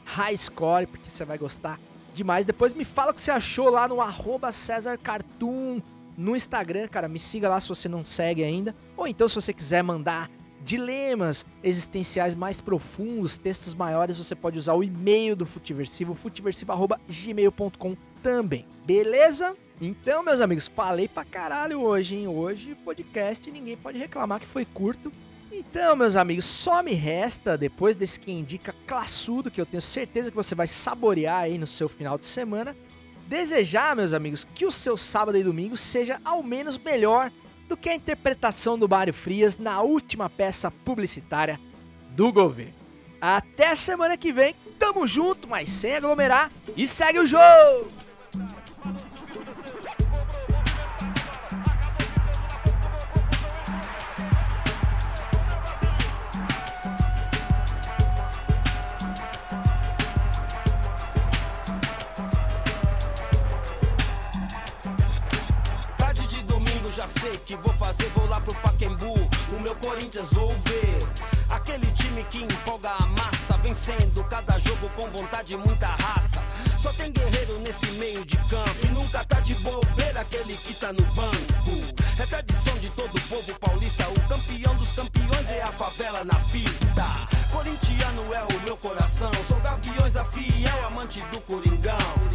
High 0.04 0.36
Score, 0.36 0.86
porque 0.86 1.08
você 1.08 1.24
vai 1.24 1.38
gostar 1.38 1.78
demais. 2.12 2.44
Depois 2.44 2.74
me 2.74 2.84
fala 2.84 3.12
o 3.12 3.14
que 3.14 3.20
você 3.20 3.30
achou 3.30 3.70
lá 3.70 3.86
no 3.86 4.00
arroba 4.00 4.50
César 4.50 4.98
Cartoon 4.98 5.80
no 6.16 6.36
Instagram, 6.36 6.88
cara. 6.88 7.08
Me 7.08 7.18
siga 7.18 7.48
lá 7.48 7.60
se 7.60 7.68
você 7.68 7.88
não 7.88 8.04
segue 8.04 8.42
ainda. 8.42 8.74
Ou 8.96 9.06
então, 9.06 9.28
se 9.28 9.36
você 9.36 9.52
quiser 9.52 9.82
mandar 9.82 10.28
dilemas 10.64 11.44
existenciais 11.62 12.34
mais 12.34 12.60
profundos, 12.60 13.38
textos 13.38 13.74
maiores, 13.74 14.16
você 14.16 14.34
pode 14.34 14.58
usar 14.58 14.74
o 14.74 14.84
e-mail 14.84 15.34
do 15.34 15.46
Futiversivo, 15.46 16.14
futiversivo.gmail.com 16.14 17.96
também, 18.22 18.66
beleza? 18.84 19.56
Então, 19.80 20.22
meus 20.22 20.40
amigos, 20.40 20.66
falei 20.68 21.08
pra 21.08 21.24
caralho 21.24 21.80
hoje, 21.80 22.14
hein? 22.14 22.28
Hoje, 22.28 22.74
podcast, 22.84 23.50
ninguém 23.50 23.76
pode 23.76 23.98
reclamar 23.98 24.40
que 24.40 24.46
foi 24.46 24.64
curto. 24.64 25.12
Então, 25.50 25.96
meus 25.96 26.16
amigos, 26.16 26.44
só 26.44 26.82
me 26.82 26.92
resta, 26.92 27.58
depois 27.58 27.96
desse 27.96 28.18
que 28.18 28.30
indica 28.30 28.74
classudo, 28.86 29.50
que 29.50 29.60
eu 29.60 29.66
tenho 29.66 29.82
certeza 29.82 30.30
que 30.30 30.36
você 30.36 30.54
vai 30.54 30.66
saborear 30.66 31.42
aí 31.42 31.58
no 31.58 31.66
seu 31.66 31.88
final 31.88 32.16
de 32.16 32.26
semana, 32.26 32.76
desejar, 33.26 33.96
meus 33.96 34.12
amigos, 34.12 34.46
que 34.54 34.64
o 34.64 34.70
seu 34.70 34.96
sábado 34.96 35.36
e 35.36 35.42
domingo 35.42 35.76
seja 35.76 36.20
ao 36.24 36.42
menos 36.42 36.78
melhor 36.78 37.30
do 37.68 37.76
que 37.76 37.88
a 37.88 37.94
interpretação 37.94 38.78
do 38.78 38.88
Mário 38.88 39.12
Frias 39.12 39.58
na 39.58 39.82
última 39.82 40.30
peça 40.30 40.70
publicitária 40.70 41.58
do 42.10 42.32
governo. 42.32 42.74
Até 43.20 43.74
semana 43.76 44.16
que 44.16 44.32
vem, 44.32 44.54
tamo 44.78 45.06
junto, 45.06 45.46
mas 45.46 45.68
sem 45.68 45.96
aglomerar, 45.96 46.50
e 46.76 46.86
segue 46.86 47.18
o 47.18 47.26
jogo! 47.26 47.88
Já 66.94 67.06
sei 67.06 67.38
que 67.38 67.56
vou 67.56 67.72
fazer, 67.74 68.08
vou 68.10 68.26
lá 68.28 68.40
pro 68.40 68.54
Paquembu. 68.56 69.14
O 69.50 69.60
meu 69.60 69.74
Corinthians 69.76 70.32
vou 70.32 70.50
ver. 70.50 71.08
Aquele 71.48 71.86
time 71.92 72.22
que 72.24 72.42
empolga 72.42 72.90
a 72.90 73.06
massa, 73.06 73.56
vencendo 73.58 74.22
cada 74.24 74.58
jogo 74.58 74.88
com 74.90 75.08
vontade 75.08 75.54
e 75.54 75.56
muita 75.56 75.86
raça. 75.86 76.42
Só 76.78 76.92
tem 76.92 77.10
guerreiro 77.12 77.58
nesse 77.60 77.86
meio 77.92 78.24
de 78.24 78.36
campo 78.48 78.76
e 78.84 78.88
nunca 78.88 79.24
tá 79.24 79.40
de 79.40 79.54
bobeira 79.56 80.20
aquele 80.20 80.56
que 80.56 80.74
tá 80.74 80.92
no 80.92 81.02
banco. 81.14 81.72
É 82.18 82.26
tradição 82.26 82.76
de 82.78 82.90
todo 82.90 83.16
o 83.16 83.20
povo 83.22 83.54
paulista, 83.58 84.08
o 84.08 84.28
campeão 84.28 84.74
dos 84.76 84.92
campeões 84.92 85.48
é 85.48 85.62
a 85.62 85.72
favela 85.72 86.24
na 86.24 86.38
fita. 86.44 87.06
Corintiano 87.50 88.34
é 88.34 88.44
o 88.54 88.60
meu 88.64 88.76
coração, 88.76 89.30
sou 89.46 89.58
gaviões 89.60 90.12
da 90.12 90.24
fiel, 90.24 90.86
amante 90.86 91.20
do 91.32 91.40
Coringão. 91.40 92.31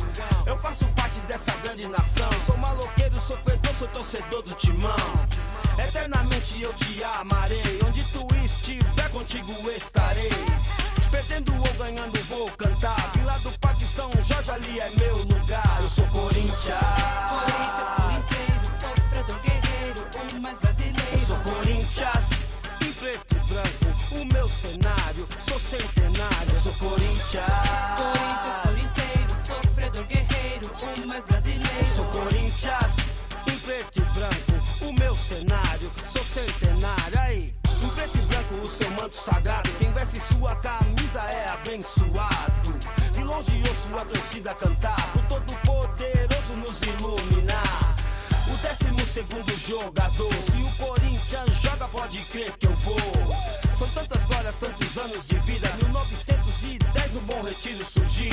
Eu 0.48 0.58
faço 0.58 0.86
parte 0.96 1.20
dessa 1.22 1.52
grande 1.58 1.86
nação, 1.88 2.30
sou 2.46 2.58
maloqueiro, 2.58 3.20
sofredor, 3.20 3.74
sou 3.76 3.88
torcedor 3.90 4.42
do 4.44 4.54
timão. 4.56 4.96
Eternamente 5.78 6.62
eu 6.62 6.74
te 6.74 7.04
amarei, 7.04 7.80
onde 7.86 8.02
tu 8.14 8.26
estiver 8.46 9.10
contigo 9.12 9.52
estarei. 9.70 10.32
Perdendo 11.12 11.54
ou 11.54 11.74
ganhando 11.74 12.18
vou 12.30 12.50
cantar, 12.52 13.12
vim 13.14 13.24
lá 13.24 13.38
do 13.40 13.52
Parque 13.60 13.86
São 13.86 14.10
Jorge, 14.24 14.50
ali 14.52 14.80
é 14.80 14.90
meu 14.92 15.18
lugar. 15.18 15.80
Eu 15.82 15.90
sou 15.90 16.08
Corinthians. 16.08 16.80
sofredor 18.80 19.40
guerreiro, 19.42 20.08
o 20.34 20.42
mais 20.42 20.58
brasileiro. 20.60 21.12
Eu 21.12 21.20
sou 21.20 21.38
Corinthians, 21.40 22.30
em 22.82 22.94
preto 22.94 23.36
e 23.36 23.40
branco, 23.48 24.22
o 24.22 24.34
meu 24.34 24.48
cenário, 24.48 25.28
sou 25.48 25.60
centenário. 25.60 26.50
Eu 26.50 26.62
sou 26.62 26.74
Corinthians. 26.76 27.46
Corinthians, 27.98 28.67
centenário. 36.38 37.20
Aí, 37.20 37.54
em 37.82 37.90
preto 37.90 38.18
e 38.18 38.22
branco, 38.22 38.54
o 38.56 38.68
seu 38.68 38.90
manto 38.92 39.16
sagrado. 39.16 39.70
Quem 39.80 39.92
veste 39.94 40.20
sua 40.20 40.56
camisa 40.58 41.22
é 41.22 41.50
abençoado. 41.50 42.74
De 43.14 43.24
longe 43.24 43.64
ouço 43.68 43.98
a 44.00 44.06
torcida 44.06 44.54
cantar, 44.54 45.12
o 45.16 45.20
Todo-Poderoso 45.28 46.56
nos 46.58 46.82
iluminar. 46.84 47.96
O 48.54 48.58
décimo 48.58 49.04
segundo 49.06 49.58
jogador, 49.58 50.34
se 50.44 50.58
o 50.58 50.72
Corinthians 50.78 51.56
joga, 51.62 51.88
pode 51.88 52.20
crer 52.26 52.56
que 52.58 52.68
eu 52.68 52.76
vou. 52.76 52.96
São 53.74 53.90
tantas 53.90 54.24
glórias, 54.26 54.56
tantos 54.58 54.98
anos 54.98 55.28
de 55.28 55.40
vida. 55.40 55.72
1910 55.82 57.14
no 57.14 57.22
Bom 57.22 57.42
Retiro 57.42 57.84
surgia. 57.84 58.32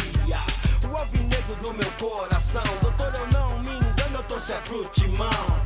O 0.91 0.97
alvinegro 0.97 1.57
do 1.57 1.73
meu 1.73 1.91
coração. 1.93 2.63
Doutor, 2.83 3.13
eu 3.15 3.27
não 3.29 3.59
me 3.61 3.71
engano, 3.71 4.17
eu 4.17 4.23
torço 4.25 4.53
é 4.53 4.61
pro 4.61 4.85
timão. 4.87 5.63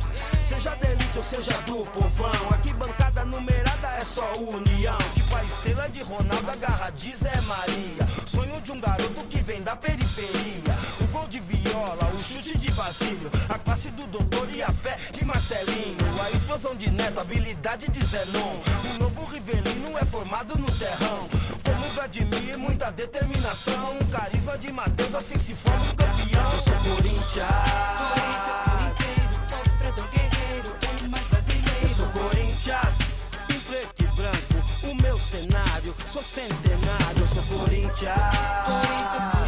Seja 0.59 0.75
da 0.75 0.91
elite 0.91 1.17
ou 1.17 1.23
seja 1.23 1.57
do 1.61 1.85
povão. 1.91 2.49
Aqui 2.49 2.73
bancada 2.73 3.23
numerada 3.23 3.87
é 3.97 4.03
só 4.03 4.29
união. 4.35 4.97
Tipo 5.13 5.33
a 5.33 5.43
estrela 5.45 5.87
de 5.87 6.01
Ronaldo, 6.01 6.51
agarra 6.51 6.89
de 6.89 7.15
Zé 7.15 7.31
Maria. 7.47 8.05
Sonho 8.25 8.59
de 8.59 8.73
um 8.73 8.81
garoto 8.81 9.25
que 9.27 9.37
vem 9.41 9.61
da 9.63 9.77
periferia. 9.77 10.77
O 10.99 11.07
gol 11.13 11.25
de 11.29 11.39
viola, 11.39 12.11
o 12.13 12.19
chute 12.19 12.57
de 12.57 12.69
Basílio. 12.71 13.31
A 13.47 13.57
classe 13.57 13.89
do 13.91 14.05
doutor 14.07 14.49
e 14.53 14.61
a 14.61 14.69
fé 14.73 14.97
de 15.13 15.23
Marcelinho. 15.23 15.95
A 16.21 16.29
explosão 16.31 16.75
de 16.75 16.91
Neto, 16.91 17.19
a 17.19 17.21
habilidade 17.21 17.87
de 17.87 18.05
Zenon. 18.05 18.59
O 18.95 18.99
novo 18.99 19.23
Rivelino 19.31 19.97
é 19.97 20.03
formado 20.03 20.57
no 20.57 20.69
terrão. 20.73 21.29
Como 21.63 21.89
Vladimir, 21.93 22.57
muita 22.57 22.91
determinação. 22.91 23.97
Um 23.97 24.05
carisma 24.09 24.57
de 24.57 24.73
Matheus, 24.73 25.15
assim 25.15 25.37
se 25.37 25.55
forma 25.55 25.85
um 25.85 25.95
campeão. 25.95 26.51
Eu 26.51 26.59
sou 26.59 26.73
Corinthians. 26.73 27.47
Corinthians, 27.97 28.68
sou 36.11 36.23
centenário, 36.23 37.25
sou 37.27 37.43
Corinthians. 37.43 38.19
Corinthians, 38.65 39.38